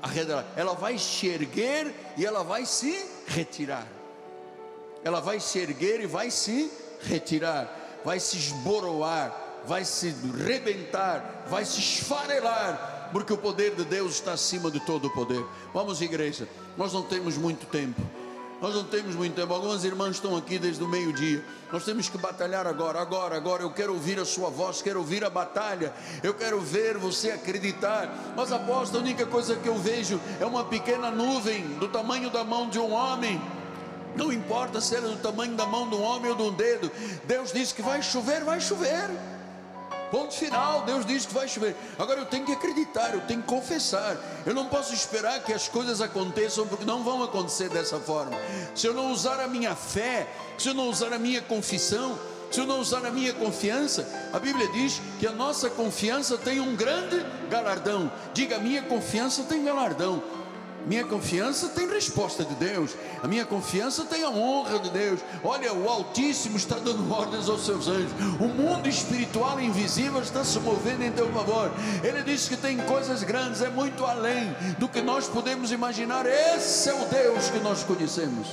arredará. 0.01 0.45
Ela 0.55 0.73
vai 0.73 0.97
se 0.99 1.27
erguer 1.27 1.93
e 2.17 2.25
ela 2.25 2.43
vai 2.43 2.65
se 2.65 3.03
retirar. 3.27 3.87
Ela 5.03 5.19
vai 5.19 5.39
se 5.39 5.57
erguer 5.57 6.01
e 6.01 6.05
vai 6.05 6.29
se 6.29 6.71
retirar. 7.01 7.99
Vai 8.05 8.19
se 8.19 8.37
esboroar. 8.37 9.35
Vai 9.65 9.85
se 9.85 10.13
rebentar. 10.45 11.45
Vai 11.47 11.65
se 11.65 11.79
esfarelar. 11.79 13.09
Porque 13.11 13.33
o 13.33 13.37
poder 13.37 13.75
de 13.75 13.85
Deus 13.85 14.13
está 14.13 14.33
acima 14.33 14.69
de 14.69 14.79
todo 14.81 15.07
o 15.07 15.13
poder. 15.13 15.43
Vamos, 15.73 15.99
igreja. 16.01 16.47
Nós 16.77 16.93
não 16.93 17.01
temos 17.01 17.37
muito 17.37 17.65
tempo. 17.65 18.01
Nós 18.61 18.75
não 18.75 18.83
temos 18.83 19.15
muito 19.15 19.35
tempo. 19.35 19.53
Algumas 19.53 19.83
irmãs 19.83 20.15
estão 20.15 20.35
aqui 20.35 20.59
desde 20.59 20.83
o 20.83 20.87
meio-dia. 20.87 21.43
Nós 21.71 21.85
temos 21.85 22.09
que 22.09 22.17
batalhar 22.17 22.67
agora, 22.67 23.01
agora, 23.01 23.35
agora. 23.35 23.63
Eu 23.63 23.71
quero 23.71 23.93
ouvir 23.93 24.19
a 24.19 24.25
sua 24.25 24.49
voz, 24.49 24.81
quero 24.81 24.99
ouvir 24.99 25.23
a 25.23 25.29
batalha. 25.29 25.93
Eu 26.21 26.33
quero 26.33 26.59
ver 26.59 26.97
você 26.97 27.31
acreditar. 27.31 28.33
Mas 28.35 28.51
aposto, 28.51 28.97
a 28.97 28.99
única 28.99 29.25
coisa 29.25 29.55
que 29.55 29.69
eu 29.69 29.75
vejo 29.75 30.19
é 30.39 30.45
uma 30.45 30.65
pequena 30.65 31.09
nuvem 31.09 31.65
do 31.77 31.87
tamanho 31.87 32.29
da 32.29 32.43
mão 32.43 32.69
de 32.69 32.79
um 32.79 32.91
homem. 32.91 33.41
Não 34.15 34.33
importa 34.33 34.81
se 34.81 34.95
ela 34.95 35.07
é 35.07 35.11
do 35.11 35.21
tamanho 35.21 35.55
da 35.55 35.65
mão 35.65 35.87
de 35.87 35.95
um 35.95 36.01
homem 36.01 36.31
ou 36.31 36.35
de 36.35 36.43
um 36.43 36.51
dedo. 36.51 36.91
Deus 37.25 37.53
disse 37.53 37.73
que 37.73 37.81
vai 37.81 38.01
chover, 38.01 38.43
vai 38.43 38.59
chover. 38.59 39.09
Ponto 40.11 40.33
final, 40.33 40.81
Deus 40.81 41.05
diz 41.05 41.25
que 41.25 41.33
vai 41.33 41.47
chover. 41.47 41.75
Agora 41.97 42.19
eu 42.19 42.25
tenho 42.25 42.45
que 42.45 42.51
acreditar, 42.51 43.13
eu 43.13 43.21
tenho 43.21 43.41
que 43.41 43.47
confessar. 43.47 44.17
Eu 44.45 44.53
não 44.53 44.65
posso 44.65 44.93
esperar 44.93 45.43
que 45.43 45.53
as 45.53 45.67
coisas 45.67 46.01
aconteçam, 46.01 46.67
porque 46.67 46.85
não 46.85 47.03
vão 47.03 47.23
acontecer 47.23 47.69
dessa 47.69 47.99
forma. 47.99 48.37
Se 48.73 48.87
eu 48.87 48.93
não 48.93 49.11
usar 49.11 49.39
a 49.39 49.47
minha 49.47 49.75
fé, 49.75 50.27
se 50.57 50.69
eu 50.69 50.73
não 50.73 50.89
usar 50.89 51.13
a 51.13 51.19
minha 51.19 51.41
confissão, 51.41 52.17
se 52.51 52.59
eu 52.59 52.65
não 52.65 52.79
usar 52.79 53.05
a 53.05 53.11
minha 53.11 53.31
confiança, 53.33 54.07
a 54.33 54.39
Bíblia 54.39 54.67
diz 54.71 54.99
que 55.19 55.27
a 55.27 55.31
nossa 55.31 55.69
confiança 55.69 56.37
tem 56.37 56.59
um 56.59 56.75
grande 56.75 57.23
galardão. 57.49 58.11
Diga, 58.33 58.55
a 58.55 58.59
minha 58.59 58.81
confiança 58.81 59.43
tem 59.43 59.63
galardão. 59.63 60.23
Minha 60.85 61.05
confiança 61.05 61.69
tem 61.69 61.87
resposta 61.87 62.43
de 62.43 62.55
Deus. 62.55 62.95
A 63.21 63.27
minha 63.27 63.45
confiança 63.45 64.05
tem 64.05 64.23
a 64.23 64.29
honra 64.29 64.79
de 64.79 64.89
Deus. 64.89 65.19
Olha, 65.43 65.73
o 65.73 65.87
Altíssimo 65.87 66.57
está 66.57 66.75
dando 66.75 67.11
ordens 67.11 67.49
aos 67.49 67.65
seus 67.65 67.87
anjos. 67.87 68.11
O 68.39 68.47
mundo 68.47 68.87
espiritual 68.87 69.59
invisível 69.59 70.21
está 70.21 70.43
se 70.43 70.59
movendo 70.59 71.03
em 71.03 71.11
teu 71.11 71.31
favor. 71.31 71.71
Ele 72.03 72.23
diz 72.23 72.47
que 72.47 72.57
tem 72.57 72.77
coisas 72.77 73.23
grandes, 73.23 73.61
é 73.61 73.69
muito 73.69 74.05
além 74.05 74.55
do 74.77 74.87
que 74.87 75.01
nós 75.01 75.27
podemos 75.27 75.71
imaginar. 75.71 76.25
Esse 76.25 76.89
é 76.89 76.93
o 76.93 77.05
Deus 77.05 77.49
que 77.49 77.59
nós 77.59 77.83
conhecemos. 77.83 78.47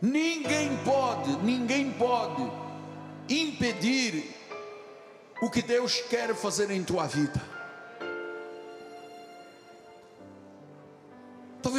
Ninguém 0.00 0.76
pode, 0.84 1.36
ninguém 1.38 1.90
pode 1.90 2.48
impedir 3.28 4.34
o 5.42 5.50
que 5.50 5.60
Deus 5.60 6.00
quer 6.08 6.34
fazer 6.34 6.70
em 6.70 6.82
tua 6.84 7.06
vida. 7.06 7.57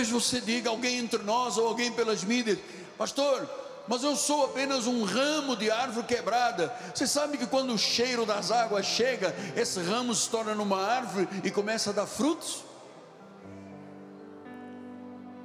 Talvez 0.09 0.11
você 0.11 0.41
diga, 0.41 0.69
alguém 0.69 0.97
entre 0.97 1.19
nós 1.19 1.57
ou 1.57 1.67
alguém 1.67 1.91
pelas 1.91 2.23
mídias, 2.23 2.57
pastor, 2.97 3.47
mas 3.87 4.03
eu 4.03 4.15
sou 4.15 4.45
apenas 4.45 4.87
um 4.87 5.03
ramo 5.03 5.55
de 5.55 5.69
árvore 5.69 6.07
quebrada. 6.07 6.73
Você 6.93 7.05
sabe 7.05 7.37
que 7.37 7.45
quando 7.45 7.73
o 7.73 7.77
cheiro 7.77 8.25
das 8.25 8.51
águas 8.51 8.85
chega, 8.85 9.35
esse 9.55 9.79
ramo 9.79 10.13
se 10.15 10.27
torna 10.29 10.55
numa 10.55 10.83
árvore 10.83 11.27
e 11.43 11.51
começa 11.51 11.91
a 11.91 11.93
dar 11.93 12.07
frutos? 12.07 12.63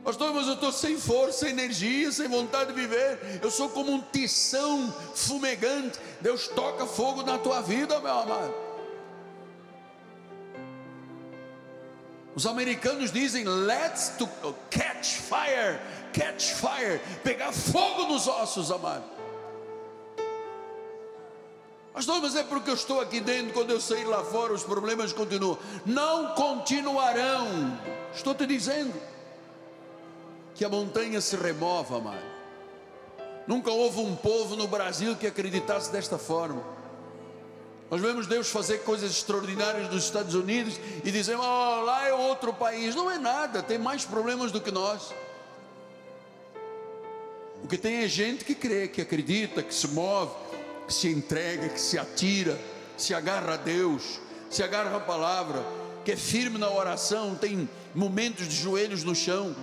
Pastor, 0.03 0.35
mas 0.35 0.47
eu 0.47 0.55
estou 0.55 0.73
sem 0.73 0.99
força, 0.99 1.41
sem 1.41 1.51
energia, 1.51 2.13
sem 2.13 2.29
vontade 2.29 2.73
de 2.73 2.81
viver. 2.81 3.41
Eu 3.43 3.51
sou 3.51 3.69
como 3.71 3.93
um 3.93 4.01
tição 4.01 4.93
fumegante. 5.15 5.99
Deus 6.21 6.49
toca 6.49 6.87
fogo 6.87 7.23
na 7.23 7.39
tua 7.39 7.61
vida, 7.63 7.99
meu 8.01 8.13
amado. 8.13 8.64
Os 12.35 12.47
americanos 12.47 13.13
dizem 13.13 13.45
let's 13.45 14.09
to 14.19 14.29
catch 14.71 15.19
fire, 15.19 15.79
catch 16.13 16.53
fire, 16.55 17.01
pegar 17.23 17.53
fogo 17.53 18.07
nos 18.07 18.27
ossos, 18.27 18.71
amado. 18.71 19.05
Pastor, 21.93 22.21
mas 22.21 22.35
é 22.35 22.43
porque 22.43 22.71
eu 22.71 22.75
estou 22.75 23.01
aqui 23.01 23.21
dentro, 23.21 23.53
quando 23.53 23.71
eu 23.71 23.81
sair 23.81 24.05
lá 24.05 24.25
fora, 24.25 24.53
os 24.53 24.65
problemas 24.65 25.13
continuam. 25.13 25.57
Não 25.87 26.35
continuarão. 26.35 27.79
Estou 28.13 28.35
te 28.35 28.47
dizendo 28.47 29.01
que 30.57 30.65
a 30.65 30.69
montanha 30.69 31.21
se 31.21 31.37
remova, 31.37 31.99
amado. 31.99 32.35
Nunca 33.47 33.71
houve 33.71 34.01
um 34.01 34.17
povo 34.17 34.57
no 34.57 34.67
Brasil 34.67 35.15
que 35.15 35.27
acreditasse 35.27 35.93
desta 35.93 36.19
forma. 36.19 36.65
Nós 37.91 38.01
vemos 38.01 38.27
Deus 38.27 38.49
fazer 38.49 38.79
coisas 38.79 39.11
extraordinárias 39.11 39.93
nos 39.93 40.05
Estados 40.05 40.35
Unidos 40.35 40.81
e 41.05 41.11
dizemos, 41.11 41.45
oh, 41.45 41.83
lá 41.83 42.09
é 42.09 42.13
outro 42.13 42.53
país. 42.53 42.95
Não 42.95 43.11
é 43.11 43.19
nada, 43.19 43.63
tem 43.63 43.79
mais 43.79 44.05
problemas 44.05 44.51
do 44.51 44.61
que 44.61 44.71
nós. 44.71 45.13
O 47.63 47.69
que 47.69 47.79
tem 47.79 48.03
é 48.03 48.09
gente 48.09 48.45
que 48.45 48.55
crê, 48.55 48.89
que 48.89 49.01
acredita, 49.01 49.63
que 49.63 49.75
se 49.75 49.89
move, 49.89 50.35
que 50.87 50.93
se 50.93 51.09
entrega, 51.09 51.69
que 51.69 51.81
se 51.81 51.99
atira, 51.99 52.59
se 52.97 53.15
agarra 53.15 53.55
a 53.55 53.57
Deus, 53.57 54.21
se 54.51 54.63
agarra 54.63 54.97
à 54.97 55.01
palavra, 55.01 55.65
que 56.05 56.13
é 56.13 56.17
firme 56.17 56.59
na 56.59 56.71
oração, 56.71 57.35
tem 57.35 57.69
momentos 57.95 58.47
de 58.49 58.55
joelhos 58.55 59.03
no 59.03 59.15
chão, 59.15 59.57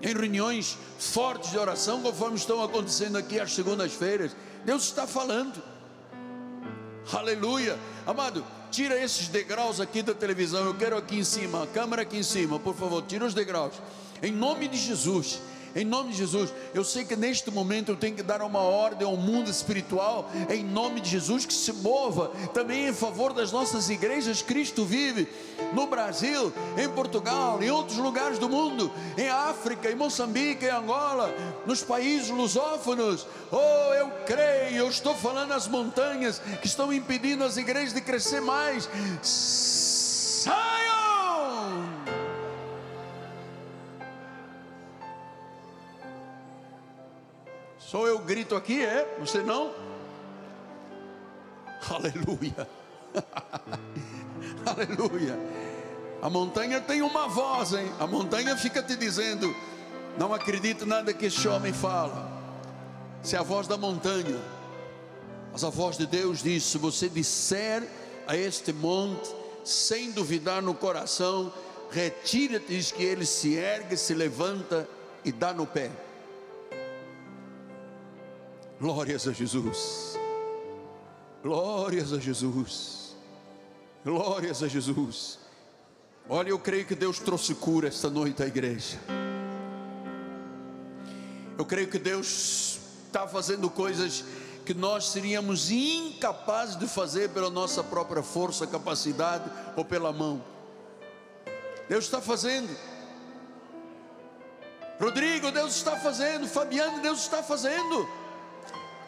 em 0.00 0.12
reuniões 0.12 0.76
fortes 0.98 1.50
de 1.50 1.58
oração, 1.58 2.02
conforme 2.02 2.36
estão 2.36 2.62
acontecendo 2.62 3.16
aqui 3.16 3.40
às 3.40 3.52
segundas-feiras. 3.52 4.36
Deus 4.64 4.84
está 4.84 5.06
falando. 5.06 5.73
Aleluia. 7.12 7.78
Amado, 8.06 8.44
tira 8.70 9.00
esses 9.02 9.28
degraus 9.28 9.80
aqui 9.80 10.02
da 10.02 10.14
televisão. 10.14 10.64
Eu 10.64 10.74
quero 10.74 10.96
aqui 10.96 11.18
em 11.18 11.24
cima, 11.24 11.64
a 11.64 11.66
câmera 11.66 12.02
aqui 12.02 12.18
em 12.18 12.22
cima, 12.22 12.58
por 12.58 12.74
favor, 12.74 13.02
tira 13.02 13.24
os 13.24 13.34
degraus. 13.34 13.74
Em 14.22 14.32
nome 14.32 14.68
de 14.68 14.78
Jesus. 14.78 15.40
Em 15.74 15.84
nome 15.84 16.12
de 16.12 16.18
Jesus, 16.18 16.52
eu 16.72 16.84
sei 16.84 17.04
que 17.04 17.16
neste 17.16 17.50
momento 17.50 17.90
eu 17.90 17.96
tenho 17.96 18.14
que 18.14 18.22
dar 18.22 18.42
uma 18.42 18.60
ordem 18.60 19.06
ao 19.06 19.16
mundo 19.16 19.50
espiritual, 19.50 20.30
em 20.48 20.62
nome 20.62 21.00
de 21.00 21.10
Jesus, 21.10 21.44
que 21.44 21.52
se 21.52 21.72
mova 21.72 22.28
também 22.52 22.88
em 22.88 22.92
favor 22.92 23.32
das 23.32 23.50
nossas 23.50 23.90
igrejas. 23.90 24.40
Cristo 24.40 24.84
vive 24.84 25.28
no 25.72 25.86
Brasil, 25.86 26.52
em 26.78 26.88
Portugal, 26.88 27.60
em 27.62 27.70
outros 27.70 27.98
lugares 27.98 28.38
do 28.38 28.48
mundo, 28.48 28.92
em 29.18 29.28
África, 29.28 29.90
em 29.90 29.96
Moçambique, 29.96 30.64
em 30.64 30.70
Angola, 30.70 31.34
nos 31.66 31.82
países 31.82 32.28
lusófonos. 32.28 33.26
Oh, 33.50 33.94
eu 33.94 34.10
creio, 34.26 34.76
eu 34.76 34.88
estou 34.88 35.14
falando 35.14 35.52
as 35.52 35.66
montanhas 35.66 36.38
que 36.60 36.66
estão 36.66 36.92
impedindo 36.92 37.42
as 37.42 37.56
igrejas 37.56 37.92
de 37.92 38.00
crescer 38.00 38.40
mais. 38.40 38.88
Saiam! 39.22 40.83
Só 47.94 48.08
eu 48.08 48.18
grito 48.18 48.56
aqui, 48.56 48.84
é? 48.84 49.16
Você 49.20 49.40
não? 49.40 49.70
Aleluia. 51.88 52.68
Aleluia. 54.66 55.38
A 56.20 56.28
montanha 56.28 56.80
tem 56.80 57.02
uma 57.02 57.28
voz, 57.28 57.72
hein? 57.72 57.88
A 58.00 58.06
montanha 58.08 58.56
fica 58.56 58.82
te 58.82 58.96
dizendo: 58.96 59.54
Não 60.18 60.34
acredito 60.34 60.84
nada 60.84 61.14
que 61.14 61.26
esse 61.26 61.46
homem 61.46 61.72
fala. 61.72 62.28
Se 63.22 63.36
é 63.36 63.38
a 63.38 63.44
voz 63.44 63.68
da 63.68 63.76
montanha. 63.76 64.40
Mas 65.52 65.62
a 65.62 65.70
voz 65.70 65.96
de 65.96 66.08
Deus 66.08 66.42
diz: 66.42 66.64
Se 66.64 66.78
você 66.78 67.08
disser 67.08 67.88
a 68.26 68.36
este 68.36 68.72
monte, 68.72 69.32
sem 69.62 70.10
duvidar 70.10 70.60
no 70.60 70.74
coração, 70.74 71.52
retira-te, 71.92 72.66
diz 72.66 72.90
que 72.90 73.04
ele 73.04 73.24
se 73.24 73.54
ergue, 73.54 73.96
se 73.96 74.14
levanta 74.14 74.88
e 75.24 75.30
dá 75.30 75.52
no 75.52 75.64
pé. 75.64 75.92
Glórias 78.80 79.28
a 79.28 79.32
Jesus. 79.32 80.18
Glórias 81.42 82.12
a 82.12 82.18
Jesus. 82.18 83.16
Glórias 84.04 84.62
a 84.62 84.68
Jesus. 84.68 85.38
Olha, 86.28 86.48
eu 86.48 86.58
creio 86.58 86.84
que 86.84 86.94
Deus 86.94 87.18
trouxe 87.18 87.54
cura 87.54 87.88
esta 87.88 88.10
noite 88.10 88.42
à 88.42 88.46
igreja. 88.46 88.98
Eu 91.56 91.64
creio 91.64 91.88
que 91.88 91.98
Deus 91.98 92.80
está 93.06 93.28
fazendo 93.28 93.70
coisas 93.70 94.24
que 94.66 94.74
nós 94.74 95.08
seríamos 95.08 95.70
incapazes 95.70 96.76
de 96.76 96.88
fazer 96.88 97.28
pela 97.30 97.50
nossa 97.50 97.84
própria 97.84 98.22
força, 98.22 98.66
capacidade 98.66 99.48
ou 99.76 99.84
pela 99.84 100.12
mão. 100.12 100.42
Deus 101.88 102.06
está 102.06 102.20
fazendo. 102.20 102.74
Rodrigo, 104.98 105.52
Deus 105.52 105.76
está 105.76 105.96
fazendo. 105.96 106.48
Fabiano, 106.48 107.00
Deus 107.00 107.20
está 107.20 107.42
fazendo 107.42 108.23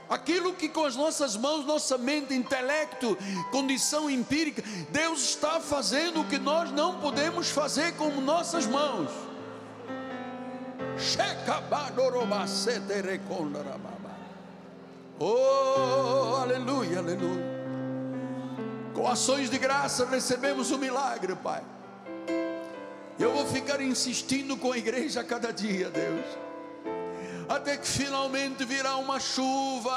aquilo 0.09 0.55
que 0.55 0.69
com 0.69 0.85
as 0.85 0.97
nossas 0.97 1.37
mãos, 1.37 1.65
nossa 1.65 1.99
mente, 1.99 2.35
intelecto, 2.35 3.17
condição 3.51 4.09
empírica, 4.09 4.63
Deus 4.91 5.23
está 5.23 5.61
fazendo 5.61 6.21
o 6.21 6.25
que 6.25 6.39
nós 6.39 6.71
não 6.71 7.01
podemos 7.01 7.51
fazer 7.51 7.95
com 7.95 8.11
nossas 8.21 8.67
mãos. 8.67 9.11
Oh, 15.19 16.37
aleluia, 16.37 16.99
aleluia. 16.99 17.57
Com 18.95 19.07
ações 19.07 19.51
de 19.51 19.59
graça 19.59 20.07
recebemos 20.07 20.71
o 20.71 20.79
milagre, 20.79 21.35
Pai. 21.37 21.63
Eu 23.19 23.33
vou 23.33 23.47
ficar 23.47 23.81
insistindo 23.81 24.57
com 24.57 24.73
a 24.73 24.79
igreja 24.79 25.21
a 25.21 25.25
cada 25.25 25.53
dia, 25.53 25.91
Deus 25.91 26.46
até 27.49 27.77
que 27.77 27.87
finalmente 27.87 28.65
virá 28.65 28.97
uma 28.97 29.21
chuva 29.21 29.93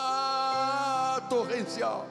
torrencial. 1.30 2.08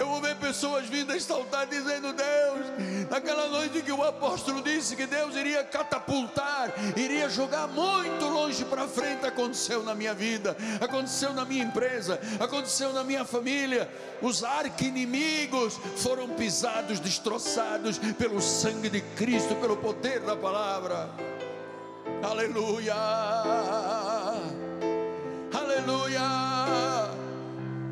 Eu 0.00 0.06
vou 0.06 0.18
ver 0.18 0.34
pessoas 0.36 0.86
vindo 0.86 1.12
exaltar, 1.12 1.66
dizendo: 1.66 2.14
Deus, 2.14 3.10
naquela 3.10 3.48
noite 3.48 3.82
que 3.82 3.92
o 3.92 4.02
apóstolo 4.02 4.62
disse 4.62 4.96
que 4.96 5.06
Deus 5.06 5.36
iria 5.36 5.62
catapultar, 5.62 6.72
iria 6.96 7.28
jogar 7.28 7.68
muito 7.68 8.24
longe 8.24 8.64
para 8.64 8.88
frente, 8.88 9.26
aconteceu 9.26 9.82
na 9.82 9.94
minha 9.94 10.14
vida, 10.14 10.56
aconteceu 10.80 11.34
na 11.34 11.44
minha 11.44 11.64
empresa, 11.64 12.18
aconteceu 12.38 12.94
na 12.94 13.04
minha 13.04 13.26
família. 13.26 13.90
Os 14.22 14.42
arqui-inimigos 14.42 15.78
foram 15.96 16.30
pisados, 16.30 16.98
destroçados 16.98 17.98
pelo 18.16 18.40
sangue 18.40 18.88
de 18.88 19.02
Cristo, 19.02 19.54
pelo 19.56 19.76
poder 19.76 20.20
da 20.20 20.34
palavra. 20.34 21.10
Aleluia. 22.22 22.94
Aleluia. 25.52 26.20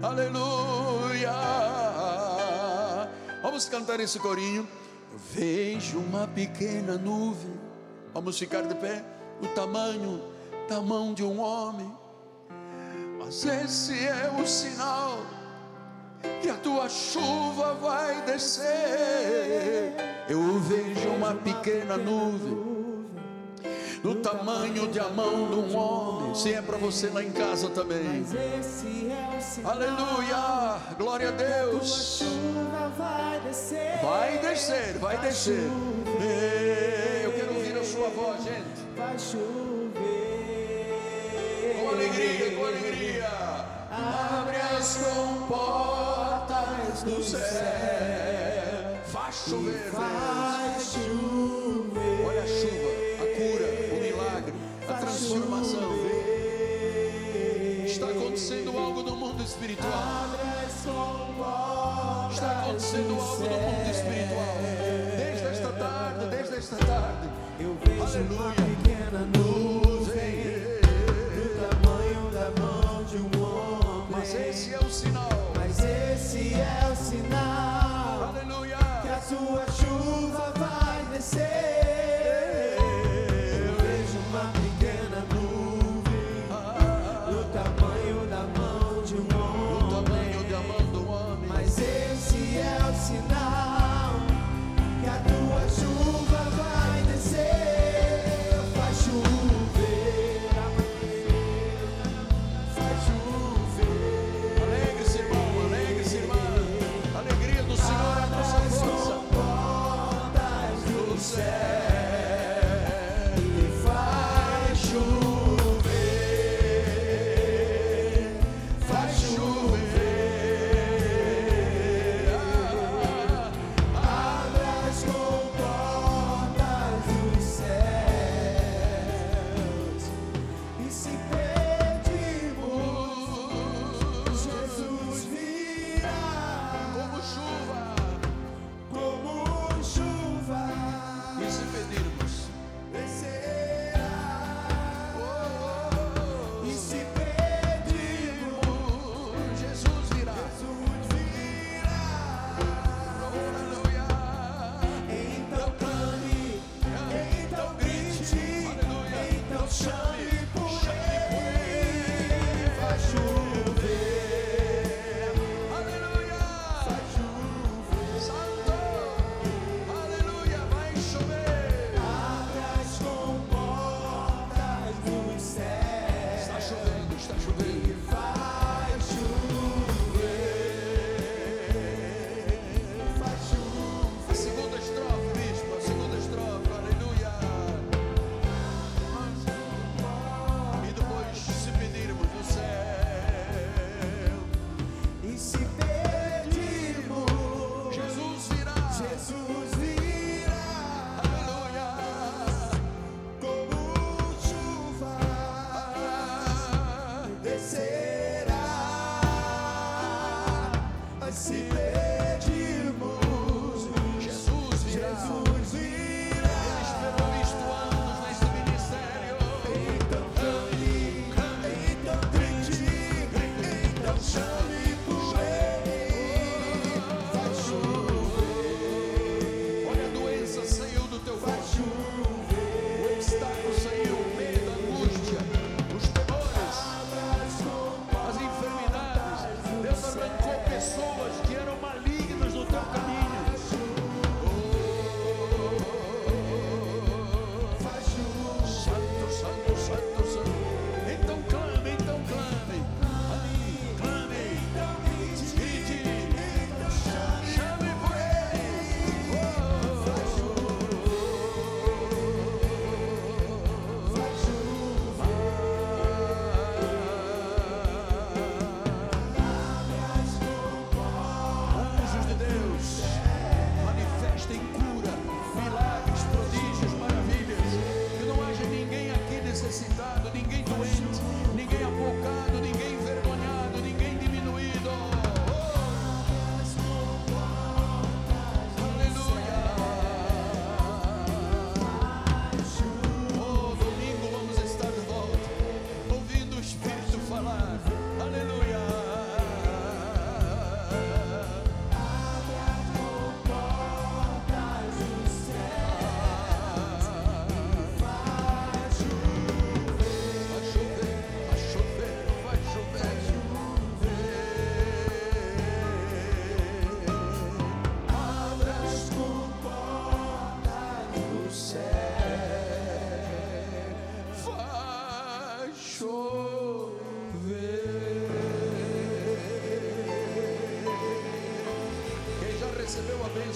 Aleluia. 0.03 1.33
Vamos 3.43 3.69
cantar 3.69 4.01
esse 4.01 4.19
corinho. 4.19 4.69
Eu 5.13 5.19
vejo 5.19 5.99
uma 5.99 6.27
pequena 6.29 6.97
nuvem. 6.97 7.59
Vamos 8.15 8.39
ficar 8.39 8.63
de 8.63 8.75
pé. 8.75 9.05
O 9.43 9.47
tamanho 9.49 10.23
da 10.69 10.81
mão 10.81 11.15
de 11.15 11.25
um 11.25 11.41
homem. 11.41 11.91
Mas 13.19 13.45
esse 13.45 14.07
é 14.07 14.33
o 14.41 14.47
sinal 14.47 15.19
que 16.43 16.49
a 16.49 16.55
tua 16.55 16.89
chuva 16.89 17.75
vai 17.75 18.23
descer 18.23 20.09
uma 21.19 21.35
pequena 21.35 21.97
nuvem 21.97 22.88
do 24.03 24.15
tamanho 24.17 24.89
de 24.89 24.99
a 25.01 25.09
mão 25.09 25.49
de 25.49 25.55
um 25.55 25.77
homem. 25.77 26.35
Se 26.35 26.53
é 26.55 26.61
para 26.63 26.77
você 26.77 27.09
lá 27.09 27.23
em 27.23 27.31
casa 27.31 27.69
também. 27.71 28.25
Aleluia! 29.65 30.77
Glória 30.99 31.29
a 31.29 31.33
Deus. 31.33 32.23
Vai 34.03 34.39
descer, 34.39 34.99
vai 34.99 35.19
descer. 35.19 35.71
Eu 37.25 37.33
quero 37.33 37.55
ouvir 37.55 37.77
a 37.77 37.85
sua 37.85 38.09
voz, 38.11 38.43
gente. 38.45 38.87
Vai 38.97 39.19
chover. 39.19 39.89
Com 41.81 41.89
alegria, 41.89 42.57
com 42.57 42.65
alegria. 42.67 43.29
Abre 43.91 44.57
as 44.57 44.97
comportas 44.97 47.03
do 47.03 47.23
céu. 47.23 47.41
Faz 49.07 49.35
chover. 49.49 49.91
Chover. 50.79 52.27
Olha 52.27 52.43
a 52.43 52.47
chuva, 52.47 52.88
transformação. 55.19 55.81
Está 57.85 58.07
acontecendo 58.07 58.79
algo 58.79 59.03
no 59.03 59.17
mundo 59.17 59.43
espiritual. 59.43 59.93
Está 62.31 62.61
acontecendo 62.61 63.15
algo 63.15 63.43
no 63.43 63.59
mundo 63.59 63.91
espiritual. 63.91 64.57
Desde 65.17 65.47
esta 65.47 65.73
tarde, 65.73 66.27
desde 66.27 66.57
esta 66.57 66.77
tarde. 66.77 67.29
Eu 67.59 67.77
vejo 67.85 68.03
Aleluia. 68.03 68.41
uma 68.41 68.53
pequena 68.55 69.27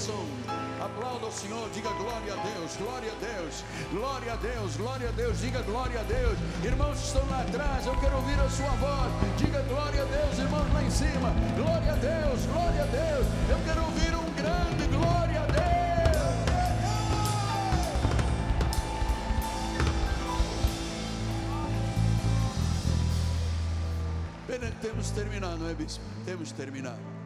coração. 0.03 0.27
Aplauda 0.81 1.27
o 1.27 1.33
Senhor, 1.33 1.71
diga 1.71 1.91
glória 1.91 2.33
a 2.33 2.37
Deus, 2.37 2.77
glória 2.77 3.13
a 3.13 3.15
Deus, 3.15 3.65
glória 3.93 4.33
a 4.33 4.37
Deus, 4.37 4.77
glória 4.77 5.09
a 5.09 5.13
Deus, 5.13 5.41
diga 5.41 5.63
glória 5.63 6.01
a 6.01 6.03
Deus. 6.03 6.39
Irmãos 6.65 6.99
que 6.99 7.07
estão 7.07 7.27
lá 7.31 7.43
atrás, 7.43 7.87
eu 7.87 7.97
quero 8.01 8.17
ouvir 8.17 8.39
a 8.41 8.51
sua 8.51 8.71
voz. 8.71 9.13
Diga 9.39 9.63
glória 9.63 10.03
a 10.03 10.07
Deus, 10.07 10.39
irmãos 10.39 10.73
lá 10.73 10.83
em 10.83 10.91
cima. 10.91 11.33
Glória 11.57 11.93
a 11.93 11.97
Deus, 11.97 12.47
glória 12.47 12.83
a 12.83 12.87
Deus. 12.87 13.27
Eu 13.49 13.59
quero 13.65 13.85
ouvir 13.85 14.15
um 14.15 14.35
grande 14.35 14.87
glória 14.89 15.41
a 15.41 15.47
Deus. 15.47 15.63
Que 24.47 24.89
temos 24.89 25.11
terminado, 25.11 25.59
não 25.59 25.71
é, 25.71 25.75
bispo? 25.75 26.03
Temos 26.25 26.51
terminado. 26.53 27.22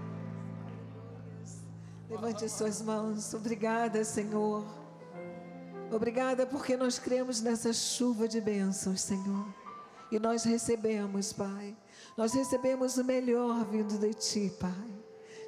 Levante 2.17 2.47
as 2.47 2.53
suas 2.53 2.81
mãos. 2.81 3.35
Obrigada, 3.35 4.03
Senhor. 4.03 4.65
Obrigada 5.93 6.47
porque 6.47 6.75
nós 6.75 6.99
cremos 6.99 7.43
nessa 7.43 7.75
chuva 7.75 8.27
de 8.27 8.41
bênçãos, 8.41 9.03
Senhor. 9.03 9.47
E 10.11 10.19
nós 10.19 10.43
recebemos, 10.43 11.35
Pai. 11.35 11.77
Nós 12.17 12.33
recebemos 12.33 12.97
o 12.97 13.05
melhor 13.05 13.67
vindo 13.67 13.99
de 13.99 14.15
Ti, 14.15 14.51
Pai. 14.59 14.91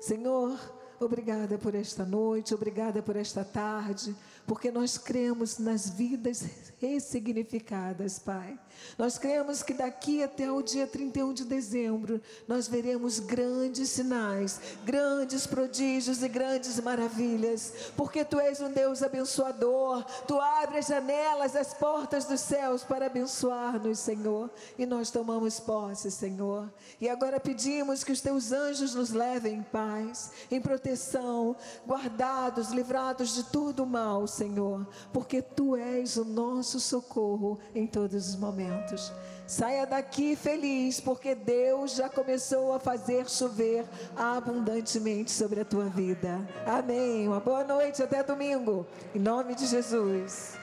Senhor, 0.02 0.60
obrigada 1.00 1.56
por 1.56 1.74
esta 1.74 2.04
noite, 2.04 2.54
obrigada 2.54 3.02
por 3.02 3.16
esta 3.16 3.42
tarde, 3.42 4.14
porque 4.49 4.70
nós 4.70 4.96
cremos 4.96 5.59
nas 5.59 5.90
vidas 5.90 6.42
ressignificadas, 6.80 8.18
Pai. 8.18 8.59
Nós 8.96 9.18
cremos 9.18 9.62
que 9.62 9.74
daqui 9.74 10.22
até 10.22 10.51
o 10.51 10.62
dia 10.62 10.86
31 10.86 11.34
de 11.34 11.44
dezembro 11.44 12.20
nós 12.46 12.66
veremos 12.66 13.18
grandes 13.18 13.90
sinais, 13.90 14.59
grandes 14.84 15.46
prodígios 15.46 16.22
e 16.22 16.28
grandes 16.28 16.80
maravilhas, 16.80 17.74
porque 17.94 18.24
Tu 18.24 18.40
és 18.40 18.61
um 18.61 18.72
Deus 18.72 19.03
abençoador, 19.03 20.05
Tu 20.26 20.40
abres 20.40 20.78
as 20.78 20.86
janelas, 20.86 21.55
as 21.55 21.74
portas 21.74 22.24
dos 22.24 22.40
céus 22.40 22.82
para 22.82 23.07
abençoar-nos, 23.07 23.99
Senhor, 23.99 24.51
e 24.78 24.86
nós 24.86 25.11
tomamos 25.11 25.61
posse, 25.61 26.11
Senhor. 26.11 26.72
E 27.01 27.09
agora 27.09 27.38
pedimos 27.38 28.03
que 28.03 28.12
os 28.12 28.20
Teus 28.20 28.53
anjos 28.53 28.94
nos 28.94 29.11
levem 29.11 29.57
em 29.57 29.62
paz, 29.62 30.30
em 30.51 30.61
proteção, 30.61 31.55
guardados, 31.86 32.70
livrados 32.70 33.34
de 33.34 33.42
todo 33.44 33.82
o 33.82 33.86
mal, 33.86 34.26
Senhor, 34.39 34.86
porque 35.12 35.43
tu 35.43 35.74
és 35.74 36.16
o 36.16 36.24
nosso 36.24 36.78
socorro 36.78 37.59
em 37.74 37.86
todos 37.86 38.28
os 38.28 38.36
momentos. 38.36 39.12
Saia 39.47 39.86
daqui 39.86 40.36
feliz, 40.36 41.01
porque 41.01 41.34
Deus 41.34 41.97
já 41.97 42.09
começou 42.09 42.72
a 42.74 42.78
fazer 42.78 43.28
chover 43.28 43.84
abundantemente 44.14 45.30
sobre 45.30 45.61
a 45.61 45.64
tua 45.64 45.86
vida. 45.86 46.47
Amém. 46.66 47.26
Uma 47.26 47.41
boa 47.41 47.64
noite, 47.64 48.03
até 48.03 48.22
domingo. 48.22 48.86
Em 49.14 49.18
nome 49.18 49.55
de 49.55 49.66
Jesus. 49.66 50.57